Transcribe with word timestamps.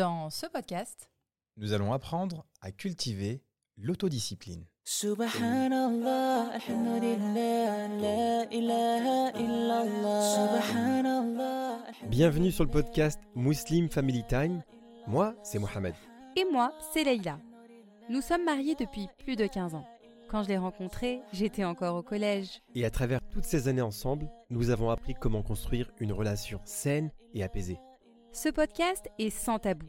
Dans 0.00 0.30
ce 0.30 0.46
podcast, 0.46 1.10
nous 1.58 1.74
allons 1.74 1.92
apprendre 1.92 2.46
à 2.62 2.72
cultiver 2.72 3.42
l'autodiscipline. 3.76 4.64
Subhanallah, 4.82 6.52
alhamdulillah, 6.54 7.88
la 8.00 8.44
ilaha 8.50 9.38
illallah. 9.38 10.62
Subhanallah. 10.62 11.78
Bienvenue 12.06 12.50
sur 12.50 12.64
le 12.64 12.70
podcast 12.70 13.20
Muslim 13.34 13.90
Family 13.90 14.24
Time. 14.26 14.62
Moi, 15.06 15.34
c'est 15.42 15.58
Mohamed. 15.58 15.92
et 16.34 16.46
moi, 16.50 16.72
c'est 16.94 17.04
Leïla. 17.04 17.38
Nous 18.08 18.22
sommes 18.22 18.46
mariés 18.46 18.76
depuis 18.76 19.06
plus 19.18 19.36
de 19.36 19.46
15 19.46 19.74
ans. 19.74 19.86
Quand 20.30 20.44
je 20.44 20.48
l'ai 20.48 20.56
rencontré, 20.56 21.20
j'étais 21.34 21.64
encore 21.64 21.96
au 21.96 22.02
collège. 22.02 22.62
Et 22.74 22.86
à 22.86 22.90
travers 22.90 23.20
toutes 23.34 23.44
ces 23.44 23.68
années 23.68 23.82
ensemble, 23.82 24.30
nous 24.48 24.70
avons 24.70 24.88
appris 24.88 25.12
comment 25.12 25.42
construire 25.42 25.90
une 26.00 26.14
relation 26.14 26.58
saine 26.64 27.10
et 27.34 27.42
apaisée. 27.42 27.78
Ce 28.32 28.48
podcast 28.48 29.06
est 29.18 29.30
sans 29.30 29.58
tabou. 29.58 29.86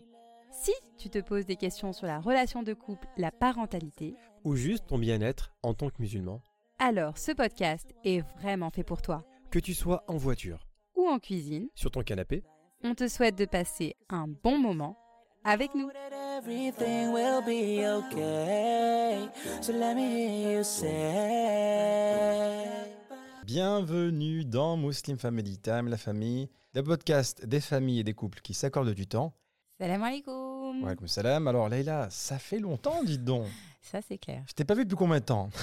Si 0.52 0.72
tu 0.98 1.10
te 1.10 1.20
poses 1.20 1.46
des 1.46 1.56
questions 1.56 1.94
sur 1.94 2.08
la 2.08 2.20
relation 2.20 2.64
de 2.64 2.74
couple, 2.74 3.08
la 3.18 3.32
parentalité, 3.32 4.16
Ou 4.44 4.56
juste 4.56 4.88
ton 4.88 4.98
bien-être 4.98 5.54
en 5.64 5.74
tant 5.74 5.90
que 5.90 5.96
musulman. 6.00 6.42
alors 6.80 7.18
ce 7.18 7.32
podcast 7.32 7.90
est 8.04 8.22
vraiment 8.40 8.70
fait 8.70 8.84
pour 8.84 9.02
toi. 9.02 9.24
Que 9.52 9.60
tu 9.60 9.74
sois 9.74 10.04
en 10.08 10.18
voiture, 10.18 10.68
Ou 10.96 11.08
en 11.08 11.20
cuisine, 11.20 11.70
sur 11.76 11.92
ton 11.92 12.02
canapé, 12.02 12.44
on 12.84 12.96
te 12.96 13.08
souhaite 13.08 13.38
de 13.38 13.46
passer 13.46 13.96
un 14.10 14.28
bon 14.28 14.58
moment 14.58 14.98
avec 15.44 15.76
nous. 15.76 15.90
That 15.92 16.38
everything 16.40 17.14
will 17.14 17.42
be 17.46 17.86
okay. 17.86 19.28
So 19.62 19.72
let 19.74 19.94
me 19.96 20.02
hear 20.02 20.58
you 20.58 20.64
say. 20.64 22.66
Bienvenue 23.46 24.44
dans 24.46 24.78
Muslim 24.78 25.18
Family 25.18 25.58
Time, 25.60 25.88
la 25.90 25.98
famille, 25.98 26.50
le 26.74 26.84
podcast 26.84 27.46
des 27.46 27.62
familles 27.62 28.00
et 28.00 28.04
des 28.04 28.14
couples 28.14 28.40
qui 28.42 28.54
s'accordent 28.54 28.94
du 28.94 29.08
temps. 29.08 29.34
Salam 29.78 30.04
alaikum. 30.04 31.08
Salam. 31.08 31.48
Alors 31.48 31.70
Leïla, 31.70 32.10
ça 32.10 32.40
fait 32.40 32.60
longtemps, 32.60 33.04
dites 33.04 33.24
donc. 33.24 33.48
Ça 33.82 34.00
c'est 34.08 34.20
clair. 34.20 34.44
Je 34.48 34.54
t'ai 34.54 34.64
pas 34.64 34.76
vu 34.76 34.84
depuis 34.86 34.96
combien 34.96 35.20
de 35.20 35.26
temps? 35.26 35.50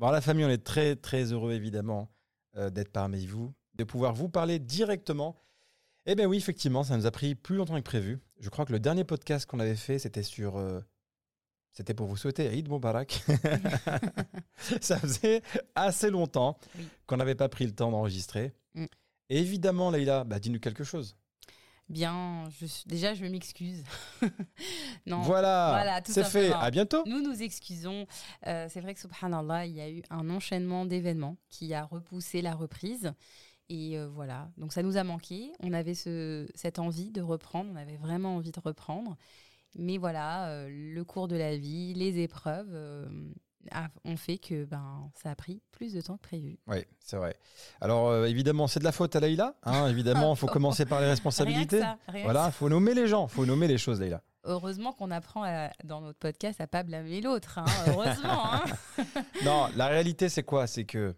Bon, 0.00 0.10
la 0.10 0.20
famille, 0.20 0.44
on 0.44 0.48
est 0.50 0.62
très 0.64 0.96
très 0.96 1.32
heureux 1.32 1.52
évidemment 1.52 2.08
euh, 2.56 2.68
d'être 2.68 2.90
parmi 2.90 3.26
vous, 3.26 3.54
de 3.74 3.84
pouvoir 3.84 4.12
vous 4.12 4.28
parler 4.28 4.58
directement. 4.58 5.36
Eh 6.06 6.14
bien 6.16 6.26
oui, 6.26 6.36
effectivement, 6.36 6.82
ça 6.82 6.96
nous 6.96 7.06
a 7.06 7.10
pris 7.12 7.34
plus 7.36 7.56
longtemps 7.56 7.76
que 7.76 7.80
prévu. 7.80 8.18
Je 8.40 8.48
crois 8.50 8.64
que 8.64 8.72
le 8.72 8.80
dernier 8.80 9.04
podcast 9.04 9.46
qu'on 9.46 9.60
avait 9.60 9.76
fait, 9.76 9.98
c'était 10.00 10.24
sur... 10.24 10.56
euh, 10.58 10.80
c'était 11.72 11.94
pour 11.94 12.06
vous 12.08 12.16
souhaiter 12.16 12.56
Eid 12.56 12.68
Mubarak. 12.68 13.24
ça 14.80 14.98
faisait 14.98 15.42
assez 15.76 16.10
longtemps 16.10 16.58
Oui. 16.76 16.88
qu'on 17.06 17.16
n'avait 17.16 17.34
pas 17.36 17.48
pris 17.48 17.64
le 17.64 17.72
temps 17.72 17.90
d'enregistrer. 17.92 18.52
Mm. 18.74 18.86
Et 19.30 19.38
évidemment, 19.38 19.90
Leïla, 19.90 20.24
bah, 20.24 20.38
dis-nous 20.38 20.60
quelque 20.60 20.84
chose. 20.84 21.16
Bien, 21.90 22.44
je 22.58 22.66
déjà 22.86 23.12
je 23.12 23.26
m'excuse. 23.26 23.84
non, 25.06 25.20
voilà, 25.20 25.68
voilà, 25.70 26.00
c'est 26.02 26.24
fait. 26.24 26.50
À 26.50 26.70
bientôt. 26.70 27.02
Nous 27.06 27.20
nous 27.20 27.42
excusons. 27.42 28.06
Euh, 28.46 28.68
c'est 28.70 28.80
vrai 28.80 28.94
que 28.94 29.00
subhanallah, 29.00 29.66
il 29.66 29.74
y 29.74 29.82
a 29.82 29.90
eu 29.90 30.02
un 30.08 30.30
enchaînement 30.30 30.86
d'événements 30.86 31.36
qui 31.50 31.74
a 31.74 31.84
repoussé 31.84 32.40
la 32.40 32.54
reprise. 32.54 33.12
Et 33.68 33.98
euh, 33.98 34.08
voilà, 34.08 34.50
donc 34.56 34.72
ça 34.72 34.82
nous 34.82 34.96
a 34.96 35.04
manqué. 35.04 35.52
On 35.60 35.74
avait 35.74 35.94
ce, 35.94 36.46
cette 36.54 36.78
envie 36.78 37.10
de 37.10 37.20
reprendre, 37.20 37.70
on 37.70 37.76
avait 37.76 37.96
vraiment 37.96 38.36
envie 38.36 38.52
de 38.52 38.60
reprendre. 38.60 39.16
Mais 39.76 39.98
voilà, 39.98 40.48
euh, 40.48 40.68
le 40.70 41.04
cours 41.04 41.28
de 41.28 41.36
la 41.36 41.56
vie, 41.56 41.92
les 41.92 42.18
épreuves 42.18 42.74
ont 44.04 44.16
fait 44.16 44.38
que 44.38 44.64
ben, 44.64 45.10
ça 45.22 45.30
a 45.30 45.34
pris 45.36 45.62
plus 45.72 45.92
de 45.92 46.00
temps 46.00 46.16
que 46.16 46.22
prévu. 46.22 46.58
Oui, 46.66 46.78
c'est 47.00 47.16
vrai. 47.16 47.36
Alors 47.80 48.08
euh, 48.08 48.26
évidemment, 48.26 48.66
c'est 48.66 48.80
de 48.80 48.84
la 48.84 48.92
faute 48.92 49.14
à 49.16 49.20
Leïla. 49.20 49.54
Hein, 49.62 49.86
évidemment, 49.90 50.34
il 50.34 50.38
faut 50.38 50.46
commencer 50.46 50.86
par 50.86 51.00
les 51.00 51.06
responsabilités. 51.06 51.76
Rien 51.80 51.94
que 51.96 52.02
ça, 52.06 52.12
rien 52.12 52.22
que 52.22 52.24
Voilà, 52.24 52.46
il 52.46 52.52
faut 52.52 52.68
nommer 52.68 52.94
les 52.94 53.06
gens, 53.08 53.26
il 53.26 53.30
faut 53.30 53.46
nommer 53.46 53.66
les 53.68 53.78
choses, 53.78 54.00
Leïla. 54.00 54.22
Heureusement 54.44 54.92
qu'on 54.92 55.10
apprend 55.10 55.42
à- 55.44 55.70
dans 55.84 56.00
notre 56.00 56.18
podcast 56.18 56.60
à 56.60 56.66
pas 56.66 56.82
blâmer 56.82 57.20
l'autre. 57.20 57.58
hein, 57.58 57.64
Heureusement. 57.88 58.54
hein. 58.54 58.64
Non, 59.44 59.68
la 59.74 59.86
réalité, 59.88 60.28
c'est 60.28 60.42
quoi? 60.42 60.66
C'est 60.66 60.84
que 60.84 61.14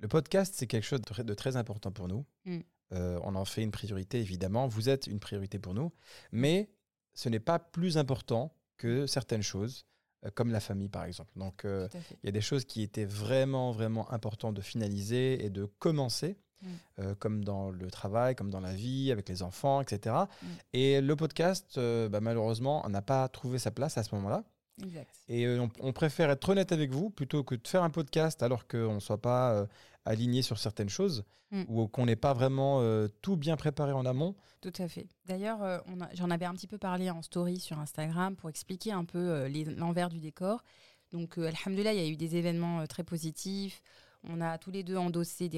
le 0.00 0.08
podcast, 0.08 0.54
c'est 0.56 0.66
quelque 0.66 0.84
chose 0.84 1.00
de 1.00 1.34
très, 1.34 1.56
important 1.56 1.92
pour 1.92 2.08
nous. 2.08 2.24
Mm. 2.44 2.58
Euh, 2.92 3.20
on 3.22 3.34
en 3.34 3.44
fait 3.44 3.62
une 3.62 3.70
priorité, 3.70 4.18
évidemment. 4.20 4.66
Vous 4.66 4.88
êtes 4.88 5.06
une 5.06 5.20
priorité 5.20 5.58
pour 5.58 5.74
nous. 5.74 5.92
Mais 6.32 6.70
ce 7.14 7.28
n'est 7.28 7.40
pas 7.40 7.58
plus 7.58 7.98
important 7.98 8.54
que 8.76 9.06
certaines 9.06 9.42
choses, 9.42 9.84
euh, 9.84 9.87
comme 10.34 10.50
la 10.50 10.60
famille, 10.60 10.88
par 10.88 11.04
exemple. 11.04 11.30
Donc, 11.36 11.64
euh, 11.64 11.88
il 12.22 12.26
y 12.26 12.28
a 12.28 12.32
des 12.32 12.40
choses 12.40 12.64
qui 12.64 12.82
étaient 12.82 13.04
vraiment, 13.04 13.72
vraiment 13.72 14.10
importantes 14.12 14.54
de 14.54 14.60
finaliser 14.60 15.44
et 15.44 15.50
de 15.50 15.64
commencer, 15.78 16.38
Mm. 16.62 16.66
euh, 16.98 17.14
comme 17.18 17.44
dans 17.44 17.70
le 17.70 17.90
travail, 17.90 18.34
comme 18.34 18.50
dans 18.50 18.60
la 18.60 18.72
vie, 18.72 19.12
avec 19.12 19.28
les 19.28 19.42
enfants, 19.42 19.80
etc. 19.80 20.14
Mm. 20.42 20.46
Et 20.72 21.00
le 21.00 21.16
podcast, 21.16 21.78
euh, 21.78 22.08
bah, 22.08 22.20
malheureusement, 22.20 22.84
n'a 22.88 23.02
pas 23.02 23.28
trouvé 23.28 23.58
sa 23.58 23.70
place 23.70 23.96
à 23.98 24.02
ce 24.02 24.14
moment-là. 24.16 24.44
Exact. 24.82 25.10
Et 25.28 25.46
euh, 25.46 25.60
on, 25.62 25.70
on 25.80 25.92
préfère 25.92 26.30
être 26.30 26.48
honnête 26.48 26.72
avec 26.72 26.90
vous 26.92 27.10
plutôt 27.10 27.44
que 27.44 27.54
de 27.54 27.66
faire 27.66 27.82
un 27.82 27.90
podcast 27.90 28.42
alors 28.42 28.66
qu'on 28.66 28.94
ne 28.94 29.00
soit 29.00 29.20
pas 29.20 29.52
euh, 29.52 29.66
aligné 30.04 30.42
sur 30.42 30.58
certaines 30.58 30.88
choses 30.88 31.24
Mm. 31.50 31.62
ou 31.68 31.88
qu'on 31.88 32.04
n'ait 32.04 32.14
pas 32.14 32.34
vraiment 32.34 32.82
euh, 32.82 33.08
tout 33.22 33.36
bien 33.38 33.56
préparé 33.56 33.92
en 33.92 34.04
amont. 34.04 34.36
Tout 34.60 34.72
à 34.78 34.86
fait. 34.86 35.06
D'ailleurs, 35.24 35.82
j'en 36.12 36.30
avais 36.30 36.44
un 36.44 36.52
petit 36.52 36.66
peu 36.66 36.76
parlé 36.76 37.08
en 37.08 37.22
story 37.22 37.58
sur 37.58 37.78
Instagram 37.78 38.36
pour 38.36 38.50
expliquer 38.50 38.92
un 38.92 39.06
peu 39.06 39.48
l'envers 39.76 40.10
du 40.10 40.20
décor. 40.20 40.62
Donc, 41.10 41.38
alhamdoulilah, 41.38 41.94
il 41.94 42.00
y 42.00 42.04
a 42.04 42.08
eu 42.08 42.16
des 42.16 42.36
événements 42.36 42.86
très 42.86 43.02
positifs. 43.02 43.82
On 44.28 44.40
a 44.40 44.58
tous 44.58 44.70
les 44.70 44.82
deux 44.82 44.96
endossé 44.96 45.48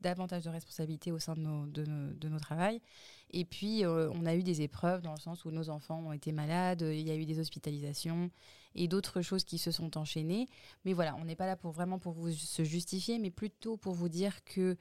davantage 0.00 0.44
de 0.44 0.50
responsabilités 0.50 1.12
au 1.12 1.18
sein 1.18 1.34
de 1.34 1.40
nos, 1.40 1.66
de 1.66 2.28
nos. 2.28 2.38
Et 3.32 3.44
puis, 3.44 3.84
euh, 3.84 4.10
on 4.14 4.26
a 4.26 4.34
eu 4.34 4.42
des 4.42 4.62
épreuves 4.62 5.02
dans 5.02 5.12
le 5.12 5.20
sens 5.20 5.44
où 5.44 5.50
nos 5.50 5.68
enfants 5.68 6.02
ont 6.06 6.12
été 6.12 6.32
malades, 6.32 6.80
il 6.80 7.06
y 7.06 7.10
a 7.10 7.14
eu 7.14 7.26
des 7.26 7.38
hospitalisations 7.38 8.30
et 8.74 8.88
d'autres 8.88 9.20
choses 9.20 9.44
qui 9.44 9.58
se 9.58 9.70
sont 9.70 9.98
enchaînées. 9.98 10.48
Mais 10.84 10.92
voilà, 10.92 11.14
on 11.16 11.24
n'est 11.24 11.36
pas 11.36 11.46
là 11.46 11.56
pour 11.56 11.72
vraiment 11.72 11.98
pour 11.98 12.12
vous 12.12 12.30
se 12.32 12.64
justifier, 12.64 13.18
mais 13.18 13.30
plutôt 13.30 13.76
pour 13.76 13.94
vous 13.94 14.08
dire 14.08 14.44
que 14.44 14.76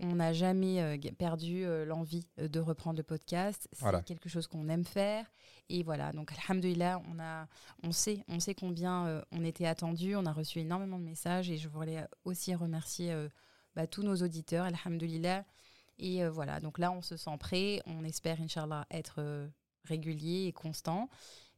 on 0.00 0.14
n'a 0.16 0.32
jamais 0.32 0.80
euh, 0.82 0.96
perdu 1.18 1.64
euh, 1.64 1.84
l'envie 1.84 2.26
euh, 2.38 2.48
de 2.48 2.60
reprendre 2.60 2.96
le 2.98 3.02
podcast. 3.02 3.68
C'est 3.72 3.80
Voilà. 3.80 4.02
quelque 4.02 4.28
chose 4.28 4.46
qu'on 4.46 4.68
aime 4.68 4.84
faire. 4.84 5.26
Et 5.68 5.82
voilà, 5.82 6.12
donc 6.12 6.32
alhamdoulilah, 6.32 7.00
on, 7.10 7.18
a, 7.18 7.46
on, 7.82 7.92
sait, 7.92 8.24
on 8.28 8.40
sait 8.40 8.54
combien 8.54 9.06
euh, 9.06 9.22
on 9.32 9.44
était 9.44 9.66
attendu. 9.66 10.14
On 10.16 10.26
a 10.26 10.32
reçu 10.32 10.58
énormément 10.60 10.98
de 10.98 11.04
messages 11.04 11.50
et 11.50 11.56
je 11.56 11.68
voulais 11.68 12.04
aussi 12.24 12.54
remercier 12.54 13.12
euh, 13.12 13.28
bah, 13.74 13.86
tous 13.86 14.02
nos 14.02 14.16
auditeurs, 14.16 14.66
alhamdoulilah. 14.66 15.44
Et 15.98 16.22
euh, 16.24 16.30
voilà, 16.30 16.60
donc 16.60 16.78
là, 16.78 16.90
on 16.92 17.00
se 17.00 17.16
sent 17.16 17.36
prêt. 17.38 17.80
On 17.86 18.04
espère, 18.04 18.40
Inch'Allah, 18.40 18.86
être 18.90 19.48
régulier 19.84 20.46
et 20.46 20.52
constant. 20.52 21.08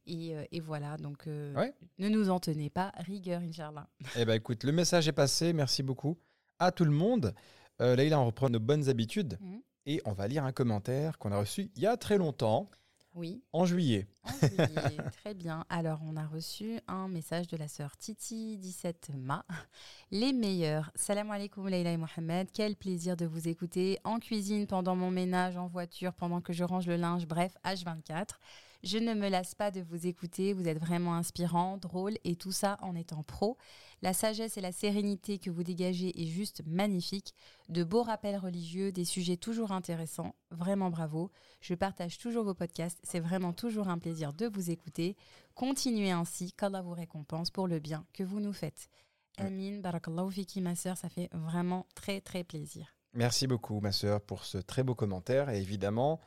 Et, 0.07 0.35
et 0.53 0.61
voilà, 0.61 0.97
donc 0.99 1.25
Ouais. 1.27 1.73
ne 1.99 2.09
nous 2.11 2.29
en 2.29 2.39
tenez 2.39 2.69
pas 2.69 2.93
rigueur, 2.99 3.41
Inch'Allah. 3.41 3.89
Eh 4.17 4.25
ben 4.27 4.35
écoute, 4.35 4.63
le 4.65 4.73
message 4.73 5.09
est 5.09 5.13
passé. 5.13 5.53
Merci 5.55 5.83
beaucoup 5.83 6.19
à 6.59 6.71
tout 6.71 6.85
le 6.85 6.91
monde. 6.91 7.35
Euh, 7.81 7.97
Leïla, 7.97 8.21
on 8.21 8.27
reprend 8.27 8.49
nos 8.51 8.61
bonnes 8.61 8.89
habitudes 8.89 9.39
Mhm. 9.41 9.61
et 9.87 10.01
on 10.05 10.12
va 10.12 10.29
lire 10.29 10.45
un 10.45 10.53
commentaire 10.53 11.19
qu'on 11.19 11.33
a 11.33 11.39
reçu 11.39 11.71
il 11.77 11.83
y 11.83 11.87
a 11.87 11.97
très 11.97 12.19
longtemps, 12.19 12.71
Oui. 13.15 13.43
en 13.53 13.65
juillet. 13.65 14.07
En 14.23 14.31
juillet, 14.47 14.57
très 15.25 15.35
bien. 15.35 15.65
Alors, 15.69 16.01
on 16.05 16.17
a 16.17 16.27
reçu 16.27 16.79
un 16.89 17.09
message 17.09 17.47
de 17.49 17.57
la 17.57 17.67
sœur 17.69 17.97
Titi, 17.97 18.57
17 18.59 19.11
Ma. 19.17 19.45
Les 20.13 20.33
meilleurs. 20.33 20.91
Salam 20.95 21.31
alaikum, 21.31 21.69
Leïla 21.69 21.93
et 21.93 21.97
Mohamed. 21.97 22.49
Quel 22.53 22.77
plaisir 22.77 23.17
de 23.17 23.27
vous 23.27 23.49
écouter 23.49 23.99
en 24.05 24.19
cuisine, 24.21 24.67
pendant 24.67 24.95
mon 24.97 25.11
ménage, 25.11 25.57
en 25.57 25.67
voiture, 25.67 26.13
pendant 26.15 26.41
que 26.41 26.53
je 26.53 26.63
range 26.65 26.87
le 26.87 26.97
linge, 26.97 27.27
bref, 27.27 27.57
H24. 27.65 28.39
Je 28.84 28.99
ne 28.99 29.15
me 29.15 29.31
lasse 29.31 29.55
pas 29.55 29.71
de 29.71 29.81
vous 29.81 30.06
écouter. 30.06 30.53
Vous 30.53 30.69
êtes 30.69 30.78
vraiment 30.78 31.15
inspirant, 31.15 31.78
drôle 31.78 32.19
et 32.22 32.37
tout 32.37 32.53
ça 32.53 32.77
en 32.83 32.95
étant 32.95 33.22
pro. 33.22 33.56
La 34.03 34.12
sagesse 34.12 34.59
et 34.59 34.61
la 34.61 34.72
sérénité 34.72 35.39
que 35.39 35.49
vous 35.49 35.62
dégagez 35.62 36.22
est 36.22 36.27
juste 36.27 36.61
magnifique. 36.67 37.34
De 37.71 37.83
beaux 37.83 38.03
rappels 38.03 38.37
religieux, 38.37 38.93
des 38.93 39.06
sujets 39.06 39.39
toujours 39.39 39.72
intéressants. 39.72 40.34
Vraiment 40.50 40.91
bravo. 40.91 41.31
Je 41.62 41.72
partage 41.72 42.19
toujours 42.19 42.45
vos 42.45 42.53
podcasts. 42.53 43.01
C'est 43.04 43.21
vraiment 43.21 43.54
toujours 43.54 43.89
un 43.89 43.98
plaisir 43.98 44.34
de 44.34 44.48
vous 44.48 44.71
écouter. 44.71 45.16
Continuez 45.54 46.10
ainsi, 46.10 46.53
qu'Allah 46.53 46.83
vous 46.83 46.92
récompense 46.92 47.51
pour 47.51 47.66
le 47.66 47.78
bien 47.78 48.04
que 48.13 48.22
vous 48.22 48.41
nous 48.41 48.53
faites. 48.53 48.91
Ouais. 49.39 49.47
Amin, 49.47 49.81
barakallahu 49.81 50.31
fiki, 50.31 50.60
ma 50.60 50.77
sœur, 50.77 50.98
ça 50.98 51.09
fait 51.09 51.31
vraiment 51.33 51.86
très 51.95 52.21
très 52.21 52.45
plaisir. 52.45 52.95
Merci 53.15 53.47
beaucoup, 53.47 53.81
ma 53.81 53.92
sœur, 53.92 54.21
pour 54.21 54.45
ce 54.45 54.59
très 54.59 54.83
beau 54.83 54.95
commentaire. 54.95 55.48
Et 55.48 55.60
évidemment, 55.60 56.21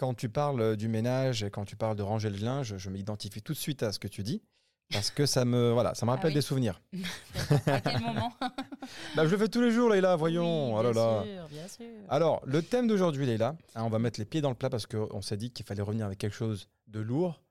quand 0.00 0.14
tu 0.14 0.30
parles 0.30 0.76
du 0.78 0.88
ménage, 0.88 1.42
et 1.42 1.50
quand 1.50 1.66
tu 1.66 1.76
parles 1.76 1.94
de 1.96 2.02
ranger 2.02 2.30
le 2.30 2.38
linge, 2.38 2.78
je 2.78 2.88
m'identifie 2.88 3.42
tout 3.42 3.52
de 3.52 3.58
suite 3.58 3.82
à 3.82 3.92
ce 3.92 3.98
que 3.98 4.08
tu 4.08 4.22
dis. 4.22 4.42
Parce 4.90 5.10
que 5.10 5.26
ça 5.26 5.44
me, 5.44 5.70
voilà, 5.72 5.94
ça 5.94 6.06
me 6.06 6.10
rappelle 6.10 6.30
oui 6.30 6.34
des 6.36 6.40
souvenirs. 6.40 6.80
à 7.66 7.80
quel 7.82 8.00
moment 8.00 8.32
Bah, 9.14 9.26
je 9.26 9.30
le 9.30 9.36
fais 9.36 9.48
tous 9.48 9.60
les 9.60 9.70
jours, 9.70 9.90
Leïla, 9.90 10.16
voyons. 10.16 10.74
Oui, 10.74 10.80
Oh 10.80 10.82
là 10.82 10.92
bien 10.92 11.02
là. 11.04 11.22
sûr, 11.22 11.48
bien 11.48 11.68
sûr. 11.68 11.86
Alors, 12.08 12.40
le 12.46 12.62
thème 12.62 12.88
d'aujourd'hui, 12.88 13.26
Leïla, 13.26 13.56
hein, 13.74 13.84
on 13.84 13.90
va 13.90 13.98
mettre 13.98 14.18
les 14.18 14.24
pieds 14.24 14.40
dans 14.40 14.48
le 14.48 14.56
plat 14.56 14.70
parce 14.70 14.86
qu'on 14.86 15.20
s'est 15.20 15.36
dit 15.36 15.50
qu'il 15.50 15.66
fallait 15.66 15.82
revenir 15.82 16.06
avec 16.06 16.18
quelque 16.18 16.34
chose 16.34 16.66
de 16.88 16.98
lourd, 17.00 17.42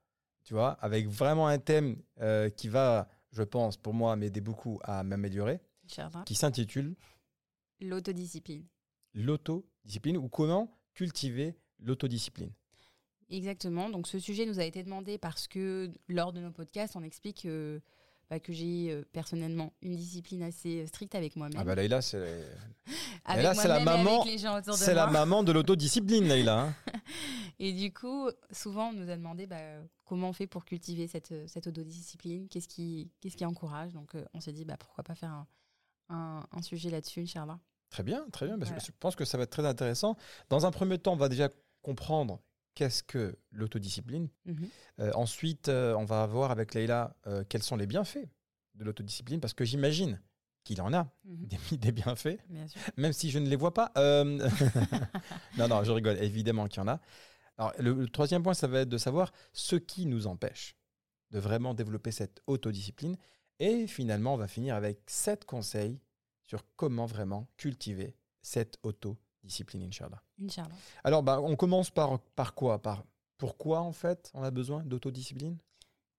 tu 0.43 0.53
vois, 0.55 0.71
avec 0.81 1.07
vraiment 1.07 1.47
un 1.47 1.59
thème 1.59 1.97
euh, 2.19 2.49
qui 2.49 2.67
va, 2.67 3.07
je 3.31 3.43
pense, 3.43 3.77
pour 3.77 3.93
moi, 3.93 4.15
m'aider 4.15 4.41
beaucoup 4.41 4.79
à 4.83 5.03
m'améliorer, 5.03 5.61
qui 6.25 6.33
s'intitule 6.33 6.95
L'autodiscipline. 7.79 8.65
l'autodiscipline 9.13 10.17
ou 10.17 10.27
comment 10.27 10.75
cultiver 10.93 11.55
l'autodiscipline 11.81 12.51
Exactement. 13.29 13.89
Donc 13.89 14.07
ce 14.07 14.19
sujet 14.19 14.45
nous 14.45 14.59
a 14.59 14.63
été 14.63 14.83
demandé 14.83 15.17
parce 15.17 15.47
que 15.47 15.91
lors 16.07 16.33
de 16.33 16.39
nos 16.39 16.51
podcasts, 16.51 16.95
on 16.95 17.03
explique 17.03 17.45
euh, 17.45 17.79
bah, 18.29 18.39
que 18.39 18.51
j'ai 18.53 18.91
euh, 18.91 19.03
personnellement 19.13 19.71
une 19.83 19.95
discipline 19.95 20.41
assez 20.41 20.85
stricte 20.87 21.13
avec 21.13 21.35
moi-même. 21.35 21.59
Ah 21.59 21.63
bah 21.63 21.75
Leïla, 21.75 22.01
c'est 22.01 22.17
là, 23.27 23.53
c'est 23.53 23.67
la 23.67 23.79
maman- 23.81 24.23
c'est 24.73 24.93
la 24.95 25.07
maman 25.07 25.43
de 25.43 25.51
l'autodiscipline, 25.51 26.27
Leïla. 26.27 26.61
hein. 26.61 26.73
Et 27.59 27.73
du 27.73 27.93
coup, 27.93 28.29
souvent, 28.51 28.89
on 28.89 28.93
nous 28.93 29.09
a 29.09 29.15
demandé 29.17 29.45
bah, 29.45 29.57
comment 30.05 30.29
on 30.29 30.33
fait 30.33 30.47
pour 30.47 30.63
cultiver 30.65 31.07
cette, 31.07 31.33
cette 31.47 31.67
autodiscipline, 31.67 32.47
qu'est-ce 32.47 32.67
qui, 32.69 33.11
qu'est-ce 33.19 33.35
qui 33.37 33.45
encourage. 33.45 33.91
Donc, 33.93 34.15
euh, 34.15 34.23
on 34.33 34.39
s'est 34.39 34.53
dit, 34.53 34.63
bah, 34.65 34.77
pourquoi 34.79 35.03
pas 35.03 35.13
faire 35.13 35.31
un, 35.31 35.47
un- 36.09 36.47
un 36.51 36.61
sujet 36.63 36.89
là-dessus, 36.89 37.21
Inch'Allah. 37.21 37.59
Très 37.89 38.01
bien, 38.03 38.25
très 38.31 38.45
bien. 38.47 38.57
parce 38.57 38.69
que 38.71 38.75
Voilà. 38.75 38.85
Je 38.87 38.91
pense 38.99 39.15
que 39.15 39.25
ça 39.25 39.37
va 39.37 39.43
être 39.43 39.49
très 39.51 39.65
intéressant. 39.65 40.15
Dans 40.49 40.65
un 40.65 40.71
premier 40.71 40.97
temps, 40.97 41.13
on 41.13 41.17
va 41.17 41.27
déjà 41.29 41.49
comprendre 41.81 42.41
qu'est-ce 42.75 43.03
que 43.03 43.37
l'autodiscipline. 43.51 44.29
Mhm. 44.45 44.69
Euh, 44.99 45.11
ensuite, 45.15 45.67
euh, 45.69 45.95
on 45.95 46.05
va 46.05 46.25
voir 46.27 46.51
avec 46.51 46.73
Leïla 46.73 47.15
euh, 47.27 47.43
quels 47.49 47.63
sont 47.63 47.75
les 47.75 47.87
bienfaits 47.87 48.27
de 48.75 48.83
l'autodiscipline, 48.85 49.39
parce 49.41 49.53
que 49.53 49.65
j'imagine 49.65 50.21
qu'il 50.63 50.81
en 50.81 50.93
a 50.93 51.11
Mhm. 51.25 51.47
des, 51.47 51.57
des 51.77 51.91
bienfaits, 51.91 52.39
Bien 52.47 52.67
sûr. 52.67 52.79
même 52.97 53.13
si 53.13 53.31
je 53.31 53.39
ne 53.39 53.47
les 53.49 53.55
vois 53.55 53.73
pas. 53.73 53.91
Non, 55.57 55.67
non, 55.67 55.83
je 55.83 55.91
rigole, 55.91 56.17
évidemment 56.23 56.67
qu'il 56.67 56.81
y 56.81 56.83
en 56.83 56.87
a. 56.87 56.99
Alors, 57.57 57.73
le, 57.79 57.93
le 57.93 58.07
troisième 58.07 58.43
point, 58.43 58.53
ça 58.53 58.67
va 58.67 58.81
être 58.81 58.89
de 58.89 58.97
savoir 58.97 59.31
ce 59.51 59.75
qui 59.75 60.05
nous 60.05 60.27
empêche 60.27 60.75
de 61.31 61.39
vraiment 61.39 61.73
développer 61.73 62.11
cette 62.11 62.41
autodiscipline. 62.47 63.17
Et 63.59 63.85
finalement, 63.87 64.33
on 64.35 64.37
va 64.37 64.47
finir 64.47 64.75
avec 64.75 65.01
sept 65.07 65.43
conseils 65.45 65.99
sur 66.43 66.63
comment 66.75 67.05
vraiment 67.05 67.47
cultiver 67.57 68.15
cette 68.41 68.77
autodiscipline, 68.83 69.25
Inch'Allah. 69.45 70.21
Inch'Allah. 70.41 70.75
Alors, 71.03 71.23
bah, 71.23 71.39
on 71.41 71.55
commence 71.55 71.89
par, 71.89 72.19
par 72.35 72.53
quoi? 72.53 72.81
Par 72.81 73.03
Pourquoi, 73.37 73.79
en 73.81 73.93
fait, 73.93 74.31
on 74.33 74.43
a 74.43 74.51
besoin 74.51 74.83
d'autodiscipline? 74.83 75.57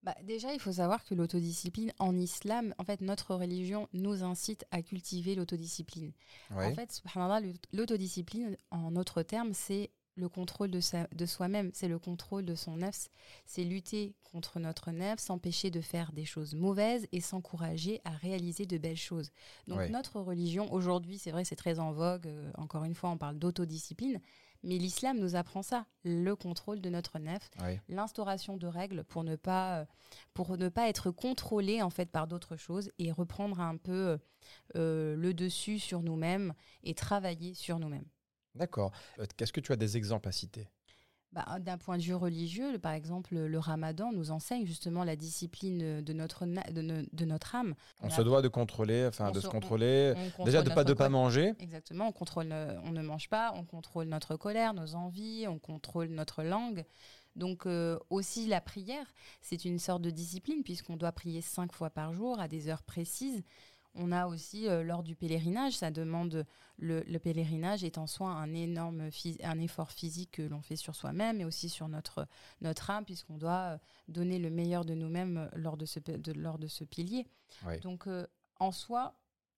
Bah, 0.03 0.15
déjà, 0.23 0.55
il 0.55 0.61
faut 0.61 0.73
savoir 0.73 1.05
que 1.05 1.15
l'autodiscipline 1.15 1.93
en 1.99 2.17
islam, 2.17 2.75
en 2.79 2.85
fait, 2.85 3.03
notre 3.03 3.35
religion 3.35 3.87
nous 3.93 4.25
incite 4.25 4.65
à 4.71 4.81
cultiver 4.83 5.35
l'autodiscipline. 5.35 6.13
En 6.51 6.75
fait, 6.75 6.91
subhanallah, 6.91 7.41
l'aut- 7.41 7.53
l'autodiscipline, 7.75 8.57
en 8.71 8.97
autres 8.97 9.23
termes, 9.23 9.53
c'est 9.53 9.91
le 10.17 10.29
contrôle 10.29 10.71
de, 10.71 10.81
sa- 10.81 11.07
de 11.15 11.25
soi-même, 11.27 11.71
c'est 11.73 11.89
le 11.89 11.99
contrôle 11.99 12.45
de 12.45 12.55
son 12.55 12.77
nefs, 12.77 13.09
c'est 13.47 13.65
lutter 13.65 14.15
contre 14.33 14.59
notre 14.61 14.91
nefs, 14.91 15.21
s'empêcher 15.21 15.71
de 15.71 15.81
faire 15.81 16.13
des 16.13 16.25
choses 16.25 16.55
mauvaises 16.55 17.07
et 17.13 17.21
s'encourager 17.21 18.01
à 18.05 18.11
réaliser 18.11 18.67
de 18.67 18.77
belles 18.77 18.97
choses. 18.97 19.31
Donc 19.67 19.79
Ouais. 19.79 19.89
notre 19.89 20.21
religion, 20.21 20.71
aujourd'hui, 20.73 21.17
c'est 21.19 21.31
vrai, 21.31 21.45
c'est 21.45 21.57
très 21.57 21.79
en 21.79 21.93
vogue, 21.93 22.27
euh, 22.27 22.51
encore 22.59 22.85
une 22.85 22.95
fois, 22.95 23.11
on 23.11 23.17
parle 23.19 23.39
d'autodiscipline, 23.39 24.21
mais 24.63 24.77
l'islam 24.77 25.19
nous 25.19 25.37
apprend 25.37 25.63
ça, 25.63 25.87
le 26.05 26.35
contrôle 26.37 26.83
de 26.83 26.91
notre 26.91 27.19
nefs, 27.19 27.51
Ouais. 27.63 27.81
l'instauration 27.89 28.59
de 28.59 28.67
règles 28.67 29.05
pour 29.05 29.25
ne 29.25 29.37
pas 29.37 29.81
euh, 29.81 29.85
pour 30.35 30.59
ne 30.59 30.69
pas 30.69 30.89
être 30.89 31.11
contrôlé 31.11 31.81
en 31.81 31.89
fait 31.91 32.11
par 32.11 32.27
d'autres 32.27 32.57
choses 32.57 32.91
et 32.99 33.11
reprendre 33.11 33.61
un 33.61 33.77
peu 33.79 34.19
euh, 34.77 35.17
le 35.17 35.33
dessus 35.35 35.79
sur 35.79 36.03
nous-mêmes 36.03 36.53
et 36.83 36.95
travailler 36.95 37.55
sur 37.55 37.79
nous-mêmes. 37.79 38.05
D'accord. 38.55 38.93
Euh, 39.19 39.27
Est-ce 39.39 39.53
que 39.53 39.61
tu 39.61 39.73
as 39.73 39.77
des 39.77 39.97
exemples 39.97 40.29
à 40.29 40.33
citer? 40.33 40.69
Bah, 41.33 41.61
D'un 41.61 41.79
point 41.79 41.97
de 41.97 42.03
vue 42.03 42.15
religieux, 42.17 42.77
par 42.81 42.91
exemple, 42.93 43.37
le 43.37 43.59
ramadan 43.61 44.11
nous 44.13 44.33
enseigne 44.33 44.67
justement 44.67 45.05
la 45.05 45.15
discipline 45.15 46.01
de 46.03 46.13
notre, 46.13 46.45
de, 46.45 46.83
no- 46.83 47.07
de 47.13 47.25
notre 47.25 47.55
âme. 47.55 47.75
On 48.01 48.11
se 48.11 48.21
doit 48.23 48.43
de 48.43 48.49
contrôler, 48.49 49.07
enfin, 49.07 49.31
de 49.31 49.37
se- 49.37 49.43
se 49.43 49.47
on- 49.47 49.51
contrôler. 49.51 50.13
on 50.17 50.25
contrôle 50.25 50.45
Déjà, 50.47 50.63
de 50.63 50.69
pas 50.71 50.75
notre 50.75 50.89
de 50.89 50.95
pas 50.95 51.09
manger. 51.09 51.55
Exactement, 51.61 52.09
on 52.09 52.13
contrôle, 52.13 52.49
euh, 52.51 52.77
on 52.83 52.91
ne 52.91 53.03
mange 53.03 53.29
pas, 53.29 53.53
on 53.55 53.65
contrôle 53.65 54.07
notre 54.07 54.35
colère, 54.37 54.75
nos 54.75 54.97
envies, 54.97 55.47
on 55.47 55.61
contrôle 55.61 56.09
notre 56.09 56.43
langue. 56.43 56.85
Donc 57.37 57.65
euh, 57.65 57.97
aussi 58.11 58.49
la 58.49 58.61
prière, 58.61 59.07
c'est 59.41 59.65
une 59.65 59.79
sorte 59.79 60.03
de 60.03 60.11
discipline 60.11 60.65
puisqu'on 60.65 60.97
doit 60.97 61.13
prier 61.13 61.43
cinq 61.43 61.73
fois 61.73 61.89
par 61.89 62.13
jour 62.13 62.41
à 62.41 62.49
des 62.49 62.67
heures 62.69 62.83
précises. 62.83 63.45
On 63.95 64.13
a 64.13 64.27
aussi 64.29 64.69
euh, 64.69 64.83
lors 64.85 65.03
du 65.03 65.17
pèlerinage, 65.17 65.77
ça 65.77 65.91
demande 65.91 66.47
le, 66.79 67.01
le 67.03 67.19
pèlerinage 67.19 67.83
est 67.85 67.99
en 67.99 68.07
soi 68.07 68.29
un 68.31 68.55
énorme 68.55 69.11
un 69.43 69.59
effort 69.61 69.91
physique 69.91 70.31
que 70.33 70.43
l'on 70.43 70.63
fait 70.63 70.77
sur 70.77 70.95
soi-même 70.95 71.41
et 71.41 71.45
aussi 71.45 71.69
sur 71.69 71.89
notre 71.89 72.27
notre 72.61 72.91
âme 72.91 73.05
puisqu'on 73.05 73.37
doit 73.37 73.75
euh, 73.75 73.79
donner 74.09 74.39
le 74.39 74.49
meilleur 74.51 74.85
de 74.85 74.95
nous-mêmes 74.95 75.51
lors 75.55 75.77
de 75.77 75.87
ce 75.87 75.99
de- 76.01 76.33
lors 76.33 76.59
de 76.59 76.69
ce 76.69 76.85
pilier. 76.85 77.27
Oui. 77.67 77.81
Donc, 77.81 78.07
euh, 78.07 78.27
en 78.61 78.71
soi, 78.73 79.15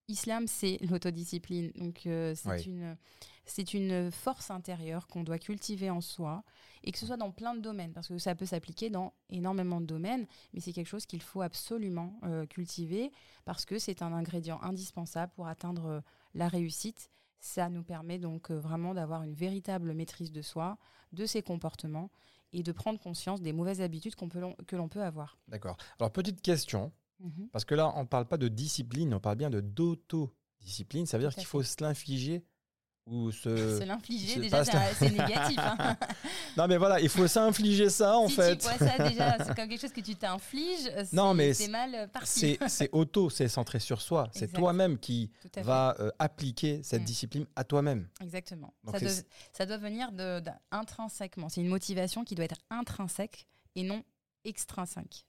islam, 0.08 0.46
c'est 0.46 0.78
l'autodiscipline. 0.82 1.72
Donc, 1.76 2.06
euh, 2.06 2.34
c'est 2.34 2.49
Oui. 2.50 2.62
une, 2.64 2.96
c'est 3.44 3.75
une 3.75 4.10
force 4.10 4.50
intérieure 4.50 5.06
qu'on 5.08 5.25
doit 5.25 5.38
cultiver 5.38 5.90
en 5.90 6.00
soi 6.00 6.44
et 6.84 6.93
que 6.93 6.99
ce 6.99 7.06
soit 7.06 7.16
dans 7.16 7.31
plein 7.31 7.54
de 7.54 7.60
domaines, 7.60 7.93
parce 7.93 8.08
que 8.08 8.19
ça 8.19 8.34
peut 8.34 8.46
s'appliquer 8.46 8.90
dans 8.90 9.12
énormément 9.31 9.81
de 9.81 9.87
domaines, 9.87 10.26
mais 10.52 10.60
c'est 10.60 10.72
quelque 10.72 10.87
chose 10.88 11.06
qu'il 11.06 11.22
faut 11.22 11.43
absolument 11.43 12.19
euh, 12.25 12.46
cultiver 12.46 13.10
parce 13.44 13.64
que 13.64 13.78
c'est 13.78 14.02
un 14.02 14.12
ingrédient 14.12 14.60
indispensable 14.62 15.32
pour 15.34 15.46
atteindre 15.46 15.87
euh, 15.87 16.00
la 16.34 16.48
réussite. 16.48 17.10
Ça 17.40 17.69
nous 17.69 17.82
permet 17.82 18.19
donc 18.19 18.50
vraiment 18.50 18.94
d'avoir 18.94 19.22
une 19.25 19.34
véritable 19.34 19.93
maîtrise 19.94 20.31
de 20.31 20.43
soi, 20.43 20.78
de 21.12 21.26
ses 21.26 21.43
comportements 21.43 22.10
et 22.52 22.62
de 22.62 22.70
prendre 22.70 23.00
conscience 23.00 23.40
des 23.40 23.52
mauvaises 23.52 23.81
habitudes 23.81 24.14
qu'on 24.14 24.28
peut, 24.28 24.38
l'on- 24.40 24.56
que 24.66 24.76
l'on 24.76 24.88
peut 24.88 25.02
avoir. 25.02 25.38
D'accord. 25.48 25.76
Alors, 25.98 26.12
petite 26.12 26.40
question, 26.43 26.93
Mhm. 27.22 27.48
parce 27.52 27.64
que 27.64 27.74
là, 27.74 27.92
on 27.96 28.02
ne 28.02 28.06
parle 28.08 28.26
pas 28.26 28.36
de 28.36 28.48
discipline, 28.48 29.14
on 29.14 29.20
parle 29.20 29.36
bien 29.36 29.50
de 29.50 29.60
d'autodiscipline. 29.60 31.06
Ça 31.06 31.19
veut 31.19 31.24
dire 31.24 31.34
qu'il 31.34 31.46
faut 31.46 31.62
se 31.62 31.76
l'infliger 31.82 32.44
ou 33.06 33.32
se. 33.32 33.48
Se 33.80 33.84
l'infliger, 33.84 34.40
déjà, 34.40 34.64
c'est 34.64 35.10
négatif. 35.10 35.58
hein. 35.58 35.96
Non, 36.56 36.69
mais 36.69 36.76
voilà, 36.76 37.00
il 37.00 37.08
faut 37.08 37.26
s'infliger 37.26 37.88
ça, 37.90 38.16
en 38.19 38.28
si 38.28 38.34
fait. 38.36 38.58
tu 38.58 38.62
vois 38.69 38.76
ça 38.78 39.08
déjà, 39.08 39.38
c'est 39.38 39.54
comme 39.56 39.69
quelque 39.69 39.80
chose 39.80 39.92
que 39.92 40.00
tu 40.02 40.14
t'infliges, 40.14 40.86
euh, 40.88 41.04
c'est 41.04 41.12
Non, 41.16 41.32
mais 41.34 41.52
c'est 41.54 41.64
c'est- 41.64 41.70
mal 41.70 42.10
parti. 42.12 42.58
C'est 42.69 42.90
auto, 42.92 43.30
c'est 43.30 43.48
centré 43.48 43.80
sur 43.80 44.00
soi. 44.02 44.28
C'est 44.32 44.52
toi-même 44.52 44.98
qui 44.98 45.30
va 45.56 45.96
euh, 45.98 46.10
appliquer 46.19 46.82
cette 46.84 47.02
Mm. 47.02 47.06
discipline 47.06 47.46
à 47.56 47.64
toi-même. 47.64 48.06
Exactement. 48.20 48.72
Donc 48.84 48.94
Ça 48.96 49.00
doit, 49.00 49.14
ça 49.52 49.66
doit 49.66 49.78
venir 49.78 50.12
de, 50.12 50.40
intrinsèquement. 50.70 51.48
C'est 51.48 51.60
une 51.62 51.69
motivation 51.69 52.22
qui 52.24 52.34
doit 52.34 52.44
être 52.44 52.60
intrinsèque 52.70 53.46
et 53.74 53.82
non 53.82 54.04
extrinsèque. 54.44 55.24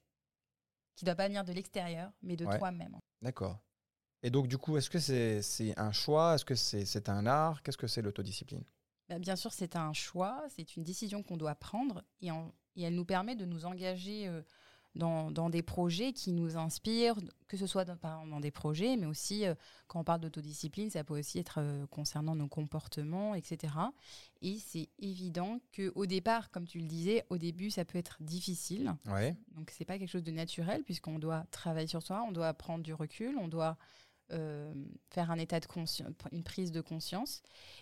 Qui 0.95 1.05
ne 1.05 1.07
doit 1.09 1.15
pas 1.15 1.27
venir 1.27 1.43
de 1.43 1.51
l'extérieur, 1.53 2.11
mais 2.21 2.35
de 2.35 2.45
Ouais. 2.45 2.57
toi-même. 2.57 2.97
D'accord. 3.21 3.59
Et 4.21 4.29
donc, 4.29 4.47
du 4.47 4.57
coup, 4.57 4.77
est-ce 4.77 4.89
que 4.89 4.99
c'est 4.99 5.77
un 5.77 5.91
choix? 5.91 6.35
Est-ce 6.35 6.45
que 6.45 6.55
c'est 6.55 7.09
un 7.09 7.25
art? 7.25 7.61
Qu'est-ce 7.63 7.77
que 7.77 7.87
c'est 7.87 8.01
l'autodiscipline? 8.01 8.63
Bah, 9.09 9.19
bien 9.19 9.35
sûr, 9.35 9.51
c'est 9.51 9.75
un 9.75 9.91
choix, 9.93 10.45
c'est 10.49 10.77
une 10.77 10.83
décision 10.83 11.23
qu'on 11.23 11.35
doit 11.37 11.55
prendre 11.55 12.03
et, 12.21 12.31
en- 12.31 12.53
et 12.75 12.83
elle 12.83 12.95
nous 12.95 13.05
permet 13.05 13.35
de 13.35 13.45
nous 13.45 13.65
engager 13.65 14.27
euh, 14.27 14.41
dans, 14.95 15.31
dans 15.31 15.49
des 15.49 15.61
projets 15.61 16.13
qui 16.13 16.31
nous 16.31 16.57
inspirent, 16.57 17.15
que 17.47 17.57
ce 17.57 17.65
soit 17.65 17.85
dans, 17.85 18.39
des 18.39 18.51
projets, 18.51 18.95
mais 18.95 19.05
aussi 19.05 19.45
euh, 19.45 19.55
quand 19.87 19.99
on 19.99 20.03
parle 20.03 20.21
d'autodiscipline, 20.21 20.89
ça 20.89 21.03
peut 21.03 21.17
aussi 21.17 21.39
être 21.39 21.59
euh, 21.59 21.87
concernant 21.87 22.35
nos 22.35 22.47
comportements, 22.47 23.33
etc. 23.33 23.73
Et 24.41 24.59
c'est 24.59 24.89
évident 24.99 25.59
qu'au 25.75 26.05
départ, 26.05 26.51
comme 26.51 26.67
tu 26.67 26.79
le 26.79 26.85
disais, 26.85 27.25
au 27.29 27.37
début, 27.37 27.71
ça 27.71 27.85
peut 27.85 27.97
être 27.97 28.17
difficile. 28.21 28.93
Ouais. 29.07 29.35
Donc 29.55 29.71
c'est 29.71 29.85
pas 29.85 29.97
quelque 29.97 30.11
chose 30.11 30.23
de 30.23 30.31
naturel 30.31 30.83
puisqu'on 30.83 31.19
doit 31.19 31.45
travailler 31.51 31.87
sur 31.87 32.03
soi, 32.03 32.23
on 32.27 32.31
doit 32.31 32.53
prendre 32.53 32.83
du 32.83 32.93
recul, 32.93 33.37
on 33.37 33.47
doit 33.47 33.77
euh, 34.31 34.73
faire 35.09 35.31
un 35.31 35.37
état 35.37 35.59
de 35.59 35.65
conscience, 35.65 36.11
une 36.31 36.43
prise 36.43 36.71
de 36.71 36.81
conscience. 36.81 37.41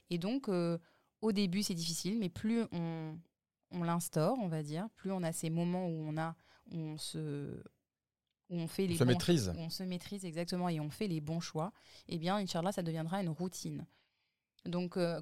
Et 0.10 0.18
donc 0.18 0.50
au 0.50 1.32
début 1.32 1.64
c'est 1.64 1.76
difficile, 1.76 2.18
mais 2.20 2.30
plus 2.30 2.64
on, 2.72 3.18
on 3.72 3.84
l'instaure, 3.84 4.38
on 4.40 4.48
va 4.48 4.64
dire, 4.64 4.88
plus 4.96 5.12
on 5.12 5.24
a 5.24 5.32
ces 5.32 5.50
moments 5.50 5.88
où 5.88 6.08
on 6.08 6.18
a, 6.18 6.36
où 6.72 6.78
on 6.78 6.98
se, 6.98 7.62
où 8.50 8.56
on 8.58 8.68
fait 8.68 8.88
les 8.88 8.96
On 8.96 8.98
se 9.00 9.04
bons 9.04 9.10
maîtrise. 9.12 9.54
où 9.56 9.60
on 9.60 9.70
se 9.70 9.84
maîtrise 9.84 10.26
exactement 10.26 10.70
et 10.70 10.80
on 10.80 10.90
fait 10.90 11.08
les 11.08 11.22
bons 11.22 11.40
choix, 11.40 11.72
eh 12.08 12.18
bien, 12.18 12.36
Inch'Allah, 12.38 12.72
ça 12.72 12.82
deviendra 12.84 13.22
une 13.22 13.30
routine. 13.30 13.86
Donc, 14.66 14.98
euh, 14.98 15.22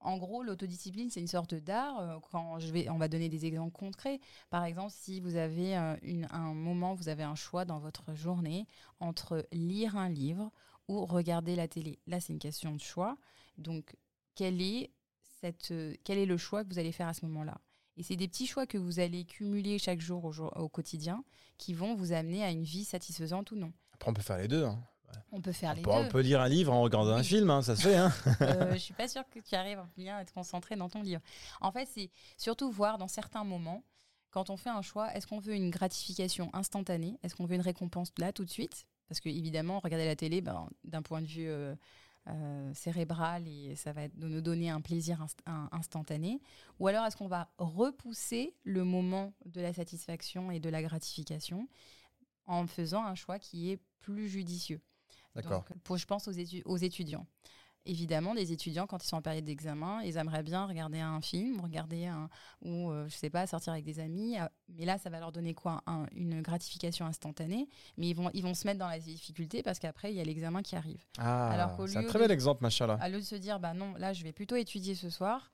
en 0.00 0.16
gros, 0.16 0.44
l'autodiscipline, 0.44 1.10
c'est 1.10 1.20
une 1.20 1.26
sorte 1.26 1.54
d'art. 1.54 1.98
Euh, 1.98 2.18
Quand 2.30 2.58
je 2.60 2.70
vais, 2.72 2.88
on 2.88 2.98
va 2.98 3.08
donner 3.08 3.28
des 3.28 3.46
exemples 3.46 3.72
concrets. 3.72 4.20
Par 4.48 4.64
exemple, 4.64 4.92
si 4.94 5.18
vous 5.20 5.34
avez 5.34 5.76
euh, 5.76 5.96
une- 6.02 6.28
un 6.30 6.54
moment, 6.54 6.94
vous 6.94 7.08
avez 7.08 7.24
un 7.24 7.34
choix 7.34 7.64
dans 7.64 7.80
votre 7.80 8.14
journée 8.14 8.66
entre 9.00 9.44
lire 9.52 9.96
un 9.96 10.08
livre 10.08 10.52
ou 10.86 11.04
regarder 11.04 11.56
la 11.56 11.66
télé. 11.66 11.98
Là, 12.06 12.20
c'est 12.20 12.32
une 12.32 12.38
question 12.38 12.72
de 12.72 12.80
choix. 12.80 13.16
Donc, 13.56 13.96
quel 14.36 14.62
est, 14.62 14.92
cette, 15.40 15.74
quel 16.04 16.18
est 16.18 16.26
le 16.26 16.36
choix 16.36 16.64
que 16.64 16.72
vous 16.72 16.78
allez 16.78 16.92
faire 16.92 17.08
à 17.08 17.14
ce 17.14 17.26
moment-là? 17.26 17.60
Et 17.98 18.02
c'est 18.02 18.16
des 18.16 18.28
petits 18.28 18.46
choix 18.46 18.66
que 18.66 18.78
vous 18.78 19.00
allez 19.00 19.24
cumuler 19.24 19.78
chaque 19.78 20.00
jour 20.00 20.24
au, 20.24 20.32
jour- 20.32 20.52
au 20.56 20.68
quotidien 20.68 21.22
qui 21.58 21.74
vont 21.74 21.94
vous 21.94 22.12
amener 22.12 22.44
à 22.44 22.50
une 22.50 22.62
vie 22.62 22.84
satisfaisante 22.84 23.50
ou 23.50 23.56
non. 23.56 23.72
Après, 23.92 24.10
on 24.10 24.14
peut 24.14 24.22
faire 24.22 24.38
les 24.38 24.48
deux. 24.48 24.64
hein. 24.64 24.78
On 25.32 25.40
peut 25.40 25.52
faire 25.52 25.70
On 25.72 25.74
les 25.74 25.82
peut, 25.82 25.90
on 25.90 26.02
deux. 26.02 26.08
peut 26.08 26.20
lire 26.20 26.40
un 26.40 26.48
livre 26.48 26.72
en 26.72 26.80
regardant 26.82 27.12
un 27.12 27.22
film, 27.22 27.50
hein, 27.50 27.62
ça 27.62 27.74
se 27.76 27.82
fait. 27.82 27.96
Hein. 27.96 28.12
Euh, 28.42 28.72
je 28.74 28.78
suis 28.78 28.94
pas 28.94 29.08
sûre 29.08 29.24
que 29.30 29.40
tu 29.40 29.54
arrives 29.54 29.82
bien 29.96 30.16
à 30.18 30.24
te 30.24 30.32
concentrer 30.32 30.76
dans 30.76 30.88
ton 30.88 31.02
livre. 31.02 31.20
En 31.60 31.72
fait, 31.72 31.88
c'est 31.92 32.10
surtout 32.36 32.70
voir 32.70 32.98
dans 32.98 33.08
certains 33.08 33.42
moments, 33.44 33.82
quand 34.30 34.50
on 34.50 34.56
fait 34.56 34.68
un 34.70 34.82
choix, 34.82 35.12
est-ce 35.14 35.26
qu'on 35.26 35.38
veut 35.40 35.54
une 35.54 35.70
gratification 35.70 36.50
instantanée? 36.54 37.18
Est-ce 37.22 37.34
qu'on 37.34 37.46
veut 37.46 37.54
une 37.56 37.62
récompense 37.62 38.12
là 38.18 38.32
tout 38.32 38.44
de 38.44 38.50
suite? 38.50 38.86
Parce 39.08 39.20
que 39.20 39.28
évidemment, 39.30 39.80
regarder 39.80 40.04
la 40.06 40.14
télé, 40.16 40.40
ben, 40.42 40.68
d'un 40.84 41.00
point 41.02 41.22
de 41.22 41.26
vue 41.26 41.48
euh, 41.48 41.74
euh, 42.28 42.72
cérébrale 42.74 43.46
et 43.48 43.74
ça 43.74 43.92
va 43.92 44.02
nous 44.16 44.40
donner 44.40 44.70
un 44.70 44.80
plaisir 44.80 45.20
inst- 45.24 45.40
un- 45.46 45.68
instantané 45.72 46.40
Ou 46.78 46.88
alors 46.88 47.04
est-ce 47.06 47.16
qu'on 47.16 47.28
va 47.28 47.50
repousser 47.58 48.54
le 48.64 48.84
moment 48.84 49.32
de 49.46 49.60
la 49.60 49.72
satisfaction 49.72 50.50
et 50.50 50.60
de 50.60 50.68
la 50.68 50.82
gratification 50.82 51.68
en 52.46 52.66
faisant 52.66 53.04
un 53.04 53.14
choix 53.14 53.38
qui 53.38 53.70
est 53.70 53.78
plus 54.00 54.28
judicieux? 54.28 54.80
D'accord. 55.34 55.64
je 55.96 56.04
pense 56.06 56.26
aux, 56.28 56.32
étu- 56.32 56.62
aux 56.64 56.76
étudiants. 56.76 57.26
Évidemment, 57.88 58.34
des 58.34 58.52
étudiants, 58.52 58.86
quand 58.86 59.02
ils 59.02 59.06
sont 59.08 59.16
en 59.16 59.22
période 59.22 59.44
d'examen, 59.46 60.02
ils 60.02 60.16
aimeraient 60.18 60.42
bien 60.42 60.66
regarder 60.66 61.00
un 61.00 61.20
film, 61.22 61.58
regarder 61.60 62.04
un, 62.04 62.28
ou, 62.62 62.90
euh, 62.90 63.08
je 63.08 63.14
sais 63.16 63.30
pas, 63.30 63.46
sortir 63.46 63.72
avec 63.72 63.84
des 63.84 63.98
amis. 63.98 64.38
euh, 64.38 64.44
Mais 64.68 64.84
là, 64.84 64.98
ça 64.98 65.08
va 65.08 65.18
leur 65.20 65.32
donner 65.32 65.54
quoi? 65.54 65.82
Un- 65.86 66.04
Une 66.12 66.42
gratification 66.42 67.06
instantanée. 67.06 67.66
Mais 67.96 68.08
ils 68.10 68.14
vont, 68.14 68.30
ils 68.34 68.42
vont 68.42 68.52
se 68.52 68.66
mettre 68.66 68.78
dans 68.78 68.88
la 68.88 68.98
difficulté 68.98 69.62
parce 69.62 69.78
qu'après, 69.78 70.12
il 70.12 70.16
y 70.16 70.20
a 70.20 70.24
l'examen 70.24 70.60
qui 70.62 70.76
arrive. 70.76 71.02
Ah, 71.18 71.48
c'est 71.88 71.96
un 71.98 72.02
très 72.08 72.18
bel 72.18 72.30
exemple, 72.30 72.62
machallah. 72.62 72.98
À 73.00 73.08
lieu 73.08 73.16
de 73.20 73.24
se 73.24 73.36
dire, 73.36 73.58
bah 73.58 73.72
non, 73.72 73.94
là, 73.96 74.12
je 74.12 74.22
vais 74.22 74.32
plutôt 74.32 74.56
étudier 74.56 74.94
ce 74.94 75.08
soir. 75.08 75.50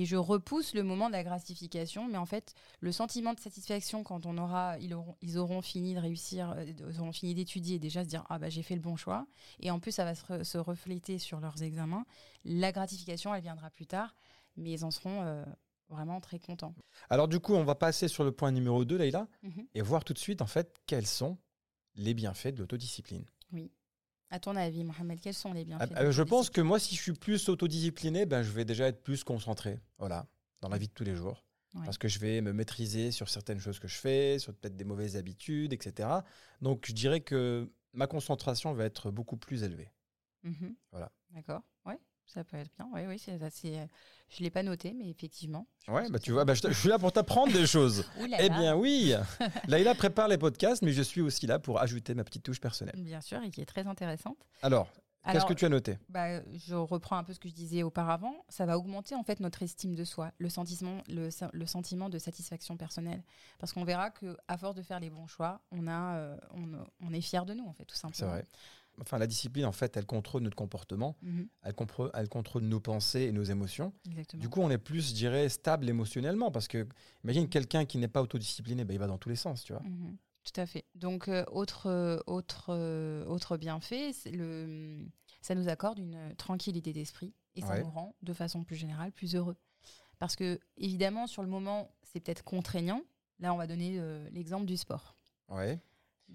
Et 0.00 0.04
je 0.04 0.14
repousse 0.14 0.74
le 0.74 0.84
moment 0.84 1.08
de 1.08 1.12
la 1.12 1.24
gratification, 1.24 2.06
mais 2.06 2.18
en 2.18 2.24
fait, 2.24 2.54
le 2.78 2.92
sentiment 2.92 3.34
de 3.34 3.40
satisfaction 3.40 4.04
quand 4.04 4.26
on 4.26 4.38
aura, 4.38 4.78
ils 4.78 4.94
auront, 4.94 5.16
ils 5.22 5.38
auront 5.38 5.60
fini 5.60 5.94
de 5.94 5.98
réussir, 5.98 6.50
euh, 6.50 6.64
ils 6.64 7.00
auront 7.00 7.10
fini 7.12 7.34
d'étudier, 7.34 7.76
et 7.76 7.78
déjà 7.80 8.04
se 8.04 8.08
dire 8.08 8.24
ah 8.28 8.38
bah 8.38 8.48
j'ai 8.48 8.62
fait 8.62 8.76
le 8.76 8.80
bon 8.80 8.94
choix, 8.94 9.26
et 9.58 9.72
en 9.72 9.80
plus 9.80 9.90
ça 9.90 10.04
va 10.04 10.14
se, 10.14 10.24
re- 10.24 10.44
se 10.44 10.56
refléter 10.56 11.18
sur 11.18 11.40
leurs 11.40 11.64
examens. 11.64 12.04
La 12.44 12.70
gratification, 12.70 13.34
elle 13.34 13.42
viendra 13.42 13.70
plus 13.70 13.86
tard, 13.86 14.14
mais 14.56 14.70
ils 14.70 14.84
en 14.84 14.92
seront 14.92 15.22
euh, 15.22 15.44
vraiment 15.88 16.20
très 16.20 16.38
contents. 16.38 16.76
Alors 17.10 17.26
du 17.26 17.40
coup, 17.40 17.54
on 17.54 17.64
va 17.64 17.74
passer 17.74 18.06
sur 18.06 18.22
le 18.22 18.30
point 18.30 18.52
numéro 18.52 18.84
2, 18.84 18.98
Leïla, 18.98 19.26
Mhm. 19.42 19.66
et 19.74 19.82
voir 19.82 20.04
tout 20.04 20.12
de 20.12 20.18
suite 20.20 20.42
en 20.42 20.46
fait 20.46 20.78
quels 20.86 21.06
sont 21.08 21.38
les 21.96 22.14
bienfaits 22.14 22.54
de 22.54 22.58
l'autodiscipline. 22.60 23.24
À 24.30 24.38
ton 24.38 24.56
avis, 24.56 24.84
Mohamed, 24.84 25.20
quels 25.20 25.34
sont 25.34 25.52
les 25.52 25.64
bienfaits 25.64 25.92
Ah, 25.94 26.02
de 26.02 26.08
euh, 26.08 26.12
je 26.12 26.22
pense 26.22 26.50
que 26.50 26.60
moi, 26.60 26.78
si 26.78 26.94
je 26.94 27.00
suis 27.00 27.12
plus 27.12 27.48
autodiscipliné, 27.48 28.26
ben, 28.26 28.42
je 28.42 28.50
vais 28.50 28.64
déjà 28.64 28.86
être 28.86 29.02
plus 29.02 29.24
concentré, 29.24 29.80
voilà, 29.98 30.26
dans 30.60 30.68
la 30.68 30.76
vie 30.76 30.88
de 30.88 30.92
tous 30.92 31.04
les 31.04 31.16
jours. 31.16 31.44
Ouais. 31.74 31.84
Parce 31.84 31.98
que 31.98 32.08
je 32.08 32.18
vais 32.18 32.40
me 32.40 32.52
maîtriser 32.52 33.10
sur 33.10 33.28
certaines 33.28 33.58
choses 33.58 33.78
que 33.78 33.88
je 33.88 33.96
fais, 33.96 34.38
sur 34.38 34.54
peut-être 34.54 34.76
des 34.76 34.84
mauvaises 34.84 35.16
habitudes, 35.16 35.72
etc. 35.72 36.08
Donc, 36.60 36.84
je 36.86 36.92
dirais 36.92 37.20
que 37.20 37.70
ma 37.92 38.06
concentration 38.06 38.72
va 38.72 38.84
être 38.84 39.10
beaucoup 39.10 39.36
plus 39.36 39.62
élevée. 39.62 39.90
Mhm. 40.42 40.74
Voilà. 40.90 41.10
D'accord. 41.30 41.62
Ouais, 41.84 41.98
ça 42.28 42.44
peut 42.44 42.56
être 42.56 42.70
bien. 42.76 42.88
Oui, 42.92 43.00
oui, 43.08 43.18
c'est 43.18 43.42
assez. 43.42 43.76
euh, 43.78 43.86
Je 44.28 44.42
l'ai 44.42 44.50
pas 44.50 44.62
noté, 44.62 44.92
mais 44.94 45.08
effectivement. 45.08 45.66
Ouais, 45.88 46.08
bah 46.10 46.18
tu 46.18 46.32
vois, 46.32 46.44
bah, 46.44 46.54
je, 46.54 46.70
suis 46.72 46.88
là 46.88 46.98
pour 46.98 47.12
t'apprendre 47.12 47.52
des 47.52 47.66
choses. 47.66 48.04
Là 48.28 48.36
eh 48.40 48.48
là. 48.48 48.58
bien, 48.58 48.76
oui. 48.76 49.14
Laïla 49.68 49.94
prépare 49.94 50.28
les 50.28 50.38
podcasts, 50.38 50.82
mais 50.82 50.92
je 50.92 51.02
suis 51.02 51.20
aussi 51.22 51.46
là 51.46 51.58
pour 51.58 51.80
ajouter 51.80 52.14
ma 52.14 52.24
petite 52.24 52.42
touche 52.44 52.60
personnelle. 52.60 52.94
Bien 52.98 53.20
sûr, 53.20 53.42
et 53.42 53.50
qui 53.50 53.60
est 53.60 53.66
très 53.66 53.86
intéressante. 53.86 54.36
Alors, 54.62 54.88
qu'est-ce 55.24 55.46
que 55.46 55.54
tu 55.54 55.64
as 55.64 55.68
noté? 55.70 55.98
bah, 56.08 56.40
je 56.66 56.74
reprends 56.74 57.16
un 57.16 57.24
peu 57.24 57.32
ce 57.32 57.40
que 57.40 57.48
je 57.48 57.54
disais 57.54 57.82
auparavant. 57.82 58.34
Ça 58.48 58.66
va 58.66 58.78
augmenter 58.78 59.14
en 59.14 59.22
fait 59.22 59.40
notre 59.40 59.62
estime 59.62 59.94
de 59.94 60.04
soi, 60.04 60.30
le 60.38 60.48
sentiment, 60.50 61.02
le, 61.08 61.30
le 61.52 61.66
sentiment 61.66 62.08
de 62.10 62.18
satisfaction 62.18 62.76
personnelle, 62.76 63.22
parce 63.58 63.72
qu'on 63.72 63.84
verra 63.84 64.10
que 64.10 64.36
à 64.48 64.58
force 64.58 64.74
de 64.74 64.82
faire 64.82 65.00
les 65.00 65.10
bons 65.10 65.26
choix, 65.26 65.60
on 65.70 65.86
a, 65.86 66.16
euh, 66.16 66.36
on, 66.52 66.66
on 67.06 67.12
est 67.12 67.20
fier 67.22 67.44
de 67.46 67.54
nous 67.54 67.66
en 67.66 67.72
fait, 67.72 67.84
tout 67.86 67.96
simplement. 67.96 68.14
C'est 68.18 68.26
vrai. 68.26 68.46
Enfin, 69.00 69.18
la 69.18 69.26
discipline, 69.26 69.64
en 69.64 69.72
fait, 69.72 69.96
elle 69.96 70.06
contrôle 70.06 70.42
notre 70.42 70.56
comportement, 70.56 71.16
Mhm, 71.22 71.48
elle, 71.62 71.72
compre- 71.74 72.10
elle 72.14 72.28
contrôle 72.28 72.62
nos 72.64 72.80
pensées 72.80 73.22
et 73.22 73.32
nos 73.32 73.44
émotions. 73.44 73.92
exactement. 74.06 74.40
Du 74.40 74.48
coup, 74.48 74.60
on 74.60 74.70
est 74.70 74.78
plus, 74.78 75.08
je 75.10 75.14
dirais, 75.14 75.48
stable 75.48 75.88
émotionnellement. 75.88 76.50
Parce 76.50 76.68
que, 76.68 76.86
imagine 77.24 77.48
quelqu'un 77.48 77.84
qui 77.84 77.98
n'est 77.98 78.08
pas 78.08 78.22
autodiscipliné, 78.22 78.84
ben, 78.84 78.94
il 78.94 78.98
va 78.98 79.06
dans 79.06 79.18
tous 79.18 79.28
les 79.28 79.36
sens, 79.36 79.62
tu 79.64 79.72
vois. 79.72 79.82
Mhm, 79.82 80.16
Tout 80.44 80.60
à 80.60 80.66
fait. 80.66 80.84
Donc, 80.94 81.28
euh, 81.28 81.44
autre, 81.52 81.86
euh, 81.90 82.18
autre, 82.26 82.66
euh, 82.70 83.24
autre 83.26 83.56
bienfait, 83.58 84.12
c'est 84.14 84.30
le, 84.30 85.06
ça 85.42 85.54
nous 85.54 85.68
accorde 85.68 85.98
une 85.98 86.34
tranquillité 86.36 86.92
d'esprit 86.94 87.34
et 87.54 87.60
ça 87.60 87.68
Ouais. 87.74 87.80
nous 87.82 87.90
rend, 87.90 88.14
de 88.22 88.32
façon 88.32 88.64
plus 88.64 88.76
générale, 88.76 89.12
plus 89.12 89.34
heureux. 89.36 89.56
Parce 90.18 90.36
que, 90.36 90.58
évidemment, 90.78 91.26
sur 91.26 91.42
le 91.42 91.48
moment, 91.48 91.90
c'est 92.02 92.20
peut-être 92.20 92.44
contraignant. 92.44 93.02
Là, 93.40 93.52
on 93.52 93.56
va 93.58 93.66
donner 93.66 93.96
euh, 94.00 94.26
l'exemple 94.30 94.64
du 94.64 94.76
sport. 94.76 95.14
Ouais. 95.48 95.78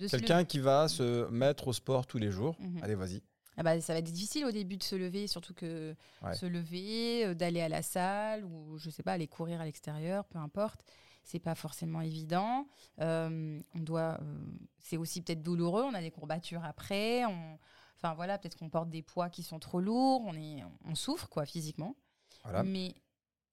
Quelqu'un 0.10 0.44
qui 0.46 0.60
va 0.60 0.88
se 0.88 1.28
mettre 1.30 1.68
au 1.68 1.74
sport 1.74 2.06
tous 2.08 2.18
les 2.18 2.32
jours. 2.32 2.56
Mhm. 2.60 2.80
Allez, 2.84 2.96
vas-y. 2.96 3.22
Ah 3.56 3.62
bah, 3.64 3.80
ça 3.82 3.94
va 3.94 4.00
être 4.00 4.06
difficile 4.12 4.46
au 4.46 4.52
début 4.52 4.78
de 4.78 4.84
se 4.84 4.96
lever, 4.96 5.28
surtout 5.28 5.54
que 5.54 5.96
Ouais. 6.24 6.34
se 6.34 6.46
lever, 6.48 7.26
euh, 7.26 7.34
d'aller 7.36 7.62
à 7.62 7.70
la 7.70 7.84
salle 7.84 8.44
ou 8.46 8.78
je 8.80 8.90
sais 8.90 9.04
pas, 9.04 9.14
aller 9.14 9.28
courir 9.28 9.62
à 9.62 9.66
l'extérieur, 9.66 10.26
peu 10.26 10.40
importe. 10.40 10.82
C'est 11.24 11.40
pas 11.40 11.54
forcément 11.56 12.02
évident. 12.02 12.68
Euh, 13.00 13.60
on 13.76 13.80
doit, 13.80 14.18
euh, 14.22 14.46
c'est 14.80 14.98
aussi 14.98 15.22
peut-être 15.22 15.44
douloureux. 15.44 15.84
On 15.84 15.94
a 15.94 16.02
des 16.02 16.10
courbatures 16.12 16.66
après. 16.66 17.26
On, 17.26 17.60
enfin 17.96 18.14
voilà, 18.16 18.38
peut-être 18.40 18.58
qu'on 18.58 18.70
porte 18.70 18.90
des 18.90 19.04
poids 19.04 19.30
qui 19.30 19.44
sont 19.44 19.60
trop 19.60 19.80
lourds. 19.80 20.22
On 20.26 20.34
est, 20.34 20.64
on 20.86 20.96
souffre 20.96 21.30
quoi 21.30 21.46
physiquement. 21.46 21.96
Voilà. 22.44 22.64
Mais 22.64 22.96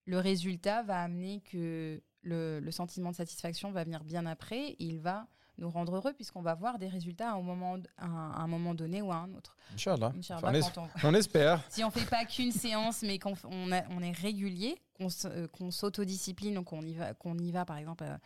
le 0.06 0.18
résultat 0.18 0.82
va 0.82 1.02
amener 1.02 1.42
que 1.42 2.02
le, 2.22 2.58
le 2.58 2.70
sentiment 2.72 3.10
de 3.10 3.16
satisfaction 3.16 3.70
va 3.70 3.84
venir 3.84 4.02
bien 4.02 4.24
après. 4.26 4.70
Et 4.70 4.84
il 4.84 4.98
va 4.98 5.28
nous 5.60 5.70
rendre 5.70 5.94
heureux 5.94 6.12
puisqu'on 6.12 6.42
va 6.42 6.54
voir 6.54 6.78
des 6.78 6.88
résultats 6.88 7.30
à 7.30 7.34
un 7.34 7.42
moment, 7.42 7.76
à 7.98 8.06
un, 8.06 8.30
à 8.32 8.40
un 8.40 8.46
moment 8.46 8.74
donné 8.74 9.02
ou 9.02 9.12
à 9.12 9.16
un 9.16 9.32
autre. 9.34 9.56
Inch'Allah. 9.74 10.12
Inch'Allah, 10.16 10.58
Enfin, 10.66 10.88
on, 11.04 11.14
espère. 11.14 11.62
si 11.70 11.84
on 11.84 11.90
fait 11.90 12.08
pas 12.08 12.24
qu'une 12.24 12.50
séance, 12.52 13.02
mais 13.02 13.18
qu'on 13.18 13.34
on, 13.44 13.70
on 13.90 14.02
est 14.02 14.12
régulier, 14.12 14.76
qu'on 14.94 15.08
euh, 15.26 15.46
qu'on 15.48 15.70
s'autodiscipline, 15.70 16.54
donc 16.54 16.66
qu'on 16.66 16.82
y 16.82 16.94
va, 16.94 17.14
qu'on 17.14 17.38
y 17.38 17.52
va 17.52 17.64
par 17.64 17.76
exemple, 17.76 18.04
euh, 18.04 18.16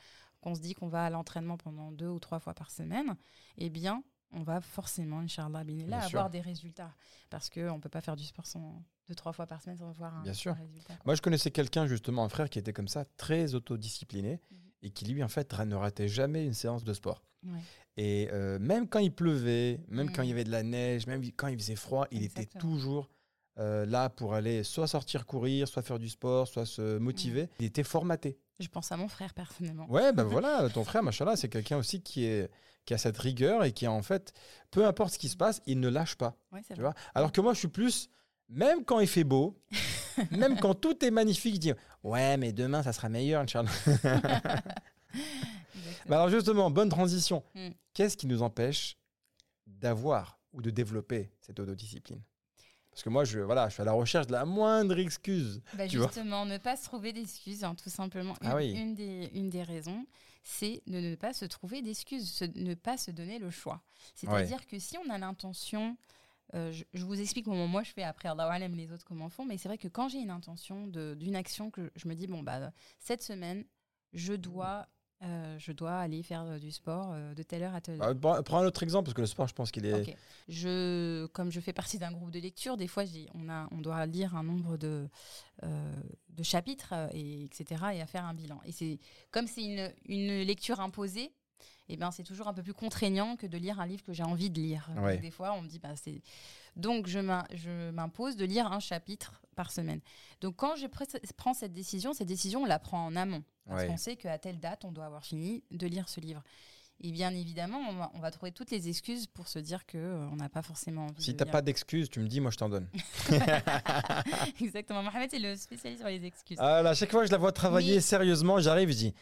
qu'on 0.40 0.54
se 0.54 0.60
dit 0.60 0.74
qu'on 0.74 0.88
va 0.88 1.04
à 1.06 1.10
l'entraînement 1.10 1.56
pendant 1.56 1.90
deux 1.92 2.08
ou 2.08 2.18
trois 2.18 2.38
fois 2.38 2.54
par 2.54 2.70
semaine, 2.70 3.16
eh 3.58 3.70
bien, 3.70 4.02
on 4.32 4.42
va 4.42 4.60
forcément, 4.60 5.20
Inch'Allah, 5.20 5.64
Bien 5.64 5.86
là, 5.86 6.00
sûr. 6.02 6.18
avoir 6.18 6.30
des 6.30 6.40
résultats. 6.40 6.92
Parce 7.30 7.48
qu'on 7.50 7.76
ne 7.76 7.80
peut 7.80 7.88
pas 7.88 8.00
faire 8.00 8.16
du 8.16 8.24
sport 8.24 8.46
sans, 8.46 8.82
deux, 9.08 9.14
trois 9.14 9.32
fois 9.32 9.46
par 9.46 9.62
semaine 9.62 9.78
sans 9.78 9.88
avoir 9.90 10.14
un, 10.16 10.22
Bien 10.22 10.32
sûr. 10.34 10.52
un 10.52 10.56
résultat. 10.56 10.94
quoi. 10.94 11.02
Moi, 11.06 11.14
je 11.14 11.22
connaissais 11.22 11.50
quelqu'un, 11.50 11.86
justement, 11.86 12.24
un 12.24 12.28
frère 12.28 12.50
qui 12.50 12.58
était 12.58 12.72
comme 12.72 12.88
ça, 12.88 13.04
très 13.16 13.54
autodiscipliné, 13.54 14.40
Mhm. 14.50 14.58
Et 14.84 14.90
qui, 14.90 15.04
lui, 15.06 15.22
en 15.24 15.28
fait, 15.28 15.52
ne 15.58 15.74
ratait 15.74 16.08
jamais 16.08 16.44
une 16.44 16.52
séance 16.54 16.84
de 16.84 16.92
sport. 16.92 17.22
Ouais. 17.44 17.58
Et 17.96 18.28
euh, 18.32 18.58
même 18.58 18.88
quand 18.88 18.98
il 19.00 19.12
pleuvait, 19.12 19.80
même 19.88 20.12
quand 20.12 20.22
il 20.22 20.28
y 20.28 20.32
avait 20.32 20.44
de 20.44 20.50
la 20.50 20.62
neige, 20.62 21.06
même 21.06 21.22
quand 21.36 21.48
il 21.48 21.58
faisait 21.58 21.76
froid, 21.76 22.06
il 22.10 22.22
était 22.22 22.46
toujours 22.46 23.08
euh, 23.58 23.86
là 23.86 24.08
pour 24.10 24.34
aller 24.34 24.64
soit 24.64 24.86
sortir 24.88 25.26
courir, 25.26 25.68
soit 25.68 25.82
faire 25.82 25.98
du 25.98 26.08
sport, 26.08 26.48
soit 26.48 26.66
se 26.66 26.98
motiver. 26.98 27.48
Il 27.60 27.66
était 27.66 27.84
formaté. 27.84 28.38
Je 28.60 28.68
pense 28.68 28.90
à 28.92 28.96
mon 28.96 29.08
frère 29.08 29.32
personnellement. 29.34 29.86
Ouais, 29.90 30.12
ben 30.12 30.22
voilà, 30.24 30.68
ton 30.70 30.84
frère, 30.84 31.02
machallah, 31.02 31.36
c'est 31.36 31.48
quelqu'un 31.48 31.76
aussi 31.78 32.02
qui, 32.02 32.24
est, 32.24 32.50
qui 32.84 32.94
a 32.94 32.98
cette 32.98 33.18
rigueur 33.18 33.62
et 33.64 33.72
qui, 33.72 33.86
en 33.86 34.02
fait, 34.02 34.32
peu 34.70 34.84
importe 34.86 35.14
ce 35.14 35.18
qui 35.18 35.28
se 35.28 35.36
passe, 35.36 35.62
il 35.66 35.78
ne 35.80 35.88
lâche 35.88 36.16
pas. 36.16 36.36
Ouais, 36.52 36.62
Tu 36.66 36.74
vrai. 36.74 36.82
vois? 36.82 36.94
Alors 37.14 37.30
que 37.30 37.40
moi, 37.40 37.54
je 37.54 37.60
suis 37.60 37.68
plus, 37.68 38.10
même 38.48 38.84
quand 38.84 38.98
il 39.00 39.08
fait 39.08 39.24
beau, 39.24 39.56
même 40.30 40.59
quand 40.61 40.75
tout 40.75 41.04
est 41.04 41.11
magnifique, 41.11 41.54
je 41.56 41.61
dis 41.61 41.73
Ouais, 42.02 42.37
mais 42.37 42.52
demain, 42.52 42.83
ça 42.83 42.92
sera 42.92 43.09
meilleur, 43.09 43.42
Inch'Allah. 43.42 43.71
Alors, 46.09 46.28
justement, 46.28 46.71
bonne 46.71 46.88
transition. 46.88 47.42
Mm. 47.54 47.68
Qu'est-ce 47.92 48.16
qui 48.16 48.26
nous 48.26 48.42
empêche 48.42 48.97
d'avoir 49.66 50.38
ou 50.52 50.61
de 50.62 50.71
développer 50.71 51.30
cette 51.40 51.59
autodiscipline? 51.61 52.21
Parce 52.90 53.02
que 53.02 53.09
moi, 53.09 53.25
je, 53.25 53.40
voilà, 53.40 53.68
je 53.68 53.75
suis 53.75 53.83
à 53.83 53.87
la 53.87 53.92
recherche 53.92 54.26
de 54.28 54.33
la 54.33 54.44
moindre 54.44 54.99
excuse. 54.99 55.61
Bah, 55.75 55.88
tu 55.88 55.97
vois. 55.99 56.06
justement, 56.06 56.44
ne 56.47 56.59
pas 56.59 56.76
se 56.76 56.85
trouver 56.85 57.12
d'excuses, 57.12 57.64
hein, 57.64 57.75
tout 57.75 57.90
simplement. 57.90 58.35
Ah 58.40 58.50
une, 58.50 58.56
oui. 58.56 58.73
une 58.73 58.94
des, 58.94 59.30
une 59.35 59.50
des 59.50 59.62
raisons, 59.64 60.06
c'est 60.44 60.80
de 60.87 61.00
ne 61.00 61.14
pas 61.16 61.33
se 61.33 61.44
trouver 61.47 61.83
d'excuses, 61.83 62.30
se- 62.30 62.44
ne 62.44 62.75
pas 62.75 62.97
se 62.97 63.11
donner 63.11 63.38
le 63.40 63.50
choix. 63.50 63.83
C'est-à-dire 64.14 64.64
que 64.66 64.78
si 64.78 64.97
on 64.99 65.11
a 65.11 65.18
l'intention, 65.18 65.97
euh, 66.54 66.72
je, 66.72 66.84
je 66.92 67.04
vous 67.04 67.20
explique 67.20 67.46
comment 67.46 67.66
moi 67.66 67.82
je 67.82 67.90
fais 67.92 68.02
après, 68.02 68.28
Allah 68.28 68.44
alam 68.44 68.74
les 68.74 68.92
autres 68.92 69.04
comment 69.04 69.28
font, 69.30 69.44
mais 69.44 69.56
c'est 69.56 69.68
vrai 69.68 69.78
que 69.78 69.88
quand 69.88 70.08
j'ai 70.08 70.18
une 70.18 70.30
intention 70.30 70.86
d'une 70.86 71.36
action, 71.36 71.70
que 71.70 71.90
je 71.96 72.06
me 72.08 72.14
dis, 72.14 72.26
bon, 72.26 72.42
bah, 72.42 72.72
cette 72.98 73.22
semaine, 73.22 73.64
je 74.12 74.34
dois, 74.34 74.86
euh, 75.22 75.58
je 75.58 75.72
dois 75.72 75.98
aller 75.98 76.22
faire 76.22 76.42
euh, 76.42 76.58
du 76.58 76.70
sport 76.70 77.12
euh, 77.12 77.34
de 77.34 77.42
telle 77.42 77.62
heure 77.62 77.74
à 77.74 77.80
telle 77.80 78.00
heure. 78.00 78.08
Euh, 78.08 78.42
prends 78.42 78.58
un 78.58 78.66
autre 78.66 78.82
exemple, 78.82 79.06
parce 79.06 79.14
que 79.14 79.22
le 79.22 79.26
sport, 79.26 79.48
je 79.48 79.54
pense 79.54 79.70
qu'il 79.70 79.86
est. 79.86 80.08
Ok. 80.08 80.16
Je, 80.48 81.26
comme 81.26 81.50
je 81.50 81.60
fais 81.60 81.72
partie 81.72 81.98
d'un 81.98 82.12
groupe 82.12 82.30
de 82.30 82.38
lecture, 82.38 82.76
des 82.76 82.88
fois, 82.88 83.04
on, 83.34 83.48
a, 83.48 83.66
on 83.72 83.80
doit 83.80 84.04
lire 84.06 84.36
un 84.36 84.42
nombre 84.42 84.76
de, 84.76 85.08
euh, 85.62 85.94
de 86.28 86.42
chapitres, 86.42 86.92
et, 87.12 87.44
etc., 87.44 87.82
et 87.94 88.02
à 88.02 88.06
faire 88.06 88.24
un 88.26 88.34
bilan. 88.34 88.60
Et 88.64 88.72
c'est 88.72 88.98
comme 89.30 89.46
c'est 89.46 89.64
une, 89.64 89.92
une 90.06 90.42
lecture 90.42 90.80
imposée, 90.80 91.32
eh 91.88 91.96
ben, 91.96 92.10
c'est 92.10 92.22
toujours 92.22 92.48
un 92.48 92.54
peu 92.54 92.62
plus 92.62 92.72
contraignant 92.74 93.36
que 93.36 93.46
de 93.46 93.58
lire 93.58 93.78
un 93.80 93.86
livre 93.86 94.02
que 94.02 94.12
j'ai 94.12 94.22
envie 94.22 94.50
de 94.50 94.58
lire. 94.60 94.88
Donc, 94.96 95.20
des 95.20 95.30
fois, 95.30 95.52
on 95.52 95.62
me 95.62 95.68
dit, 95.68 95.78
bah, 95.78 95.94
c'est... 95.96 96.22
Donc, 96.76 97.06
je 97.06 97.18
m'im- 97.18 97.44
je 97.54 97.90
m'impose 97.90 98.36
de 98.36 98.44
lire 98.44 98.72
un 98.72 98.80
chapitre 98.80 99.42
par 99.54 99.70
semaine. 99.70 100.00
Donc, 100.40 100.56
quand 100.56 100.76
je 100.76 100.86
pr- 100.86 101.20
prends 101.36 101.54
cette 101.54 101.72
décision, 101.72 102.12
cette 102.14 102.26
décision, 102.28 102.62
on 102.62 102.66
la 102.66 102.78
prend 102.78 103.04
en 103.06 103.14
amont. 103.16 103.44
Parce 103.68 103.82
Ouais. 103.82 103.86
qu'on 103.88 103.96
sait 103.96 104.16
qu'à 104.16 104.38
telle 104.38 104.58
date, 104.60 104.84
on 104.84 104.92
doit 104.92 105.04
avoir 105.06 105.24
fini 105.24 105.62
de 105.70 105.86
lire 105.86 106.08
ce 106.08 106.20
livre. 106.20 106.42
Et 107.00 107.10
bien 107.10 107.34
évidemment, 107.34 107.78
on 107.88 107.92
va, 107.94 108.10
on 108.14 108.20
va 108.20 108.30
trouver 108.30 108.52
toutes 108.52 108.70
les 108.70 108.88
excuses 108.88 109.26
pour 109.26 109.48
se 109.48 109.58
dire 109.58 109.84
que 109.84 109.98
euh, 109.98 110.28
on 110.32 110.36
n'a 110.36 110.48
pas 110.48 110.62
forcément 110.62 111.06
envie 111.06 111.22
Si 111.22 111.34
t'as 111.36 111.44
lire. 111.44 111.52
pas 111.52 111.60
d'excuses, 111.62 112.08
tu 112.08 112.20
me 112.20 112.28
dis, 112.28 112.40
moi, 112.40 112.50
je 112.52 112.56
t'en 112.56 112.68
donne. 112.68 112.88
Exactement. 114.60 115.02
Mohamed, 115.02 115.30
c'est 115.30 115.38
le 115.38 115.56
spécialiste 115.56 116.00
sur 116.02 116.08
les 116.08 116.24
excuses. 116.24 116.56
Ah 116.60 116.78
à 116.78 116.94
chaque 116.94 117.10
fois 117.10 117.20
que 117.22 117.26
je 117.26 117.32
la 117.32 117.38
vois 117.38 117.52
travailler 117.52 117.96
Mais- 117.96 118.00
sérieusement, 118.00 118.58
j'arrive, 118.60 118.90
je 118.90 118.96
dis 118.96 119.14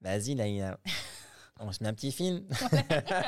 Vas-y, 0.00 0.34
là, 0.36 0.46
il 0.46 0.54
y 0.56 0.62
a- 0.62 0.78
On 1.60 1.72
se 1.72 1.82
met 1.82 1.88
un 1.88 1.94
petit 1.94 2.12
film. 2.12 2.44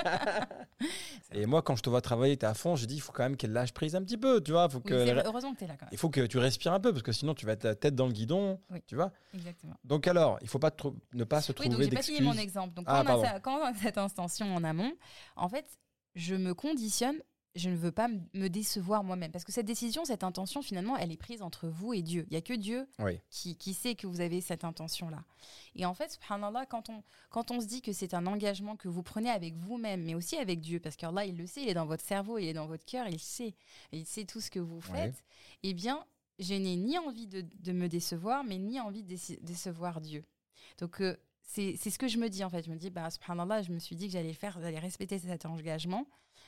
et 1.32 1.46
moi, 1.46 1.62
quand 1.62 1.76
je 1.76 1.82
te 1.82 1.90
vois 1.90 2.00
travailler, 2.00 2.36
tu 2.36 2.44
es 2.44 2.48
à 2.48 2.54
fond, 2.54 2.76
je 2.76 2.86
dis, 2.86 2.96
il 2.96 3.00
faut 3.00 3.12
quand 3.12 3.22
même 3.22 3.36
qu'elle 3.36 3.52
lâche 3.52 3.72
prise 3.72 3.94
un 3.94 4.02
petit 4.02 4.16
peu, 4.16 4.42
tu 4.42 4.52
vois. 4.52 4.68
Faut 4.68 4.78
Oui, 4.78 4.84
que 4.84 4.94
vrai, 4.94 5.22
heureusement 5.26 5.52
que 5.52 5.58
tu 5.58 5.64
es 5.64 5.66
là 5.66 5.74
quand 5.78 5.86
même. 5.86 5.90
il 5.92 5.98
faut 5.98 6.10
que 6.10 6.26
tu 6.26 6.38
respires 6.38 6.72
un 6.72 6.80
peu, 6.80 6.92
parce 6.92 7.02
que 7.02 7.12
sinon, 7.12 7.34
tu 7.34 7.46
vas 7.46 7.52
être 7.52 7.64
la 7.64 7.74
tête 7.74 7.94
dans 7.94 8.06
le 8.06 8.12
guidon, 8.12 8.60
Oui. 8.70 8.80
tu 8.86 8.94
vois. 8.94 9.12
Exactement. 9.34 9.74
Donc 9.84 10.06
alors, 10.06 10.38
il 10.42 10.48
faut 10.48 10.58
pas 10.58 10.70
trop- 10.70 10.96
ne 11.12 11.24
pas 11.24 11.40
se 11.40 11.52
Oui, 11.52 11.56
trouver 11.56 11.68
donc 11.70 11.82
j'ai 11.82 11.90
pas 11.90 12.02
fini 12.02 12.20
mon 12.20 12.30
d'excuses. 12.30 12.42
exemple. 12.44 12.74
Donc 12.74 12.84
Ah, 12.88 12.92
quand, 12.92 12.98
on 12.98 13.02
a 13.02 13.04
pardon. 13.04 13.24
ça- 13.24 13.40
quand 13.40 13.58
on 13.60 13.64
a 13.64 13.74
cette 13.74 13.98
intention 13.98 14.54
en 14.54 14.64
amont, 14.64 14.92
en 15.36 15.48
fait, 15.48 15.66
je 16.14 16.34
me 16.34 16.54
conditionne. 16.54 17.16
Je 17.56 17.68
ne 17.68 17.74
veux 17.74 17.90
pas 17.90 18.06
me 18.32 18.48
décevoir 18.48 19.02
moi-même. 19.02 19.32
Parce 19.32 19.44
que 19.44 19.50
cette 19.50 19.66
décision, 19.66 20.04
cette 20.04 20.22
intention, 20.22 20.62
finalement, 20.62 20.96
elle 20.96 21.10
est 21.10 21.16
prise 21.16 21.42
entre 21.42 21.66
vous 21.68 21.92
et 21.92 22.00
Dieu. 22.00 22.24
Il 22.28 22.30
n'y 22.30 22.36
a 22.36 22.42
que 22.42 22.52
Dieu 22.54 22.86
Oui. 23.00 23.18
qui, 23.28 23.56
qui 23.56 23.74
sait 23.74 23.96
que 23.96 24.06
vous 24.06 24.20
avez 24.20 24.40
cette 24.40 24.62
intention-là. 24.62 25.24
Et 25.74 25.84
en 25.84 25.92
fait, 25.94 26.12
subhanallah, 26.12 26.66
quand 26.66 26.90
on, 26.90 27.02
quand 27.28 27.50
on 27.50 27.60
se 27.60 27.66
dit 27.66 27.82
que 27.82 27.92
c'est 27.92 28.14
un 28.14 28.26
engagement 28.26 28.76
que 28.76 28.86
vous 28.88 29.02
prenez 29.02 29.30
avec 29.30 29.56
vous-même, 29.56 30.04
mais 30.04 30.14
aussi 30.14 30.36
avec 30.36 30.60
Dieu, 30.60 30.78
parce 30.78 30.94
qu'Allah, 30.94 31.24
il 31.26 31.36
le 31.36 31.46
sait, 31.46 31.62
il 31.62 31.68
est 31.68 31.74
dans 31.74 31.86
votre 31.86 32.04
cerveau, 32.04 32.38
il 32.38 32.46
est 32.46 32.52
dans 32.52 32.66
votre 32.68 32.84
cœur, 32.84 33.08
il 33.08 33.18
sait, 33.18 33.56
il 33.90 34.06
sait 34.06 34.24
tout 34.26 34.40
ce 34.40 34.50
que 34.50 34.60
vous 34.60 34.80
faites, 34.80 35.24
eh 35.64 35.74
bien, 35.74 36.04
je 36.38 36.54
n'ai 36.54 36.76
ni 36.76 36.98
envie 36.98 37.26
de, 37.26 37.44
de 37.58 37.72
me 37.72 37.88
décevoir, 37.88 38.44
mais 38.44 38.58
ni 38.58 38.78
envie 38.80 39.02
de 39.02 39.08
déce- 39.14 39.40
décevoir 39.42 40.00
Dieu. 40.00 40.24
Donc, 40.78 41.00
euh, 41.00 41.16
c'est 41.42 41.76
ce 41.76 41.98
que 41.98 42.06
je 42.06 42.16
me 42.18 42.28
dis, 42.30 42.44
en 42.44 42.48
fait. 42.50 42.62
Je 42.64 42.70
me 42.70 42.76
dis, 42.76 42.90
bah, 42.90 43.10
subhanallah, 43.10 43.62
je 43.62 43.72
me 43.72 43.80
suis 43.80 43.96
dit 43.96 44.06
que 44.06 44.12
j'allais 44.12 44.32
faire, 44.34 44.56
j'allais 44.60 44.78
respecter 44.78 45.18
cet 45.18 45.46
engagement. 45.46 46.06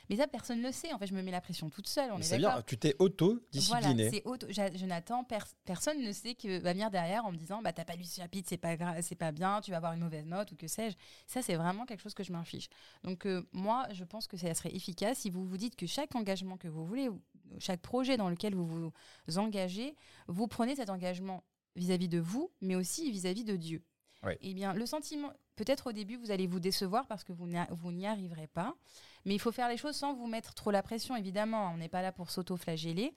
Mais 0.09 0.17
ça, 0.17 0.27
personne 0.27 0.59
ne 0.59 0.67
le 0.67 0.71
sait. 0.71 0.91
En 0.93 0.99
fait, 0.99 1.07
je 1.07 1.13
me 1.13 1.21
mets 1.21 1.31
la 1.31 1.41
pression 1.41 1.69
toute 1.69 1.87
seule, 1.87 2.11
on 2.11 2.17
est 2.19 2.23
bien, 2.37 2.49
tu 2.67 2.77
t'es 2.77 2.95
auto-discipliné. 2.99 3.81
voilà, 3.81 4.09
c'est 4.11 4.23
auto- 4.25 4.47
n'attends 4.85 5.23
pers- 5.23 5.47
personne 5.65 6.01
ne 6.01 6.11
sait 6.11 6.35
que 6.35 6.59
va 6.59 6.73
venir 6.73 6.91
derrière 6.91 7.25
en 7.25 7.31
me 7.31 7.37
disant 7.37 7.61
bah 7.61 7.71
t'as 7.73 7.85
pas 7.85 7.95
lu 7.95 8.03
ce 8.03 8.17
chapitre 8.21 8.47
c'est 8.49 8.57
pas 8.57 9.01
c'est 9.01 9.15
pas 9.15 9.31
bien 9.31 9.61
tu 9.61 9.71
vas 9.71 9.77
avoir 9.77 9.93
une 9.93 10.01
mauvaise 10.01 10.25
note 10.25 10.51
ou 10.51 10.55
que 10.55 10.67
sais-je 10.67 10.95
ça 11.27 11.41
c'est 11.41 11.55
vraiment 11.55 11.85
quelque 11.85 12.01
chose 12.01 12.13
que 12.13 12.23
je 12.23 12.31
m'inflige 12.33 12.67
donc 13.03 13.25
euh, 13.25 13.47
moi 13.53 13.87
je 13.93 14.03
pense 14.03 14.27
que 14.27 14.35
ça 14.37 14.53
serait 14.53 14.75
efficace 14.75 15.19
si 15.19 15.29
vous 15.29 15.45
vous 15.45 15.57
dites 15.57 15.75
que 15.75 15.85
chaque 15.87 16.13
engagement 16.15 16.57
que 16.57 16.67
vous 16.67 16.85
voulez 16.85 17.07
ou 17.09 17.21
chaque 17.59 17.81
projet 17.81 18.17
dans 18.17 18.29
lequel 18.29 18.55
vous 18.55 18.65
vous 18.67 19.37
engagez 19.37 19.95
vous 20.27 20.47
prenez 20.47 20.75
cet 20.75 20.89
engagement 20.89 21.43
vis-à-vis 21.75 22.09
de 22.09 22.19
vous 22.19 22.51
mais 22.61 22.75
aussi 22.75 23.09
vis-à-vis 23.11 23.43
de 23.45 23.55
Dieu 23.55 23.83
Oui. 24.25 24.33
eh 24.41 24.53
bien 24.53 24.73
le 24.73 24.85
sentiment 24.85 25.31
peut-être 25.55 25.87
au 25.87 25.91
début 25.91 26.15
vous 26.17 26.31
allez 26.31 26.47
vous 26.47 26.59
décevoir 26.59 27.05
parce 27.07 27.23
que 27.23 27.33
vous 27.33 27.47
n'y 27.91 28.05
arriverez 28.07 28.47
pas 28.47 28.75
mais 29.25 29.33
il 29.35 29.39
faut 29.39 29.51
faire 29.53 29.69
les 29.69 29.77
choses 29.77 29.95
sans 29.95 30.13
vous 30.13 30.27
mettre 30.27 30.53
trop 30.53 30.69
la 30.69 30.83
pression, 30.83 31.15
évidemment. 31.15 31.71
On 31.73 31.77
n'est 31.77 31.87
pas 31.87 32.01
là 32.01 32.11
pour 32.11 32.29
s'auto-flageller. 32.29 33.13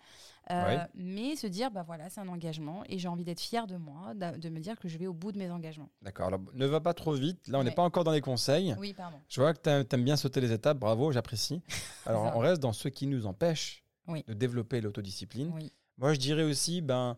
Euh. 0.52 0.78
Mais 0.94 1.34
se 1.34 1.48
dire, 1.48 1.72
bah 1.72 1.82
voilà, 1.84 2.08
c'est 2.10 2.20
un 2.20 2.28
engagement 2.28 2.84
et 2.88 2.98
j'ai 3.00 3.08
envie 3.08 3.24
d'être 3.24 3.40
fier 3.40 3.66
de 3.66 3.76
moi, 3.76 4.14
de 4.14 4.48
me 4.48 4.60
dire 4.60 4.78
que 4.78 4.86
je 4.86 4.98
vais 4.98 5.08
au 5.08 5.12
bout 5.12 5.32
de 5.32 5.38
mes 5.38 5.50
engagements. 5.50 5.88
D'accord, 6.02 6.28
alors 6.28 6.40
ne 6.54 6.64
va 6.66 6.80
pas 6.80 6.94
trop 6.94 7.12
vite. 7.12 7.48
Là, 7.48 7.58
on 7.58 7.64
n'est 7.64 7.70
Ouais. 7.70 7.74
pas 7.74 7.82
encore 7.82 8.04
dans 8.04 8.12
les 8.12 8.20
conseils. 8.20 8.76
Oui, 8.78 8.92
pardon. 8.94 9.16
Je 9.28 9.40
vois 9.40 9.52
que 9.52 9.82
tu 9.82 9.94
aimes 9.96 10.04
bien 10.04 10.14
sauter 10.16 10.40
les 10.40 10.52
étapes, 10.52 10.78
bravo, 10.78 11.10
j'apprécie. 11.10 11.60
Alors, 12.06 12.36
on 12.36 12.38
reste 12.38 12.62
dans 12.62 12.72
ce 12.72 12.86
qui 12.88 13.08
nous 13.08 13.26
empêche 13.26 13.82
Oui. 14.06 14.22
de 14.28 14.34
développer 14.34 14.80
l'autodiscipline. 14.80 15.50
Oui. 15.56 15.72
Moi, 15.98 16.14
je 16.14 16.20
dirais 16.20 16.44
aussi, 16.44 16.82
ben, 16.82 17.16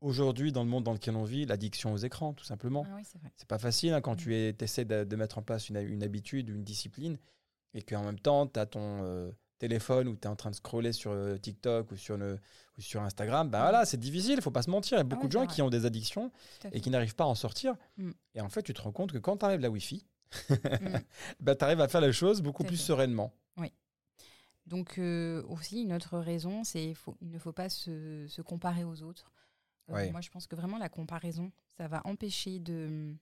aujourd'hui, 0.00 0.52
dans 0.52 0.62
le 0.62 0.68
monde 0.68 0.84
dans 0.84 0.92
lequel 0.92 1.16
on 1.16 1.24
vit, 1.24 1.46
l'addiction 1.46 1.92
aux 1.92 1.96
écrans, 1.98 2.32
tout 2.34 2.44
simplement. 2.44 2.84
Ah 2.88 2.94
oui, 2.96 3.02
c'est 3.36 3.48
pas 3.48 3.58
facile 3.58 3.92
hein, 3.92 4.00
quand 4.00 4.14
Mm. 4.14 4.16
tu 4.16 4.34
essaies 4.62 4.84
de, 4.84 5.04
de 5.04 5.16
mettre 5.16 5.38
en 5.38 5.42
place 5.42 5.68
une, 5.68 5.76
une 5.78 6.02
habitude, 6.02 6.48
une 6.48 6.62
discipline, 6.64 7.18
et 7.74 7.82
qu'en 7.82 8.04
même 8.04 8.18
temps, 8.18 8.46
tu 8.46 8.58
as 8.60 8.66
ton 8.66 9.02
euh, 9.04 9.30
téléphone 9.58 10.08
ou 10.08 10.16
tu 10.16 10.22
es 10.22 10.26
en 10.26 10.36
train 10.36 10.50
de 10.50 10.54
scroller 10.56 10.92
sur 10.92 11.10
euh, 11.12 11.36
TikTok 11.38 11.90
ou 11.92 11.96
sur, 11.96 12.16
le, 12.16 12.38
ou 12.78 12.80
sur 12.80 13.02
Instagram. 13.02 13.48
Ben 13.50 13.58
Mm. 13.58 13.62
voilà, 13.62 13.84
c'est 13.84 13.96
difficile, 14.00 14.34
il 14.38 14.42
faut 14.42 14.50
pas 14.50 14.62
se 14.62 14.70
mentir. 14.70 14.96
Il 14.96 15.00
y 15.00 15.00
a 15.00 15.04
beaucoup 15.04 15.22
ouais, 15.22 15.28
de 15.28 15.32
gens 15.32 15.44
vrai. 15.44 15.54
qui 15.54 15.62
ont 15.62 15.70
des 15.70 15.84
addictions 15.86 16.30
et 16.72 16.80
qui 16.80 16.90
n'arrivent 16.90 17.14
pas 17.16 17.24
à 17.24 17.28
en 17.28 17.34
sortir. 17.34 17.74
Mm. 17.96 18.10
Et 18.34 18.40
en 18.40 18.48
fait, 18.48 18.62
tu 18.62 18.74
te 18.74 18.80
rends 18.82 18.92
compte 18.92 19.12
que 19.12 19.18
quand 19.18 19.38
tu 19.38 19.44
arrives 19.44 19.60
la 19.60 19.70
Wi-Fi, 19.70 20.04
Mm. 20.50 20.50
ben, 21.40 21.54
tu 21.54 21.64
arrives 21.64 21.80
à 21.80 21.86
faire 21.88 22.00
les 22.00 22.12
choses 22.12 22.42
beaucoup 22.42 22.64
plus 22.64 22.76
fait. 22.76 22.82
sereinement. 22.82 23.32
Donc, 24.66 24.98
euh, 24.98 25.44
aussi, 25.44 25.82
une 25.82 25.92
autre 25.92 26.18
raison, 26.18 26.64
c'est 26.64 26.94
qu'il 27.04 27.14
il 27.20 27.30
ne 27.30 27.38
faut 27.38 27.52
pas 27.52 27.68
se, 27.68 28.26
se 28.26 28.42
comparer 28.42 28.82
aux 28.82 29.00
autres. 29.02 29.30
Euh, 29.88 29.94
Ouais. 29.94 30.10
Moi, 30.10 30.20
je 30.20 30.30
pense 30.30 30.46
que 30.46 30.56
vraiment, 30.56 30.78
la 30.78 30.88
comparaison, 30.88 31.52
ça 31.76 31.86
va 31.88 32.02
empêcher 32.06 32.58
de 32.58 33.14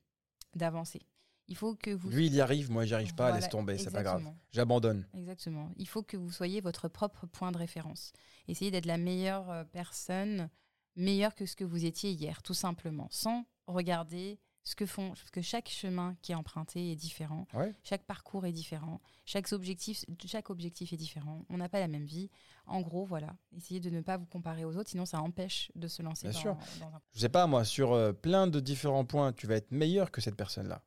d'avancer. 0.54 1.02
Il 1.48 1.56
faut 1.56 1.74
que 1.74 1.90
vous. 1.90 2.08
Lui, 2.08 2.26
il 2.26 2.34
y 2.34 2.40
arrive, 2.40 2.70
moi, 2.70 2.86
j'y 2.86 2.94
arrive 2.94 3.14
pas, 3.14 3.24
Voilà, 3.24 3.40
laisse 3.40 3.48
tomber, 3.50 3.76
c'est 3.76 3.90
pas 3.90 4.02
grave. 4.02 4.24
J'abandonne. 4.50 5.06
Exactement. 5.14 5.70
Il 5.76 5.86
faut 5.86 6.02
que 6.02 6.16
vous 6.16 6.30
soyez 6.30 6.60
votre 6.60 6.88
propre 6.88 7.26
point 7.26 7.52
de 7.52 7.58
référence. 7.58 8.12
Essayez 8.48 8.70
d'être 8.70 8.86
la 8.86 8.96
meilleure 8.96 9.50
euh, 9.50 9.64
personne, 9.64 10.48
meilleure 10.96 11.34
que 11.34 11.44
ce 11.44 11.54
que 11.56 11.64
vous 11.64 11.84
étiez 11.84 12.12
hier, 12.12 12.42
tout 12.42 12.54
simplement, 12.54 13.08
sans 13.10 13.44
regarder 13.66 14.38
ce 14.66 14.74
que 14.74 14.86
font, 14.86 15.08
parce 15.10 15.30
que 15.30 15.42
chaque 15.42 15.68
chemin 15.68 16.16
qui 16.22 16.32
est 16.32 16.34
emprunté 16.34 16.90
est 16.90 16.96
différent, 16.96 17.46
Ouais. 17.54 17.74
chaque 17.82 18.04
parcours 18.04 18.46
est 18.46 18.52
différent, 18.52 19.00
chaque 19.26 19.52
objectif, 19.52 20.04
chaque 20.26 20.48
objectif 20.48 20.92
est 20.92 20.96
différent. 20.96 21.44
On 21.50 21.58
n'a 21.58 21.68
pas 21.68 21.80
la 21.80 21.88
même 21.88 22.06
vie. 22.06 22.30
En 22.66 22.80
gros, 22.80 23.04
voilà, 23.04 23.36
essayez 23.56 23.78
de 23.80 23.90
ne 23.90 24.00
pas 24.00 24.16
vous 24.16 24.24
comparer 24.26 24.64
aux 24.64 24.76
autres, 24.76 24.88
sinon 24.88 25.04
ça 25.04 25.20
empêche 25.20 25.70
de 25.74 25.86
se 25.86 26.02
lancer 26.02 26.28
Bien 26.28 26.32
dans, 26.32 26.40
sûr. 26.40 26.56
dans 26.80 26.86
un 26.96 27.00
Je 27.12 27.20
sais 27.20 27.28
pas, 27.28 27.46
moi, 27.46 27.64
sur 27.64 27.92
euh, 27.92 28.12
plein 28.12 28.46
de 28.46 28.58
différents 28.58 29.04
points, 29.04 29.34
tu 29.34 29.46
vas 29.46 29.56
être 29.56 29.70
meilleur 29.70 30.10
que 30.10 30.22
cette 30.22 30.36
personne-là. 30.36 30.82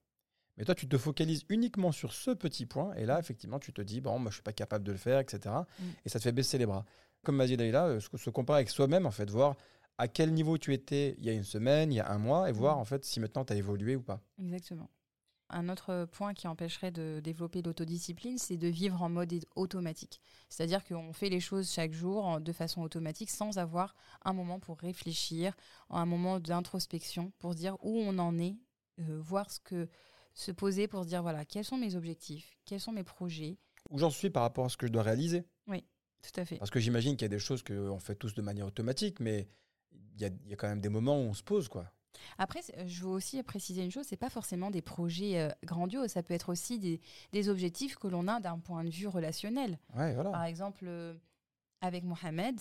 Mais 0.58 0.66
toi, 0.66 0.74
tu 0.74 0.88
te 0.88 0.98
focalises 0.98 1.46
uniquement 1.50 1.92
sur 1.92 2.14
ce 2.14 2.32
petit 2.32 2.66
point, 2.66 2.96
et 2.96 3.06
là, 3.06 3.20
effectivement, 3.20 3.60
tu 3.60 3.72
te 3.74 3.82
dis, 3.82 4.02
bon, 4.02 4.18
moi, 4.18 4.32
je 4.32 4.38
suis 4.38 4.44
pas 4.44 4.54
capable 4.54 4.84
de 4.84 4.92
le 4.92 4.98
faire, 4.98 5.20
etc. 5.20 5.54
Mm. 5.80 5.84
Et 6.04 6.10
ça 6.10 6.18
te 6.18 6.24
fait 6.24 6.32
baisser 6.32 6.58
les 6.58 6.66
bras. 6.66 6.84
Comme 7.24 7.36
m'a 7.36 7.46
dit 7.46 7.56
Leïla, 7.58 7.86
euh, 7.86 8.00
se 8.00 8.18
se 8.18 8.30
comparer 8.32 8.60
avec 8.62 8.70
soi-même, 8.72 9.06
en 9.06 9.12
fait, 9.12 9.30
voir 9.30 9.56
à 9.98 10.08
quel 10.08 10.34
niveau 10.34 10.58
tu 10.58 10.74
étais 10.74 11.16
il 11.18 11.26
y 11.26 11.30
a 11.30 11.34
une 11.34 11.44
semaine, 11.44 11.92
il 11.92 11.96
y 11.96 12.00
a 12.00 12.12
un 12.12 12.18
mois, 12.18 12.50
et 12.50 12.52
voir, 12.52 12.78
Mm. 12.78 12.80
en 12.82 12.86
fait, 12.86 13.06
si 13.06 13.20
maintenant 13.20 13.46
tu 13.46 13.54
as 13.54 13.56
évolué 13.56 13.96
ou 13.96 14.02
pas. 14.02 14.22
Exactement. 14.40 14.90
Un 15.50 15.70
autre 15.70 16.06
point 16.12 16.34
qui 16.34 16.46
empêcherait 16.48 16.92
de 16.92 17.22
développer 17.24 17.62
l'autodiscipline, 17.62 18.38
c'est 18.38 18.58
de 18.58 18.68
vivre 18.68 19.02
en 19.02 19.08
mode 19.10 19.34
automatique. 19.56 20.20
C'est-à-dire 20.50 20.84
qu'on 20.84 21.14
fait 21.14 21.30
les 21.30 21.40
choses 21.40 21.72
chaque 21.72 21.94
jour 21.94 22.42
de 22.42 22.52
façon 22.52 22.82
automatique 22.82 23.30
sans 23.30 23.58
avoir 23.58 23.96
un 24.26 24.34
moment 24.34 24.60
pour 24.60 24.78
réfléchir, 24.78 25.56
un 25.90 26.06
moment 26.06 26.42
d'introspection 26.42 27.32
pour 27.40 27.56
dire 27.56 27.78
où 27.82 27.98
on 27.98 28.18
en 28.20 28.38
est, 28.40 28.58
euh, 29.00 29.20
voir 29.22 29.50
ce 29.50 29.62
que 29.62 29.88
se 30.34 30.52
poser 30.52 30.88
pour 30.90 31.04
se 31.04 31.08
dire 31.08 31.22
voilà 31.24 31.46
quels 31.46 31.64
sont 31.66 31.78
mes 31.78 31.96
objectifs, 31.96 32.58
quels 32.66 32.82
sont 32.82 32.92
mes 32.92 33.06
projets. 33.06 33.58
Où 33.90 34.00
j'en 34.00 34.10
suis 34.10 34.30
par 34.30 34.44
rapport 34.44 34.66
à 34.66 34.70
ce 34.70 34.76
que 34.76 34.86
je 34.86 34.92
dois 34.92 35.04
réaliser. 35.04 35.46
Tout 36.24 36.42
à 36.42 36.46
fait. 36.46 36.58
Parce 36.58 36.72
que 36.72 36.80
j'imagine 36.80 37.12
qu'il 37.16 37.22
y 37.22 37.26
a 37.26 37.30
des 37.30 37.40
choses 37.40 37.64
qu'on 37.64 38.00
fait 38.00 38.16
tous 38.16 38.34
de 38.34 38.42
manière 38.42 38.66
automatique, 38.66 39.20
mais 39.22 39.48
il 39.92 40.22
y 40.22 40.26
a, 40.26 40.30
il 40.46 40.50
y 40.50 40.54
a 40.54 40.56
quand 40.56 40.68
même 40.68 40.82
des 40.82 40.90
moments 40.90 41.18
où 41.18 41.24
on 41.26 41.34
se 41.34 41.44
pose, 41.44 41.68
quoi. 41.68 41.92
Après, 42.40 42.62
c'est- 42.62 42.88
je 42.88 43.04
veux 43.04 43.10
aussi 43.12 43.42
préciser 43.44 43.84
une 43.84 43.92
chose, 43.92 44.06
c'est 44.08 44.18
pas 44.18 44.30
forcément 44.30 44.72
des 44.72 44.82
projets 44.82 45.40
euh, 45.40 45.50
grandioses, 45.64 46.12
ça 46.12 46.24
peut 46.24 46.34
être 46.34 46.50
aussi 46.50 46.80
des, 46.80 47.00
des 47.32 47.50
objectifs 47.50 47.96
que 47.96 48.08
l'on 48.08 48.28
a 48.28 48.40
d'un 48.40 48.58
point 48.60 48.84
de 48.84 48.90
vue 48.90 49.08
relationnel. 49.08 49.78
Ouais, 49.96 50.16
Par 50.16 50.44
exemple, 50.46 50.86
euh, 50.88 51.14
avec 51.82 52.04
Mohamed, 52.04 52.60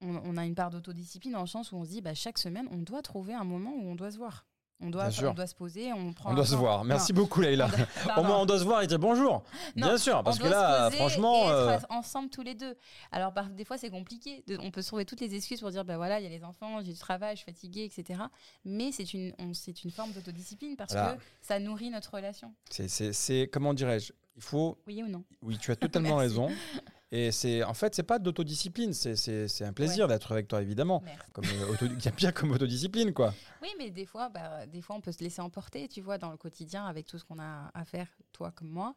on, 0.00 0.16
on 0.24 0.36
a 0.36 0.44
une 0.46 0.54
part 0.54 0.70
d'autodiscipline 0.70 1.32
dans 1.32 1.40
le 1.40 1.46
sens 1.46 1.72
où 1.72 1.76
on 1.76 1.84
se 1.84 1.90
dit, 1.90 2.00
bah, 2.00 2.14
chaque 2.14 2.38
semaine, 2.38 2.68
on 2.70 2.78
doit 2.78 3.02
trouver 3.02 3.34
un 3.34 3.44
moment 3.44 3.72
où 3.72 3.82
on 3.86 3.94
doit 3.96 4.10
se 4.12 4.18
voir. 4.18 4.46
On 4.80 4.90
doit, 4.90 5.06
on 5.06 5.10
se 5.46 5.54
poser, 5.54 5.92
on 5.92 6.12
prend. 6.12 6.32
On 6.32 6.34
doit 6.34 6.44
se 6.44 6.54
voir. 6.54 6.78
Non, 6.78 6.84
Merci 6.84 7.12
beaucoup, 7.12 7.40
Leïla. 7.40 7.68
Au 8.16 8.22
moins, 8.22 8.40
on 8.40 8.44
doit 8.46 8.58
se 8.58 8.64
voir 8.64 8.82
et 8.82 8.86
dire 8.86 8.98
bonjour. 8.98 9.42
Non, 9.76 9.86
Bien 9.86 9.98
sûr, 9.98 10.22
parce 10.22 10.38
que 10.38 10.46
là, 10.48 10.90
franchement. 10.90 11.44
et 11.46 11.50
euh, 11.52 11.70
être 11.70 11.86
ensemble 11.90 12.28
tous 12.28 12.42
les 12.42 12.54
deux. 12.54 12.76
Alors, 13.12 13.32
par- 13.32 13.48
des 13.48 13.64
fois, 13.64 13.78
c'est 13.78 13.88
compliqué. 13.90 14.42
De- 14.46 14.58
on 14.60 14.70
peut 14.70 14.82
se 14.82 14.88
trouver 14.88 15.04
toutes 15.04 15.20
les 15.20 15.34
excuses 15.34 15.60
pour 15.60 15.70
dire, 15.70 15.84
bah 15.84 15.96
voilà, 15.96 16.18
il 16.20 16.24
y 16.24 16.26
a 16.26 16.30
les 16.30 16.44
enfants, 16.44 16.80
j'ai 16.84 16.92
du 16.92 16.98
travail, 16.98 17.36
je 17.36 17.42
suis 17.42 17.52
fatiguée, 17.52 17.84
etc. 17.84 18.20
Mais 18.64 18.90
c'est 18.92 19.14
une, 19.14 19.32
c'est 19.54 19.84
une 19.84 19.90
forme 19.90 20.10
d'autodiscipline 20.12 20.76
parce 20.76 20.92
Voilà. 20.92 21.14
que 21.14 21.20
ça 21.40 21.58
nourrit 21.60 21.90
notre 21.90 22.12
relation. 22.14 22.52
c'est- 22.68 23.48
comment 23.50 23.72
dirais-je? 23.74 24.12
Il 24.36 24.42
faut. 24.42 24.76
Oui 24.88 25.02
ou 25.04 25.08
non? 25.08 25.22
Oui, 25.42 25.56
tu 25.58 25.70
as 25.70 25.76
totalement 25.76 26.16
raison. 26.16 26.50
Et 27.16 27.30
c'est, 27.30 27.62
en 27.62 27.74
fait, 27.74 27.94
c'est 27.94 28.02
pas 28.02 28.18
d'autodiscipline, 28.18 28.92
c'est, 28.92 29.62
un 29.62 29.72
plaisir 29.72 30.08
d'être 30.08 30.32
avec 30.32 30.48
toi, 30.48 30.60
évidemment. 30.60 31.00
Merci. 31.04 31.30
Comme 31.32 31.44
euh, 31.44 31.72
auto- 31.72 31.86
y 31.86 32.08
a 32.08 32.10
bien 32.10 32.32
comme 32.32 32.50
autodiscipline, 32.50 33.12
quoi. 33.12 33.32
Oui, 33.62 33.68
mais 33.78 33.90
des 33.90 34.04
fois, 34.04 34.28
bah, 34.30 34.66
des 34.66 34.80
fois, 34.80 34.96
on 34.96 35.00
peut 35.00 35.12
se 35.12 35.22
laisser 35.22 35.40
emporter, 35.40 35.86
tu 35.86 36.00
vois, 36.00 36.18
dans 36.18 36.30
le 36.32 36.36
quotidien, 36.36 36.86
avec 36.86 37.06
tout 37.06 37.16
ce 37.18 37.24
qu'on 37.24 37.38
a 37.38 37.70
à 37.72 37.84
faire, 37.84 38.08
toi 38.32 38.50
comme 38.50 38.68
moi. 38.68 38.96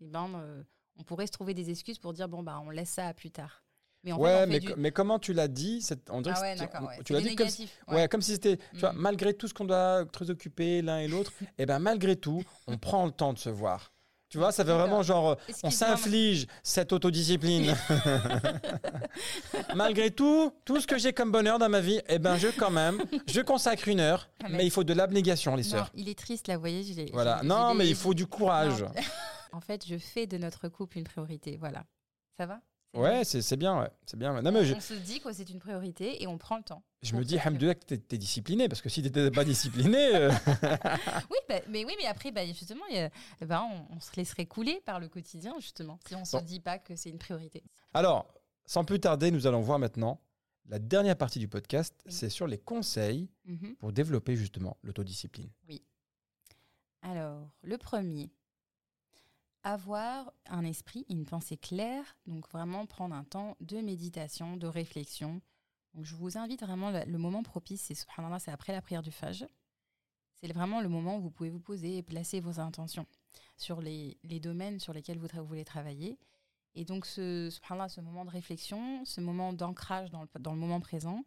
Et 0.00 0.06
ben, 0.08 0.30
euh, 0.36 0.62
on 0.98 1.02
pourrait 1.02 1.26
se 1.26 1.32
trouver 1.32 1.52
des 1.52 1.68
excuses 1.68 1.98
pour 1.98 2.14
dire 2.14 2.26
bon 2.28 2.42
bah, 2.42 2.58
on 2.64 2.70
laisse 2.70 2.88
ça 2.90 3.06
à 3.08 3.12
plus 3.14 3.30
tard. 3.30 3.62
Mais 4.04 4.12
en 4.12 4.18
ouais, 4.18 4.30
fait 4.40 4.46
mais, 4.46 4.60
du- 4.60 4.74
mais 4.76 4.90
comment 4.92 5.18
tu 5.18 5.32
l'as 5.34 5.48
dit 5.48 5.84
on 6.08 6.20
dirait 6.22 6.36
Ah 6.38 6.66
que 6.66 6.72
ouais, 6.72 6.78
on- 6.80 6.86
ouais. 6.86 6.98
Tu 7.04 7.12
l'as 7.12 7.20
dit 7.20 7.34
comme, 7.34 7.46
négatifs, 7.46 7.82
ouais. 7.88 7.94
ouais. 7.96 8.08
comme 8.08 8.22
si 8.22 8.32
c'était, 8.32 8.56
tu 8.72 8.78
vois, 8.78 8.92
Mm. 8.92 8.98
malgré 8.98 9.34
tout 9.34 9.46
ce 9.48 9.52
qu'on 9.54 9.64
doit 9.66 10.02
être 10.02 10.30
occupé 10.30 10.80
l'un 10.80 11.00
et 11.00 11.08
l'autre, 11.08 11.32
et 11.58 11.66
ben 11.66 11.80
malgré 11.80 12.16
tout, 12.16 12.42
on 12.66 12.78
prend 12.78 13.04
le 13.04 13.12
temps 13.12 13.32
de 13.34 13.38
se 13.38 13.50
voir. 13.50 13.92
Tu 14.30 14.36
vois, 14.38 14.52
ça 14.52 14.62
fait 14.64 14.72
vraiment 14.72 15.02
genre, 15.02 15.30
euh, 15.30 15.52
on 15.62 15.70
s'inflige 15.70 16.46
cette 16.62 16.92
autodiscipline. 16.92 17.74
Malgré 19.74 20.10
tout, 20.10 20.52
tout 20.64 20.80
ce 20.80 20.86
que 20.86 20.98
j'ai 20.98 21.12
comme 21.12 21.32
bonheur 21.32 21.58
dans 21.58 21.68
ma 21.68 21.80
vie, 21.80 22.00
eh 22.08 22.18
ben 22.18 22.36
je 22.36 22.48
quand 22.48 22.70
même, 22.70 23.02
je 23.26 23.40
consacre 23.40 23.88
une 23.88 24.00
heure, 24.00 24.28
Ah, 24.42 24.48
mais- 24.50 24.58
mais 24.58 24.64
il 24.66 24.70
faut 24.70 24.84
de 24.84 24.92
l'abnégation, 24.92 25.56
les 25.56 25.62
Non, 25.64 25.68
sœurs. 25.70 25.90
il 25.94 26.08
est 26.08 26.18
triste 26.18 26.46
là, 26.48 26.54
vous 26.54 26.60
voyez. 26.60 26.82
je 26.84 26.92
l'ai- 26.94 27.10
Voilà. 27.12 27.40
Non, 27.42 27.74
mais 27.74 27.88
il 27.88 27.94
faut 27.96 28.14
du 28.14 28.26
courage. 28.26 28.84
En 29.50 29.62
fait, 29.62 29.86
je 29.88 29.96
fais 29.96 30.26
de 30.26 30.36
notre 30.36 30.68
couple 30.68 30.98
une 30.98 31.04
priorité. 31.04 31.56
Voilà. 31.58 31.84
Ça 32.36 32.44
va? 32.44 32.60
Ouais, 32.94 33.22
c'est 33.24 33.42
c'est 33.42 33.56
bien, 33.56 33.78
ouais. 33.80 33.90
C'est 34.06 34.16
bien. 34.18 34.32
Non, 34.40 34.48
on, 34.50 34.52
mais 34.52 34.64
je, 34.64 34.74
on 34.74 34.80
se 34.80 34.94
dit 34.94 35.20
que 35.20 35.32
c'est 35.32 35.48
une 35.50 35.58
priorité 35.58 36.22
et 36.22 36.26
on 36.26 36.38
prend 36.38 36.56
le 36.56 36.62
temps. 36.62 36.82
je 37.02 37.14
me 37.14 37.22
dis, 37.24 37.38
Hamdoulah, 37.38 37.74
que 37.74 37.84
t'es- 37.84 37.98
t'es 37.98 38.16
discipliné, 38.18 38.68
parce 38.68 38.80
que 38.80 38.88
si 38.88 39.02
t'étais 39.02 39.30
pas 39.30 39.44
discipliné. 39.44 40.14
euh, 40.16 40.30
Oui, 41.30 41.36
bah, 41.48 41.60
mais 41.68 41.84
oui, 41.84 41.94
mais 41.98 42.06
après, 42.06 42.32
bah, 42.32 42.44
justement, 42.46 42.86
y 42.90 42.98
a- 42.98 43.10
bah, 43.46 43.62
on, 43.62 43.96
on 43.96 44.00
se 44.00 44.10
laisserait 44.16 44.46
couler 44.46 44.80
par 44.86 45.00
le 45.00 45.08
quotidien, 45.08 45.54
justement, 45.60 45.98
si 46.08 46.14
on 46.14 46.20
ne 46.20 46.24
se 46.24 46.36
Bon. 46.38 46.42
dit 46.42 46.60
pas 46.60 46.78
que 46.78 46.96
c'est 46.96 47.10
une 47.10 47.18
priorité. 47.18 47.62
Alors, 47.94 48.26
sans 48.66 48.84
plus 48.84 48.98
tarder, 49.00 49.30
nous 49.30 49.46
allons 49.46 49.60
voir 49.60 49.78
maintenant 49.78 50.20
la 50.66 50.78
dernière 50.78 51.16
partie 51.16 51.38
du 51.38 51.48
podcast. 51.48 51.94
Oui. 52.06 52.12
C'est 52.12 52.30
sur 52.30 52.46
les 52.46 52.58
conseils 52.58 53.28
Mhm. 53.44 53.76
pour 53.76 53.92
développer 53.92 54.34
justement 54.34 54.76
l'autodiscipline. 54.82 55.50
Alors, 57.02 57.48
le 57.62 57.78
premier, 57.78 58.30
avoir 59.62 60.32
un 60.46 60.64
esprit, 60.64 61.04
une 61.08 61.24
pensée 61.26 61.56
claire, 61.56 62.16
donc 62.26 62.48
vraiment 62.50 62.86
prendre 62.86 63.14
un 63.14 63.24
temps 63.24 63.56
de 63.60 63.78
méditation, 63.78 64.56
de 64.56 64.66
réflexion. 64.66 65.40
Donc, 65.94 66.04
je 66.04 66.14
vous 66.14 66.38
invite 66.38 66.62
vraiment, 66.62 66.90
le, 66.90 67.00
le 67.06 67.18
moment 67.18 67.42
propice, 67.42 67.82
c'est 67.82 67.94
subhanallah, 67.94 68.38
c'est 68.38 68.50
après 68.50 68.72
la 68.72 68.80
prière 68.82 69.02
du 69.02 69.10
Fajr. 69.10 69.46
C'est 70.34 70.52
vraiment 70.52 70.80
le 70.80 70.88
moment 70.88 71.16
où 71.16 71.20
vous 71.20 71.30
pouvez 71.30 71.50
vous 71.50 71.58
poser 71.60 71.98
et 71.98 72.02
placer 72.02 72.40
vos 72.40 72.60
intentions 72.60 73.06
sur 73.56 73.80
les, 73.80 74.18
les 74.22 74.38
domaines 74.38 74.78
sur 74.78 74.92
lesquels 74.92 75.18
vous, 75.18 75.26
vous 75.34 75.44
voulez 75.44 75.64
travailler. 75.64 76.18
Et 76.74 76.84
donc, 76.84 77.06
ce, 77.06 77.48
subhanallah, 77.50 77.88
ce 77.88 78.00
moment 78.00 78.24
de 78.24 78.30
réflexion, 78.30 79.04
ce 79.04 79.20
moment 79.20 79.52
d'ancrage 79.52 80.10
dans 80.10 80.22
le, 80.22 80.28
dans 80.38 80.52
le 80.52 80.58
moment 80.60 80.80
présent, 80.80 81.24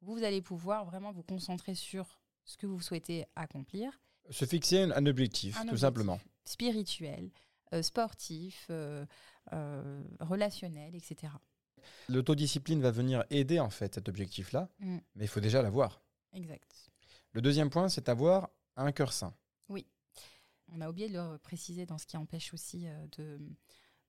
vous 0.00 0.22
allez 0.22 0.40
pouvoir 0.40 0.84
vraiment 0.86 1.12
vous 1.12 1.22
concentrer 1.22 1.74
sur 1.74 2.18
ce 2.44 2.56
que 2.56 2.66
vous 2.66 2.80
souhaitez 2.80 3.26
accomplir 3.36 4.00
Se 4.30 4.46
fixer 4.46 4.82
un, 4.82 4.92
un 4.92 5.06
objectif, 5.06 5.58
tout 5.68 5.76
simplement. 5.76 6.18
spirituel, 6.46 7.30
sportif, 7.82 8.66
euh, 8.70 9.04
euh, 9.52 10.02
relationnel, 10.20 10.94
etc. 10.94 11.32
L'autodiscipline 12.08 12.80
va 12.80 12.90
venir 12.90 13.24
aider 13.30 13.60
en 13.60 13.70
fait 13.70 13.94
cet 13.94 14.08
objectif-là, 14.08 14.68
Mm. 14.78 14.98
mais 15.14 15.24
il 15.24 15.28
faut 15.28 15.40
déjà 15.40 15.62
l'avoir. 15.62 16.02
Exact. 16.32 16.90
Le 17.32 17.42
deuxième 17.42 17.70
point, 17.70 17.88
c'est 17.88 18.08
avoir 18.08 18.48
un 18.76 18.92
cœur 18.92 19.12
sain. 19.12 19.34
On 20.72 20.80
a 20.80 20.88
oublié 20.88 21.08
de 21.08 21.14
le 21.14 21.38
préciser 21.38 21.84
dans 21.86 21.98
ce 21.98 22.06
qui 22.06 22.16
empêche 22.16 22.52
aussi 22.54 22.88
euh, 22.88 23.06
de 23.18 23.38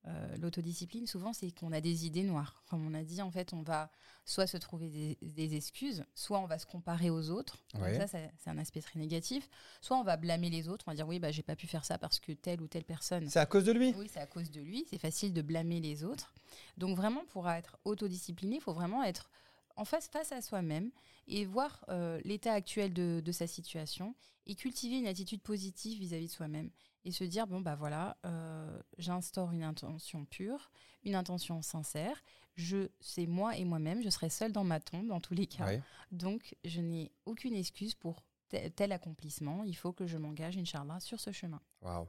euh, 0.07 0.37
l'autodiscipline. 0.37 1.07
Souvent, 1.07 1.33
c'est 1.33 1.51
qu'on 1.51 1.71
a 1.71 1.81
des 1.81 2.05
idées 2.05 2.23
noires. 2.23 2.63
Comme 2.69 2.85
on 2.85 2.93
a 2.93 3.03
dit, 3.03 3.21
en 3.21 3.31
fait, 3.31 3.53
on 3.53 3.61
va 3.61 3.89
soit 4.23 4.47
se 4.47 4.57
trouver 4.57 4.89
des, 4.89 5.17
des 5.21 5.55
excuses, 5.55 6.03
soit 6.15 6.39
on 6.39 6.45
va 6.45 6.59
se 6.59 6.65
comparer 6.65 7.09
aux 7.09 7.29
autres. 7.29 7.57
Donc 7.73 7.83
ça, 7.95 8.07
c'est 8.07 8.49
un 8.49 8.57
aspect 8.57 8.81
très 8.81 8.99
négatif. 8.99 9.49
Soit 9.81 9.97
on 9.97 10.03
va 10.03 10.17
blâmer 10.17 10.49
les 10.49 10.67
autres. 10.67 10.85
On 10.87 10.91
va 10.91 10.95
dire 10.95 11.07
oui, 11.07 11.19
bah 11.19 11.31
j'ai 11.31 11.43
pas 11.43 11.55
pu 11.55 11.67
faire 11.67 11.85
ça 11.85 11.97
parce 11.97 12.19
que 12.19 12.31
telle 12.31 12.61
ou 12.61 12.67
telle 12.67 12.83
personne 12.83 13.29
C'est 13.29 13.39
à 13.39 13.45
cause 13.45 13.65
de 13.65 13.71
lui? 13.71 13.93
Oui, 13.97 14.09
c'est 14.11 14.19
à 14.19 14.27
cause 14.27 14.51
de 14.51 14.61
lui. 14.61 14.85
C'est 14.89 14.97
facile 14.97 15.33
de 15.33 15.41
blâmer 15.41 15.79
les 15.79 16.03
autres. 16.03 16.33
Donc 16.77 16.95
vraiment, 16.95 17.23
pour 17.29 17.49
être 17.49 17.77
autodiscipliné, 17.85 18.57
il 18.57 18.61
faut 18.61 18.73
vraiment 18.73 19.03
être 19.03 19.29
en 19.75 19.85
face 19.85 20.07
face 20.07 20.31
à 20.31 20.41
soi-même 20.41 20.91
et 21.27 21.45
voir 21.45 21.83
euh, 21.89 22.19
l'état 22.23 22.53
actuel 22.53 22.93
de, 22.93 23.21
de 23.23 23.31
sa 23.31 23.47
situation 23.47 24.15
et 24.47 24.55
cultiver 24.55 24.99
une 24.99 25.07
attitude 25.07 25.41
positive 25.41 25.99
vis-à-vis 25.99 26.27
de 26.27 26.31
soi-même 26.31 26.69
et 27.05 27.11
se 27.11 27.23
dire 27.23 27.47
bon 27.47 27.61
bah 27.61 27.75
voilà, 27.75 28.17
euh, 28.25 28.79
j'instaure 28.97 29.51
une 29.51 29.63
intention 29.63 30.25
pure, 30.25 30.69
une 31.03 31.15
intention 31.15 31.61
sincère. 31.61 32.21
Je 32.55 32.89
c'est 32.99 33.27
moi 33.27 33.55
et 33.57 33.63
moi-même. 33.65 34.01
Je 34.03 34.09
serai 34.09 34.29
seule 34.29 34.51
dans 34.51 34.63
ma 34.63 34.79
tombe 34.79 35.07
dans 35.07 35.19
tous 35.21 35.33
les 35.33 35.45
cas. 35.47 35.65
Ouais. 35.65 35.81
Donc 36.11 36.55
je 36.65 36.81
n'ai 36.81 37.11
aucune 37.25 37.53
excuse 37.53 37.93
pour 37.95 38.23
tel, 38.49 38.71
tel 38.71 38.91
accomplissement. 38.91 39.63
Il 39.63 39.75
faut 39.75 39.93
que 39.93 40.07
je 40.07 40.17
m'engage, 40.17 40.57
inchallah, 40.57 40.99
sur 40.99 41.19
ce 41.19 41.31
chemin. 41.31 41.61
Waouh. 41.81 42.07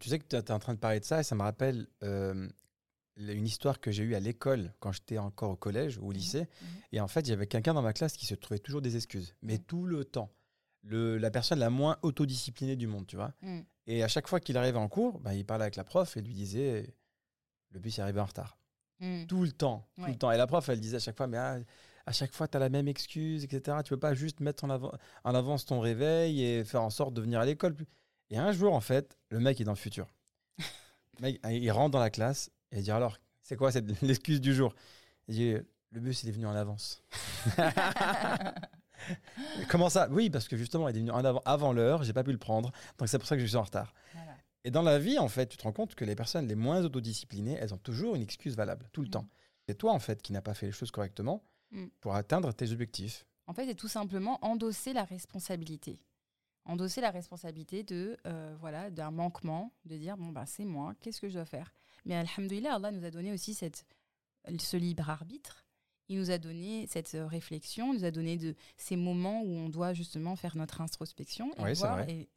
Tu 0.00 0.08
sais 0.08 0.18
que 0.18 0.24
tu 0.26 0.36
es 0.36 0.50
en 0.50 0.58
train 0.58 0.74
de 0.74 0.78
parler 0.78 1.00
de 1.00 1.04
ça 1.04 1.20
et 1.20 1.24
ça 1.24 1.34
me 1.34 1.42
rappelle 1.42 1.86
euh, 2.02 2.48
une 3.18 3.46
histoire 3.46 3.80
que 3.80 3.90
j'ai 3.92 4.02
eue 4.02 4.14
à 4.14 4.20
l'école 4.20 4.72
quand 4.80 4.92
j'étais 4.92 5.18
encore 5.18 5.50
au 5.50 5.56
collège 5.56 5.98
ou 5.98 6.06
au 6.08 6.12
lycée. 6.12 6.42
Mhm. 6.62 6.68
Et 6.92 7.00
en 7.00 7.08
fait, 7.08 7.20
il 7.20 7.30
y 7.30 7.32
avait 7.34 7.46
quelqu'un 7.46 7.74
dans 7.74 7.82
ma 7.82 7.92
classe 7.92 8.16
qui 8.16 8.24
se 8.24 8.34
trouvait 8.34 8.58
toujours 8.60 8.80
des 8.80 8.96
excuses, 8.96 9.34
mais 9.42 9.58
Mhm. 9.58 9.64
tout 9.64 9.84
le 9.86 10.04
temps. 10.06 10.30
Le, 10.86 11.16
la 11.18 11.30
personne 11.30 11.58
la 11.58 11.70
moins 11.70 11.98
autodisciplinée 12.02 12.76
du 12.76 12.86
monde, 12.86 13.06
tu 13.06 13.16
vois. 13.16 13.32
Mm. 13.42 13.60
Et 13.86 14.02
à 14.02 14.08
chaque 14.08 14.28
fois 14.28 14.40
qu'il 14.40 14.56
arrivait 14.56 14.78
en 14.78 14.88
cours, 14.88 15.20
bah, 15.20 15.34
il 15.34 15.44
parlait 15.44 15.64
avec 15.64 15.76
la 15.76 15.84
prof 15.84 16.16
et 16.16 16.22
lui 16.22 16.32
disait 16.34 16.94
le 17.70 17.80
bus 17.80 17.98
est 17.98 18.02
arrivé 18.02 18.20
en 18.20 18.24
retard. 18.24 18.56
Mm. 19.00 19.26
Tout 19.26 19.42
le 19.42 19.52
temps, 19.52 19.86
tout 19.96 20.02
Ouais. 20.02 20.10
le 20.10 20.16
temps. 20.16 20.30
Et 20.30 20.36
la 20.36 20.46
prof, 20.46 20.68
elle 20.68 20.80
disait 20.80 20.96
à 20.96 21.00
chaque 21.00 21.16
fois, 21.16 21.26
mais 21.26 21.36
ah, 21.36 21.58
à 22.06 22.12
chaque 22.12 22.32
fois, 22.32 22.48
tu 22.48 22.56
as 22.56 22.60
la 22.60 22.68
même 22.68 22.88
excuse, 22.88 23.44
etc. 23.44 23.78
Tu 23.84 23.90
peux 23.90 23.98
pas 23.98 24.14
juste 24.14 24.40
mettre 24.40 24.64
en, 24.64 24.70
avance 25.24 25.64
ton 25.64 25.80
réveil 25.80 26.42
et 26.42 26.64
faire 26.64 26.82
en 26.82 26.90
sorte 26.90 27.14
de 27.14 27.20
venir 27.20 27.40
à 27.40 27.46
l'école. 27.46 27.74
Et 28.30 28.38
un 28.38 28.52
jour, 28.52 28.74
en 28.74 28.80
fait, 28.80 29.18
le 29.30 29.40
mec 29.40 29.60
est 29.60 29.64
dans 29.64 29.72
le 29.72 29.76
futur. 29.76 30.06
Le 31.18 31.22
mec, 31.22 31.40
il 31.50 31.70
rentre 31.70 31.92
dans 31.92 32.00
la 32.00 32.10
classe 32.10 32.50
et 32.72 32.78
il 32.78 32.82
dit 32.84 32.90
alors, 32.90 33.18
c'est 33.42 33.56
quoi 33.56 33.70
l'excuse 34.02 34.40
du 34.40 34.54
jour? 34.54 34.74
Il 35.28 35.34
dit 35.34 35.54
le 35.90 36.00
bus, 36.00 36.22
il 36.22 36.28
est 36.28 36.32
venu 36.32 36.46
en 36.46 36.54
avance. 36.54 37.02
Comment 39.68 39.88
ça? 39.88 40.08
Oui, 40.10 40.30
parce 40.30 40.48
que 40.48 40.56
justement, 40.56 40.88
il 40.88 40.96
est 40.96 41.00
venu 41.00 41.10
en 41.10 41.24
avant, 41.24 41.42
avant 41.44 41.72
l'heure, 41.72 42.02
j'ai 42.04 42.12
pas 42.12 42.24
pu 42.24 42.32
le 42.32 42.38
prendre, 42.38 42.70
donc 42.98 43.08
c'est 43.08 43.18
pour 43.18 43.26
ça 43.28 43.36
que 43.36 43.42
je 43.42 43.46
suis 43.46 43.56
en 43.56 43.62
retard. 43.62 43.92
Voilà. 44.14 44.36
Et 44.64 44.70
dans 44.70 44.82
la 44.82 44.98
vie, 44.98 45.18
en 45.18 45.28
fait, 45.28 45.46
tu 45.48 45.56
te 45.56 45.62
rends 45.64 45.72
compte 45.72 45.94
que 45.94 46.04
les 46.04 46.14
personnes 46.16 46.46
les 46.48 46.54
moins 46.54 46.82
autodisciplinées, 46.84 47.56
elles 47.60 47.74
ont 47.74 47.78
toujours 47.78 48.14
une 48.16 48.22
excuse 48.22 48.56
valable, 48.56 48.88
tout 48.92 49.02
le 49.02 49.08
Mm. 49.08 49.10
temps. 49.12 49.28
C'est 49.68 49.74
toi, 49.76 49.92
en 49.92 49.98
fait, 49.98 50.22
qui 50.22 50.32
n'as 50.32 50.40
pas 50.42 50.54
fait 50.54 50.66
les 50.66 50.72
choses 50.72 50.90
correctement 50.90 51.42
Mm. 51.70 51.86
pour 52.00 52.14
atteindre 52.14 52.52
tes 52.52 52.70
objectifs. 52.72 53.26
En 53.46 53.52
fait, 53.54 53.66
c'est 53.66 53.74
tout 53.74 53.88
simplement 53.88 54.38
endosser 54.42 54.92
la 54.92 55.04
responsabilité. 55.04 56.00
Endosser 56.66 57.02
la 57.02 57.10
responsabilité 57.10 57.82
de 57.82 58.16
euh, 58.26 58.56
voilà 58.58 58.90
d'un 58.90 59.10
manquement, 59.10 59.70
de 59.84 59.98
dire 59.98 60.16
bon 60.16 60.28
bah 60.32 60.46
c'est 60.46 60.64
moi, 60.64 60.94
qu'est-ce 61.00 61.20
que 61.20 61.28
je 61.28 61.34
dois 61.34 61.44
faire? 61.44 61.74
Mais 62.06 62.14
alhamdoulilah, 62.14 62.76
Allah 62.76 62.90
nous 62.90 63.04
a 63.04 63.10
donné 63.10 63.32
aussi 63.32 63.52
cette, 63.52 63.84
ce 64.58 64.76
libre 64.78 65.10
arbitre. 65.10 65.63
Il 66.08 66.18
nous 66.18 66.30
a 66.30 66.38
donné 66.38 66.86
cette 66.88 67.14
euh, 67.14 67.26
réflexion, 67.26 67.92
il 67.92 67.98
nous 68.00 68.04
a 68.04 68.10
donné 68.10 68.36
de 68.36 68.54
ces 68.76 68.96
moments 68.96 69.40
où 69.42 69.50
on 69.50 69.68
doit 69.68 69.94
justement 69.94 70.36
faire 70.36 70.56
notre 70.56 70.80
introspection 70.80 71.52
et 71.58 71.62
Oui, 71.62 71.72
voir 71.74 72.08
et 72.08 72.28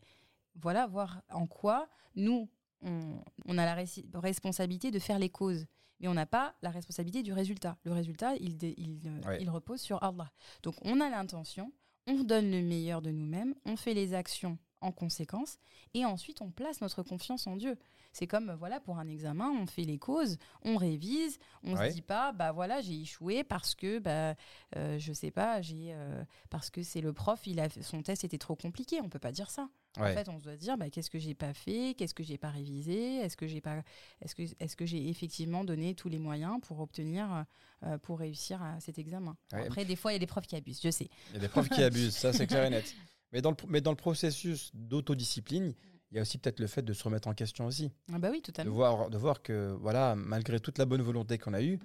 voilà 0.55 0.87
voir 0.87 1.21
en 1.29 1.47
quoi 1.47 1.87
nous 2.15 2.49
on, 2.81 3.21
on 3.45 3.57
a 3.57 3.65
la 3.65 3.83
responsabilité 4.21 4.91
de 4.91 4.99
faire 4.99 5.19
les 5.19 5.29
causes, 5.29 5.65
mais 5.99 6.07
on 6.07 6.13
n'a 6.13 6.25
pas 6.25 6.55
la 6.61 6.69
responsabilité 6.69 7.23
du 7.23 7.33
résultat. 7.33 7.77
Le 7.83 7.91
résultat, 7.91 8.35
il, 8.35 8.57
euh, 8.63 9.37
il 9.39 9.49
repose 9.49 9.81
sur 9.81 10.01
Allah. 10.03 10.31
Donc 10.63 10.75
on 10.83 11.01
a 11.01 11.09
l'intention, 11.09 11.71
on 12.05 12.23
donne 12.23 12.49
le 12.51 12.61
meilleur 12.61 13.01
de 13.01 13.11
nous-mêmes, 13.11 13.55
on 13.65 13.75
fait 13.75 13.93
les 13.93 14.13
actions 14.13 14.57
en 14.81 14.91
conséquence, 14.91 15.57
et 15.93 16.05
ensuite 16.05 16.41
on 16.41 16.51
place 16.51 16.81
notre 16.81 17.03
confiance 17.03 17.47
en 17.47 17.55
Dieu. 17.55 17.77
C'est 18.13 18.27
comme 18.27 18.49
euh, 18.49 18.55
voilà 18.55 18.79
pour 18.79 18.97
un 18.97 19.07
examen, 19.07 19.49
on 19.49 19.67
fait 19.67 19.83
les 19.83 19.97
causes, 19.99 20.37
on 20.63 20.75
révise, 20.77 21.37
on 21.63 21.75
Ouais. 21.75 21.89
se 21.89 21.95
dit 21.95 22.01
pas 22.01 22.31
bah 22.31 22.51
voilà 22.51 22.81
j'ai 22.81 22.99
échoué 23.01 23.43
parce 23.43 23.75
que 23.75 23.99
bah 23.99 24.35
euh, 24.75 24.97
je 24.97 25.13
sais 25.13 25.29
pas 25.31 25.61
j'ai 25.61 25.93
euh, 25.93 26.23
parce 26.49 26.69
que 26.69 26.81
c'est 26.83 27.01
le 27.01 27.13
prof 27.13 27.45
il 27.45 27.59
a 27.59 27.69
son 27.81 28.01
test 28.01 28.23
était 28.23 28.37
trop 28.37 28.55
compliqué. 28.55 29.01
On 29.01 29.09
peut 29.09 29.19
pas 29.19 29.31
dire 29.31 29.49
ça. 29.51 29.69
Ouais. 29.97 30.11
En 30.11 30.15
fait, 30.15 30.29
on 30.29 30.37
se 30.37 30.43
doit 30.43 30.55
dire 30.55 30.77
bah, 30.77 30.91
qu'est-ce 30.91 31.09
que 31.09 31.17
j'ai 31.17 31.33
pas 31.33 31.53
fait, 31.55 31.95
qu'est-ce 31.97 32.13
que 32.13 32.23
j'ai 32.23 32.37
pas 32.37 32.49
révisé, 32.51 33.15
est-ce 33.17 33.35
que 33.35 33.47
j'ai 33.47 33.61
pas, 33.61 33.81
est-ce 34.21 34.35
que 34.35 34.43
est-ce 34.59 34.75
que 34.75 34.85
j'ai 34.85 35.09
effectivement 35.09 35.63
donné 35.63 35.95
tous 35.95 36.07
les 36.07 36.19
moyens 36.19 36.59
pour 36.61 36.79
obtenir, 36.79 37.45
euh, 37.83 37.97
pour 37.97 38.19
réussir 38.19 38.61
à 38.61 38.79
cet 38.79 38.99
examen. 38.99 39.35
Ouais. 39.53 39.65
Après, 39.65 39.85
des 39.85 39.95
fois, 39.95 40.11
il 40.11 40.15
y 40.15 40.17
a 40.17 40.19
des 40.19 40.27
profs 40.27 40.45
qui 40.45 40.55
abusent, 40.55 40.81
je 40.83 40.91
sais. 40.91 41.09
Il 41.29 41.33
y 41.33 41.37
a 41.37 41.39
des 41.39 41.47
profs 41.47 41.69
qui 41.69 41.81
abusent, 41.81 42.15
ça 42.15 42.31
c'est 42.31 42.45
clair 42.47 42.65
et 42.65 42.69
net. 42.69 42.95
Mais 43.31 43.41
dans 43.41 43.51
le, 43.51 43.57
mais 43.67 43.81
dans 43.81 43.91
le 43.91 43.97
processus 43.97 44.71
d'autodiscipline, 44.73 45.73
il 46.11 46.15
y 46.15 46.19
a 46.19 46.21
aussi 46.21 46.37
peut-être 46.37 46.59
le 46.59 46.67
fait 46.67 46.81
de 46.81 46.93
se 46.93 47.03
remettre 47.03 47.27
en 47.27 47.33
question 47.33 47.65
aussi. 47.65 47.91
Ah 48.13 48.19
bah 48.19 48.29
oui, 48.31 48.39
De 48.39 48.45
totalement. 48.45 48.73
voir, 48.73 49.09
de 49.09 49.17
voir 49.17 49.41
que, 49.41 49.75
voilà, 49.81 50.15
malgré 50.15 50.59
toute 50.59 50.77
la 50.77 50.85
bonne 50.85 51.01
volonté 51.01 51.37
qu'on 51.37 51.53
a 51.53 51.61
eue, 51.61 51.79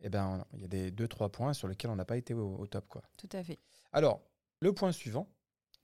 eh 0.00 0.08
ben, 0.08 0.44
il 0.54 0.60
y 0.60 0.64
a 0.64 0.68
des 0.68 0.90
deux, 0.90 1.06
trois 1.08 1.30
points 1.30 1.52
sur 1.52 1.68
lesquels 1.68 1.90
on 1.90 1.96
n'a 1.96 2.04
pas 2.04 2.16
été 2.16 2.34
au, 2.34 2.56
au 2.56 2.66
top. 2.66 2.88
Quoi. 2.88 3.02
Tout 3.16 3.28
à 3.32 3.42
fait. 3.44 3.58
Alors, 3.92 4.20
le 4.60 4.72
point 4.72 4.90
suivant, 4.92 5.28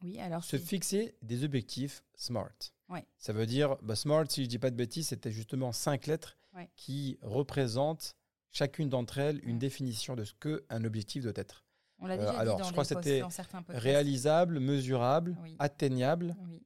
Oui, 0.03 0.19
alors 0.19 0.43
se 0.45 0.59
fixer 0.59 1.15
des 1.23 1.45
objectifs 1.45 2.03
SMART. 2.17 2.53
Ouais. 2.89 3.07
Ça 3.19 3.33
veut 3.33 3.47
dire, 3.47 3.77
bah, 3.83 3.95
SMART, 3.97 4.25
si 4.31 4.43
je 4.45 4.49
dis 4.49 4.59
pas 4.59 4.71
de 4.71 4.77
bêtises, 4.77 5.09
c'était 5.09 5.31
justement 5.31 5.73
cinq 5.73 6.07
lettres 6.07 6.37
Ouais. 6.55 6.71
qui 6.77 7.19
représentent 7.23 8.15
chacune 8.53 8.89
d'entre 8.89 9.19
elles 9.19 9.41
une 9.45 9.53
Ouais. 9.55 9.59
définition 9.59 10.15
de 10.15 10.23
ce 10.25 10.33
qu'un 10.35 10.85
objectif 10.85 11.23
doit 11.25 11.33
être. 11.37 11.64
On 12.05 12.07
l'a 12.07 12.15
euh, 12.15 12.19
déjà 12.19 12.31
dit 12.33 12.37
alors, 12.37 12.59
dans 12.59 12.65
je 12.65 12.73
crois 12.73 12.85
que 12.85 12.95
c'était. 12.95 13.23
Réalisable, 13.69 14.61
mesurable, 14.61 15.37
Oui. 15.43 15.57
atteignable, 15.59 16.37
Oui, 16.47 16.63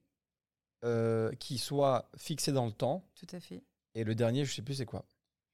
euh, 0.83 1.31
qui 1.33 1.57
soit 1.57 2.09
fixé 2.17 2.51
dans 2.51 2.65
le 2.65 2.71
temps. 2.71 3.03
tout 3.15 3.27
à 3.31 3.39
fait. 3.39 3.63
Et 3.95 4.03
le 4.03 4.15
dernier, 4.15 4.45
je 4.45 4.53
sais 4.53 4.61
plus 4.61 4.75
c'est 4.75 4.85
quoi. 4.85 5.05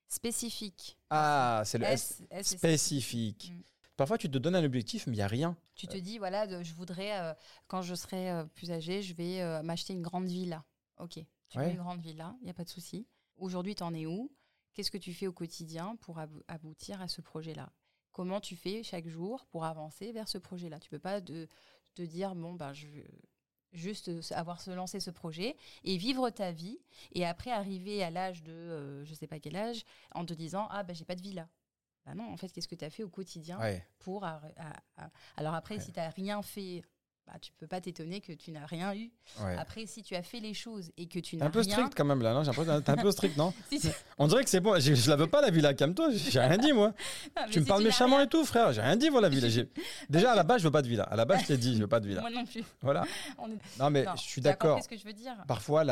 Spécifique. 0.08 0.98
Ah, 1.10 1.64
c'est 1.66 1.78
le 1.78 1.86
S, 1.86 2.22
S, 2.22 2.28
S, 2.32 2.48
c'est 2.48 2.58
spécifique. 2.58 3.52
Mm. 3.54 3.62
Parfois, 3.98 4.18
tu 4.18 4.30
te 4.30 4.38
donnes 4.38 4.56
un 4.56 4.64
objectif, 4.64 5.08
mais 5.08 5.14
il 5.14 5.18
n'y 5.18 5.22
a 5.22 5.28
rien. 5.28 5.56
Tu 5.74 5.88
te 5.88 5.98
dis, 5.98 6.18
voilà, 6.18 6.48
de- 6.48 6.64
je 6.64 6.74
voudrais, 6.74 7.18
euh, 7.20 7.34
quand 7.68 7.82
je 7.82 7.96
serai 7.96 8.30
euh, 8.30 8.44
plus 8.46 8.72
âgé, 8.72 9.02
je 9.02 9.14
vais 9.14 9.42
euh, 9.42 9.64
m'acheter 9.64 9.94
une 9.94 10.02
grande 10.02 10.28
villa. 10.28 10.64
Ok, 11.00 11.20
tu 11.50 11.58
Ouais. 11.58 11.66
veux 11.66 11.72
une 11.72 11.78
grande 11.78 12.02
villa, 12.02 12.36
il 12.42 12.46
n'y 12.46 12.50
a 12.52 12.54
pas 12.54 12.64
de 12.66 12.70
souci. 12.70 13.08
Aujourd'hui, 13.38 13.74
tu 13.76 13.84
en 13.84 13.94
es 13.94 14.06
où? 14.06 14.32
Qu'est-ce 14.74 14.92
que 14.92 14.98
tu 14.98 15.14
fais 15.14 15.28
au 15.28 15.32
quotidien 15.34 15.96
pour 16.02 16.20
abou- 16.20 16.44
aboutir 16.50 17.02
à 17.02 17.08
ce 17.08 17.22
projet-là? 17.22 17.72
Comment 18.16 18.40
tu 18.40 18.56
fais 18.56 18.82
chaque 18.82 19.10
jour 19.10 19.46
pour 19.48 19.66
avancer 19.66 20.14
vers 20.14 20.30
ce 20.30 20.38
projet-là 20.38 20.80
Tu 20.80 20.90
peux 20.90 21.00
pas 21.00 21.20
te 21.20 22.02
dire, 22.02 22.34
bon, 22.34 22.54
ben, 22.54 22.72
je, 22.72 22.88
juste 23.74 24.10
avoir 24.32 24.62
se 24.62 24.72
lancer 24.72 25.02
ce 25.02 25.12
projet 25.12 25.58
et 25.84 25.98
vivre 25.98 26.30
ta 26.30 26.54
vie 26.54 26.80
et 27.12 27.26
après 27.26 27.52
arriver 27.52 28.02
à 28.04 28.10
l'âge 28.10 28.42
de 28.42 28.54
euh, 28.54 29.04
je 29.04 29.14
sais 29.14 29.28
pas 29.28 29.40
quel 29.42 29.58
âge 29.58 29.84
en 30.14 30.26
te 30.26 30.34
disant 30.34 30.66
ah 30.72 30.84
ben 30.84 30.96
j'ai 30.96 31.04
pas 31.04 31.16
de 31.16 31.22
vie 31.22 31.34
là. 31.34 31.50
Bah 32.06 32.14
non, 32.16 32.32
en 32.32 32.38
fait, 32.38 32.48
qu'est-ce 32.54 32.70
que 32.70 32.76
tu 32.76 32.86
as 32.86 32.90
fait 32.90 33.04
au 33.04 33.10
quotidien 33.10 33.60
Ouais. 33.60 33.86
pour 34.00 34.24
arr- 34.24 34.54
à- 34.56 34.78
à- 34.96 35.12
alors 35.36 35.54
après 35.56 35.76
Ouais. 35.76 35.82
si 35.82 35.92
tu 35.92 36.00
n'as 36.00 36.10
rien 36.12 36.42
fait 36.42 36.84
bah, 37.28 37.34
tu 37.42 37.52
peux 37.58 37.66
pas 37.68 37.82
t'étonner 37.82 38.22
que 38.22 38.32
tu 38.34 38.52
n'as 38.52 38.66
rien 38.66 38.94
eu. 38.96 39.12
ouais. 39.44 39.56
Après, 39.58 39.86
si 39.88 40.04
tu 40.04 40.16
as 40.16 40.22
fait 40.22 40.40
les 40.40 40.54
choses 40.54 40.92
et 40.98 41.08
que 41.08 41.20
tu 41.20 41.38
n'as 41.38 41.48
un 41.48 41.50
peu 41.50 41.62
rien, 41.62 41.72
strict 41.72 41.94
quand 41.96 42.06
même 42.06 42.22
là, 42.22 42.34
non? 42.34 42.44
J'ai 42.44 42.52
l'impression 42.52 42.80
que 42.80 42.84
t'es 42.86 42.92
un 42.92 42.98
peu 42.98 43.12
strict, 43.12 43.36
non? 43.38 43.54
Si 43.70 43.80
tu- 43.80 43.88
On 44.18 44.28
dirait 44.28 44.44
que 44.44 44.50
c'est 44.50 44.60
bon. 44.60 44.80
Je, 44.80 44.94
je 44.94 45.10
la 45.10 45.16
veux 45.16 45.28
pas 45.28 45.42
la 45.42 45.50
villa, 45.50 45.74
calme-toi. 45.74 46.10
J'ai 46.12 46.40
rien 46.40 46.58
dit 46.58 46.72
moi. 46.74 46.94
Ah, 47.36 47.46
tu 47.50 47.60
me 47.62 47.66
parles 47.66 47.84
méchamment 47.84 48.18
rien- 48.18 48.26
et 48.26 48.30
tout, 48.30 48.46
frère. 48.46 48.72
J'ai 48.74 48.82
rien 48.82 48.96
dit, 48.96 49.10
voilà, 49.10 49.28
villa. 49.30 49.48
Déjà, 50.10 50.32
à 50.32 50.36
la 50.36 50.44
base, 50.44 50.62
je 50.62 50.68
veux 50.68 50.72
pas 50.72 50.82
de 50.84 50.88
villa. 50.88 51.04
À 51.04 51.16
la 51.16 51.26
base, 51.26 51.42
je 51.42 51.48
t'ai 51.48 51.58
dit, 51.58 51.76
je 51.76 51.82
veux 51.82 51.88
pas 51.88 52.00
de 52.00 52.08
villa. 52.08 52.22
Moi 52.22 52.30
non 52.30 52.46
plus. 52.46 52.64
Voilà. 52.82 53.04
On 53.40 53.48
est- 53.52 53.80
Non, 53.80 53.90
mais 53.90 54.04
Non, 54.06 54.16
je 54.16 54.22
suis 54.22 54.42
d'accord. 54.42 54.82
ce 54.84 54.88
que 54.88 54.98
je 54.98 55.04
veux 55.06 55.14
dire? 55.14 55.34
Parfois, 55.48 55.84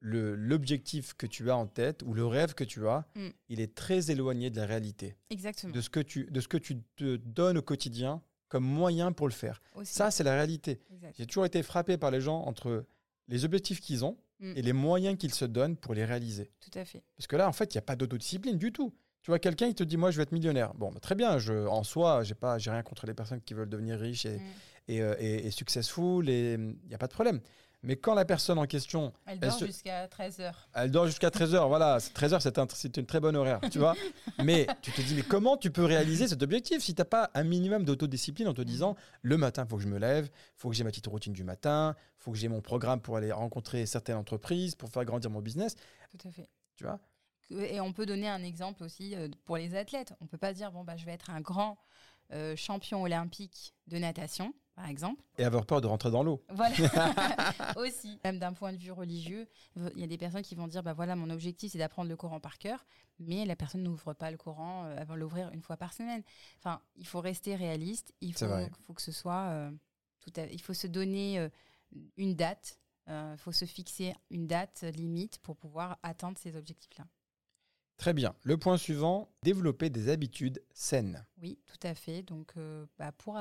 l'objectif 0.00 1.14
que 1.14 1.26
tu 1.26 1.50
as 1.50 1.56
en 1.56 1.66
tête 1.66 2.02
ou 2.04 2.14
le 2.14 2.26
rêve 2.26 2.54
que 2.54 2.64
tu 2.64 2.86
as, 2.88 3.04
Mm. 3.14 3.28
il 3.48 3.60
est 3.60 3.74
très 3.74 4.10
éloigné 4.10 4.50
de 4.50 4.56
la 4.56 4.66
réalité, 4.66 5.16
Exactement. 5.30 5.72
de 5.72 5.80
ce 5.80 5.90
que 5.90 6.00
tu, 6.00 6.26
de 6.30 6.40
ce 6.40 6.48
que 6.48 6.56
tu 6.56 6.78
te 6.96 7.16
donnes 7.16 7.58
au 7.58 7.62
quotidien 7.62 8.22
comme 8.48 8.64
moyen 8.64 9.12
pour 9.12 9.28
le 9.28 9.32
faire. 9.34 9.60
Aussi. 9.74 9.92
Ça, 9.92 10.10
c'est 10.10 10.24
la 10.24 10.34
réalité. 10.34 10.80
J'ai 11.16 11.26
toujours 11.26 11.44
été 11.46 11.62
frappé 11.62 11.96
par 11.98 12.10
les 12.10 12.20
gens 12.20 12.40
entre 12.42 12.84
les 13.28 13.44
objectifs 13.44 13.80
qu'ils 13.80 14.04
ont 14.04 14.16
Mm. 14.40 14.52
et 14.56 14.62
les 14.62 14.72
moyens 14.72 15.18
qu'ils 15.18 15.34
se 15.34 15.44
donnent 15.44 15.76
pour 15.76 15.94
les 15.94 16.04
réaliser. 16.04 16.52
Tout 16.60 16.70
à 16.78 16.84
fait. 16.84 17.02
Parce 17.16 17.26
que 17.26 17.34
là, 17.34 17.48
en 17.48 17.52
fait, 17.52 17.74
il 17.74 17.76
n'y 17.76 17.80
a 17.80 17.82
pas 17.82 17.96
d'autodiscipline 17.96 18.56
du 18.56 18.70
tout. 18.70 18.94
Tu 19.22 19.32
vois, 19.32 19.40
quelqu'un, 19.40 19.66
il 19.66 19.74
te 19.74 19.82
dit, 19.82 19.96
moi, 19.96 20.12
je 20.12 20.16
veux 20.18 20.22
être 20.22 20.30
millionnaire. 20.30 20.72
Bon, 20.74 20.92
bah, 20.92 21.00
très 21.00 21.16
bien, 21.16 21.38
je, 21.40 21.66
en 21.66 21.82
soi, 21.82 22.22
j'ai 22.22 22.36
pas, 22.36 22.56
j'ai 22.56 22.70
rien 22.70 22.84
contre 22.84 23.04
les 23.06 23.14
personnes 23.14 23.40
qui 23.40 23.52
veulent 23.54 23.68
devenir 23.68 23.98
riches 23.98 24.26
et, 24.26 24.38
Mm. 24.38 24.42
et, 24.86 25.02
euh, 25.02 25.14
et- 25.18 25.46
et 25.48 25.50
successful, 25.50 26.28
et 26.30 26.52
il 26.54 26.76
n'y 26.88 26.94
a 26.94 26.98
pas 26.98 27.08
de 27.08 27.12
problème. 27.12 27.40
Mais 27.84 27.94
quand 27.96 28.14
la 28.14 28.24
personne 28.24 28.58
en 28.58 28.66
question, 28.66 29.12
Elle 29.26 29.38
dort 29.38 29.52
se- 29.52 29.66
jusqu'à 29.66 30.06
13h. 30.08 30.52
elle 30.74 30.90
dort 30.90 31.06
jusqu'à 31.06 31.28
13h, 31.30 31.68
voilà, 31.68 31.98
13h, 31.98 32.40
c'est 32.40 32.58
un, 32.58 32.66
une 32.96 33.06
très 33.06 33.20
bonne 33.20 33.36
horaire, 33.36 33.60
tu 33.70 33.78
vois. 33.78 33.94
Mais 34.42 34.66
tu 34.82 34.90
te 34.90 35.00
dis, 35.00 35.14
mais 35.14 35.22
comment 35.22 35.56
tu 35.56 35.70
peux 35.70 35.84
réaliser 35.84 36.26
cet 36.26 36.42
objectif 36.42 36.82
si 36.82 36.94
tu 36.94 37.00
n'as 37.00 37.04
pas 37.04 37.30
un 37.34 37.44
minimum 37.44 37.84
d'autodiscipline 37.84 38.48
en 38.48 38.54
te 38.54 38.62
disant, 38.62 38.96
le 39.22 39.36
matin, 39.36 39.64
il 39.64 39.70
faut 39.70 39.76
que 39.76 39.82
je 39.84 39.88
me 39.88 39.98
lève, 39.98 40.26
il 40.26 40.58
faut 40.60 40.70
que 40.70 40.74
j'ai 40.74 40.82
ma 40.84 40.90
petite 40.90 41.06
routine 41.06 41.32
du 41.32 41.44
matin, 41.44 41.94
il 41.98 42.22
faut 42.24 42.32
que 42.32 42.36
j'ai 42.38 42.48
mon 42.48 42.60
programme 42.60 43.00
pour 43.00 43.16
aller 43.16 43.30
rencontrer 43.30 43.86
certaines 43.86 44.16
entreprises, 44.16 44.74
pour 44.74 44.88
faire 44.90 45.04
grandir 45.04 45.30
mon 45.30 45.40
business, 45.40 45.76
Tout 46.10 46.26
à 46.28 46.32
fait. 46.32 46.48
tu 46.76 46.82
vois? 46.84 46.98
Et 47.50 47.80
on 47.80 47.92
peut 47.94 48.04
donner 48.06 48.28
un 48.28 48.42
exemple 48.42 48.82
aussi 48.84 49.14
euh, 49.14 49.28
pour 49.46 49.56
les 49.56 49.74
athlètes. 49.74 50.12
On 50.20 50.26
peut 50.26 50.36
pas 50.36 50.52
dire 50.52 50.70
bon 50.70 50.84
bah 50.84 50.96
je 50.98 51.06
vais 51.06 51.12
être 51.12 51.30
un 51.30 51.40
grand 51.40 51.78
euh, 52.32 52.54
champion 52.56 53.02
olympique 53.02 53.74
de 53.86 53.98
natation, 53.98 54.52
par 54.74 54.88
exemple. 54.88 55.22
Et 55.38 55.44
avoir 55.44 55.64
peur 55.66 55.80
de 55.80 55.86
rentrer 55.86 56.10
dans 56.10 56.22
l'eau. 56.22 56.44
Voilà. 56.50 56.74
aussi. 57.76 58.18
Même 58.24 58.38
d'un 58.38 58.52
point 58.52 58.72
de 58.72 58.78
vue 58.78 58.92
religieux, 58.92 59.48
il 59.76 59.98
y 60.00 60.04
a 60.04 60.06
des 60.06 60.18
personnes 60.18 60.42
qui 60.42 60.54
vont 60.54 60.68
dire 60.68 60.82
bah 60.82 60.92
voilà 60.92 61.16
mon 61.16 61.30
objectif 61.30 61.72
c'est 61.72 61.78
d'apprendre 61.78 62.08
le 62.08 62.16
Coran 62.16 62.40
par 62.40 62.58
cœur, 62.58 62.84
mais 63.18 63.44
la 63.44 63.56
personne 63.56 63.82
n'ouvre 63.82 64.12
pas 64.14 64.30
le 64.30 64.36
Coran, 64.36 64.84
euh, 64.84 64.96
elle 64.98 65.06
va 65.06 65.16
l'ouvrir 65.16 65.50
une 65.52 65.62
fois 65.62 65.76
par 65.76 65.92
semaine. 65.92 66.22
Enfin, 66.58 66.80
il 66.96 67.06
faut 67.06 67.20
rester 67.20 67.56
réaliste. 67.56 68.12
Il 68.20 68.34
faut, 68.34 68.46
que 68.94 69.02
ce 69.02 69.12
soit 69.12 69.48
euh, 69.48 69.70
tout 70.20 70.32
à- 70.36 70.46
il 70.46 70.60
faut 70.60 70.74
se 70.74 70.86
donner 70.86 71.38
euh, 71.38 71.48
une 72.16 72.34
date. 72.34 72.78
euh, 73.08 73.32
Il 73.34 73.40
faut 73.40 73.52
se 73.52 73.64
fixer 73.64 74.14
une 74.30 74.46
date 74.46 74.82
limite 74.94 75.38
pour 75.38 75.56
pouvoir 75.56 75.98
atteindre 76.02 76.36
ces 76.38 76.54
objectifs-là. 76.56 77.06
Très 77.98 78.14
bien. 78.14 78.34
Le 78.44 78.56
point 78.56 78.76
suivant, 78.76 79.28
développer 79.42 79.90
des 79.90 80.08
habitudes 80.08 80.62
saines. 80.72 81.26
Oui, 81.42 81.58
tout 81.66 81.86
à 81.86 81.94
fait. 81.94 82.22
Donc, 82.22 82.52
euh, 82.56 82.86
bah, 82.98 83.12
pour, 83.12 83.38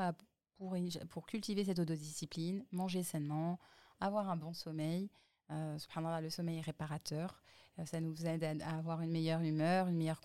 pour, 1.10 1.28
cultiver 1.28 1.64
cette 1.64 1.80
autodiscipline, 1.80 2.66
manger 2.72 3.04
sainement, 3.04 3.60
avoir 4.00 4.30
un 4.30 4.36
bon 4.36 4.54
sommeil, 4.54 5.10
euh, 5.52 5.78
le 6.22 6.30
sommeil 6.30 6.60
réparateur. 6.62 7.42
Euh, 7.80 7.86
ça 7.86 8.02
nous 8.02 8.26
aide 8.26 8.44
à, 8.44 8.78
avoir 8.78 9.02
une 9.02 9.12
meilleure 9.12 9.42
humeur, 9.42 9.88
une 9.88 9.98
meilleure 9.98 10.22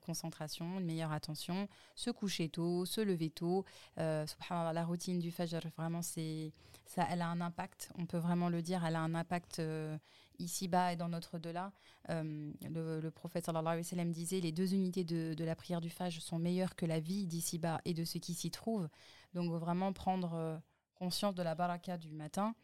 concentration, 0.00 0.78
une 0.78 0.86
meilleure 0.86 1.12
attention, 1.12 1.68
se 1.94 2.10
coucher 2.10 2.48
tôt, 2.48 2.84
se 2.86 3.00
lever 3.00 3.30
tôt. 3.30 3.64
Euh, 3.98 4.24
la 4.50 4.84
routine 4.84 5.18
du 5.18 5.30
fajr, 5.30 5.60
vraiment, 5.76 6.02
c'est, 6.02 6.52
ça, 6.86 7.06
elle 7.10 7.22
a 7.22 7.28
un 7.28 7.40
impact, 7.40 7.90
on 7.98 8.06
peut 8.06 8.18
vraiment 8.18 8.48
le 8.48 8.62
dire, 8.62 8.84
elle 8.84 8.96
a 8.96 9.00
un 9.00 9.14
impact 9.14 9.58
euh, 9.58 9.96
ici-bas 10.42 10.92
et 10.92 10.96
dans 10.96 11.08
notre 11.08 11.38
delà. 11.38 11.72
Euh, 12.10 12.52
le, 12.62 13.00
le 13.00 13.10
prophète 13.10 13.46
sallallahu 13.46 13.78
alayhi 13.78 14.08
wa 14.08 14.12
disait 14.12 14.40
les 14.40 14.52
deux 14.52 14.74
unités 14.74 15.04
de, 15.04 15.44
la 15.44 15.56
prière 15.56 15.80
du 15.80 15.90
Fajr 15.90 16.20
sont 16.20 16.38
meilleures 16.38 16.76
que 16.76 16.86
la 16.86 17.00
vie 17.00 17.26
d'ici-bas 17.26 17.80
et 17.84 17.94
de 17.94 18.04
ce 18.04 18.18
qui 18.18 18.34
s'y 18.34 18.50
trouve. 18.50 18.88
Donc 19.34 19.50
vraiment 19.50 19.92
prendre 19.92 20.34
euh, 20.34 20.56
conscience 20.94 21.34
de 21.34 21.42
la 21.42 21.54
baraka 21.54 21.96
du 21.96 22.10
matin. 22.12 22.54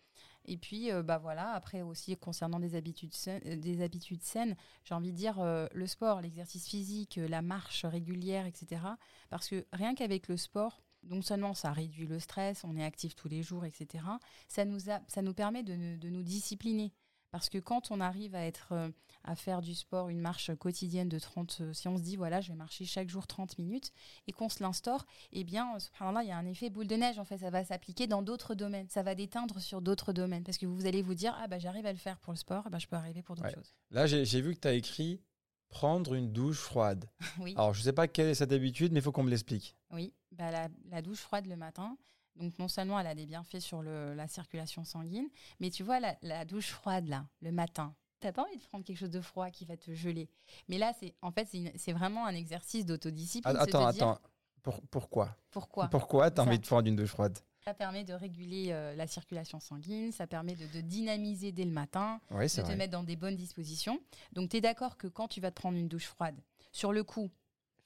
Et 0.44 0.56
puis, 0.56 0.90
euh, 0.90 1.02
bah 1.02 1.18
voilà, 1.18 1.52
après 1.52 1.82
aussi 1.82 2.16
concernant 2.16 2.58
des 2.58 2.74
habitudes 2.74 3.14
euh, 3.28 3.56
des 3.56 3.82
habitudes 3.82 4.22
saines 4.22 4.56
j'ai 4.84 4.94
envie 4.94 5.12
de 5.12 5.16
dire 5.16 5.40
le 5.40 5.86
sport, 5.86 6.20
l'exercice 6.20 6.66
physique, 6.66 7.16
la 7.16 7.42
marche 7.42 7.84
régulière, 7.84 8.46
etc. 8.46 8.82
Parce 9.30 9.48
que 9.48 9.66
rien 9.72 9.94
qu'avec 9.94 10.28
le 10.28 10.36
sport, 10.36 10.82
non 11.04 11.22
seulement 11.22 11.54
ça 11.54 11.72
réduit 11.72 12.06
le 12.06 12.18
stress, 12.18 12.64
on 12.64 12.76
est 12.76 12.84
actif 12.84 13.14
tous 13.14 13.28
les 13.28 13.42
jours, 13.42 13.64
etc. 13.64 14.04
Ça 14.48 14.64
nous, 14.64 14.90
a, 14.90 15.00
ça 15.06 15.22
nous 15.22 15.34
permet 15.34 15.62
de 15.62 16.08
nous 16.08 16.22
discipliner. 16.22 16.92
Parce 17.30 17.48
que 17.50 17.58
quand 17.58 17.90
on 17.90 18.00
arrive 18.00 18.34
à 18.34 18.44
être 18.46 18.68
euh, 18.72 18.88
à 19.24 19.34
faire 19.34 19.60
du 19.60 19.74
sport, 19.74 20.08
une 20.08 20.20
marche 20.20 20.54
quotidienne 20.56 21.08
de 21.08 21.18
30, 21.18 21.58
euh, 21.60 21.72
si 21.74 21.86
on 21.88 21.98
se 21.98 22.02
dit 22.02 22.16
voilà, 22.16 22.40
je 22.40 22.48
vais 22.48 22.56
marcher 22.56 22.84
chaque 22.86 23.08
jour 23.10 23.26
30 23.26 23.58
minutes 23.58 23.92
et 24.26 24.32
qu'on 24.32 24.48
se 24.48 24.62
l'instaure, 24.62 25.04
eh 25.32 25.44
bien, 25.44 25.74
euh, 25.74 25.78
subhanallah, 25.78 26.22
il 26.22 26.28
y 26.28 26.32
a 26.32 26.38
un 26.38 26.46
effet 26.46 26.70
boule 26.70 26.86
de 26.86 26.96
neige 26.96 27.18
en 27.18 27.24
fait, 27.24 27.38
ça 27.38 27.50
va 27.50 27.64
s'appliquer 27.64 28.06
dans 28.06 28.22
d'autres 28.22 28.54
domaines, 28.54 28.88
ça 28.88 29.02
va 29.02 29.14
déteindre 29.14 29.60
sur 29.60 29.82
d'autres 29.82 30.12
domaines 30.14 30.42
parce 30.44 30.56
que 30.58 30.66
vous 30.66 30.86
allez 30.86 31.02
vous 31.02 31.14
dire 31.14 31.36
ah 31.42 31.48
bah 31.48 31.58
j'arrive 31.58 31.84
à 31.86 31.92
le 31.92 31.98
faire 31.98 32.18
pour 32.18 32.32
le 32.32 32.38
sport, 32.38 32.62
ah 32.66 32.70
bah, 32.70 32.78
je 32.78 32.86
peux 32.86 32.96
arriver 32.96 33.22
pour 33.22 33.36
d'autres 33.36 33.48
Ouais. 33.48 33.54
choses. 33.54 33.74
Là, 33.90 34.06
j'ai 34.06 34.40
vu 34.40 34.54
que 34.54 34.60
tu 34.60 34.68
as 34.68 34.72
écrit 34.72 35.20
prendre 35.68 36.14
une 36.14 36.32
douche 36.32 36.60
froide. 36.60 37.10
oui. 37.40 37.52
Alors, 37.56 37.74
je 37.74 37.82
sais 37.82 37.92
pas 37.92 38.08
quelle 38.08 38.28
est 38.28 38.34
cette 38.34 38.52
habitude, 38.52 38.90
mais 38.92 39.00
il 39.00 39.02
faut 39.02 39.12
qu'on 39.12 39.22
me 39.22 39.28
l'explique. 39.30 39.76
Oui, 39.90 40.14
bah 40.32 40.50
la, 40.50 40.68
la 40.90 41.02
douche 41.02 41.18
froide 41.20 41.46
le 41.46 41.56
matin. 41.56 41.98
Donc 42.38 42.58
non 42.58 42.68
seulement 42.68 42.98
elle 43.00 43.06
a 43.06 43.14
des 43.14 43.26
bienfaits 43.26 43.60
sur 43.60 43.82
le- 43.82 44.14
la 44.14 44.28
circulation 44.28 44.84
sanguine, 44.84 45.28
mais 45.60 45.70
tu 45.70 45.82
vois 45.82 46.00
la, 46.00 46.16
la 46.22 46.44
douche 46.44 46.70
froide 46.70 47.08
là, 47.08 47.26
le 47.42 47.52
matin. 47.52 47.94
T'as 48.20 48.32
pas 48.32 48.42
envie 48.42 48.56
de 48.56 48.62
prendre 48.62 48.84
quelque 48.84 48.96
chose 48.98 49.10
de 49.10 49.20
froid 49.20 49.50
qui 49.50 49.64
va 49.64 49.76
te 49.76 49.92
geler. 49.94 50.28
Mais 50.68 50.78
là, 50.78 50.92
c'est 50.98 51.14
en 51.22 51.30
fait 51.30 51.48
c'est 51.76 51.92
vraiment 51.92 52.26
un 52.26 52.34
exercice 52.34 52.84
d'autodiscipline. 52.86 53.54
Ah, 53.56 53.62
Attends, 53.62 53.86
attends. 53.86 54.18
Pour- 54.62 54.80
pourquoi? 54.90 55.36
Pourquoi? 55.50 55.88
Pourquoi 55.88 56.30
tu 56.30 56.40
as 56.40 56.44
Ça. 56.44 56.48
envie 56.48 56.58
de 56.58 56.66
prendre 56.66 56.88
une 56.88 56.96
douche 56.96 57.10
froide? 57.10 57.38
Ça 57.64 57.74
permet 57.74 58.02
de 58.04 58.14
réguler 58.14 58.68
euh, 58.70 58.94
la 58.96 59.06
circulation 59.06 59.60
sanguine, 59.60 60.10
ça 60.10 60.26
permet 60.26 60.54
de, 60.56 60.66
de 60.66 60.80
dynamiser 60.80 61.52
dès 61.52 61.64
le 61.64 61.70
matin, 61.70 62.20
Oui, 62.30 62.46
de 62.46 62.62
te 62.62 62.72
mettre 62.72 62.92
dans 62.92 63.02
des 63.02 63.14
bonnes 63.16 63.36
dispositions. 63.36 64.00
Donc 64.32 64.50
tu 64.50 64.56
es 64.56 64.60
d'accord 64.60 64.96
que 64.96 65.06
quand 65.06 65.28
tu 65.28 65.40
vas 65.40 65.50
te 65.50 65.56
prendre 65.60 65.76
une 65.78 65.88
douche 65.88 66.06
froide, 66.06 66.36
sur 66.72 66.92
le 66.92 67.04
coup, 67.04 67.30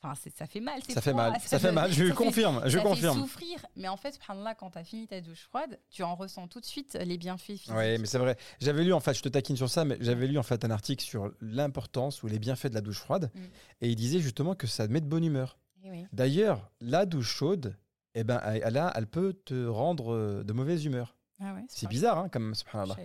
enfin 0.03 0.15
ça 0.37 0.47
fait 0.47 0.61
mal, 0.61 0.81
c'est 0.85 0.93
Ça 0.93 1.01
fait 1.01 1.13
mal. 1.13 1.39
Ça 1.47 1.59
fait 1.59 1.73
mal. 1.73 1.93
Je 1.93 2.13
confirme. 2.13 2.61
Je 2.65 2.71
ça 2.71 2.79
fait 2.79 2.83
confirme. 2.89 3.19
souffrir, 3.21 3.65
mais 3.77 3.89
en 3.89 3.97
fait, 3.97 4.13
subhanallah, 4.13 4.55
quand 4.55 4.71
tu 4.71 4.79
as 4.79 4.85
fini 4.85 5.07
ta 5.07 5.21
douche 5.21 5.43
froide, 5.43 5.79
tu 5.91 6.03
en 6.03 6.15
ressens 6.15 6.49
tout 6.49 6.61
de 6.61 6.65
suite 6.65 6.99
les 7.01 7.19
bienfaits 7.19 7.43
physiques. 7.45 7.71
Oui, 7.75 7.99
mais 7.99 8.07
c'est 8.07 8.19
vrai. 8.19 8.37
J'avais 8.61 8.85
lu, 8.85 8.93
en 8.93 9.01
fait, 9.01 9.15
je 9.15 9.23
te 9.23 9.29
taquine 9.29 9.57
sur 9.57 9.71
ça, 9.71 9.85
mais 9.85 9.97
j'avais 10.01 10.27
lu 10.27 10.39
en 10.39 10.43
fait 10.43 10.65
un 10.65 10.71
article 10.71 11.05
sur 11.05 11.31
l'importance 11.41 12.23
ou 12.23 12.27
les 12.27 12.39
bienfaits 12.39 12.67
de 12.69 12.75
la 12.75 12.81
douche 12.81 12.99
froide. 12.99 13.31
Mm. 13.35 13.41
Et 13.83 13.89
il 13.91 13.97
disait 13.97 14.21
justement 14.21 14.55
que 14.55 14.67
ça 14.67 14.89
met 14.89 15.01
de 15.01 15.07
bonne 15.07 15.25
humeur. 15.25 15.59
Eh 15.85 15.91
oui. 15.91 16.07
D'ailleurs, 16.13 16.71
la 16.81 17.07
douche 17.07 17.29
chaude, 17.35 17.77
eh 18.15 18.25
ben, 18.25 18.41
elle, 18.45 18.77
a- 18.79 18.93
elle 18.95 19.07
peut 19.07 19.33
te 19.45 19.67
rendre 19.67 20.13
euh, 20.15 20.43
de 20.45 20.53
mauvaise 20.53 20.85
humeur. 20.85 21.17
Ah 21.45 21.55
ouais, 21.55 21.65
C'est 21.69 21.89
bizarre, 21.89 22.19
hein, 22.19 22.29
comme 22.29 22.55
subhanallah. 22.55 22.97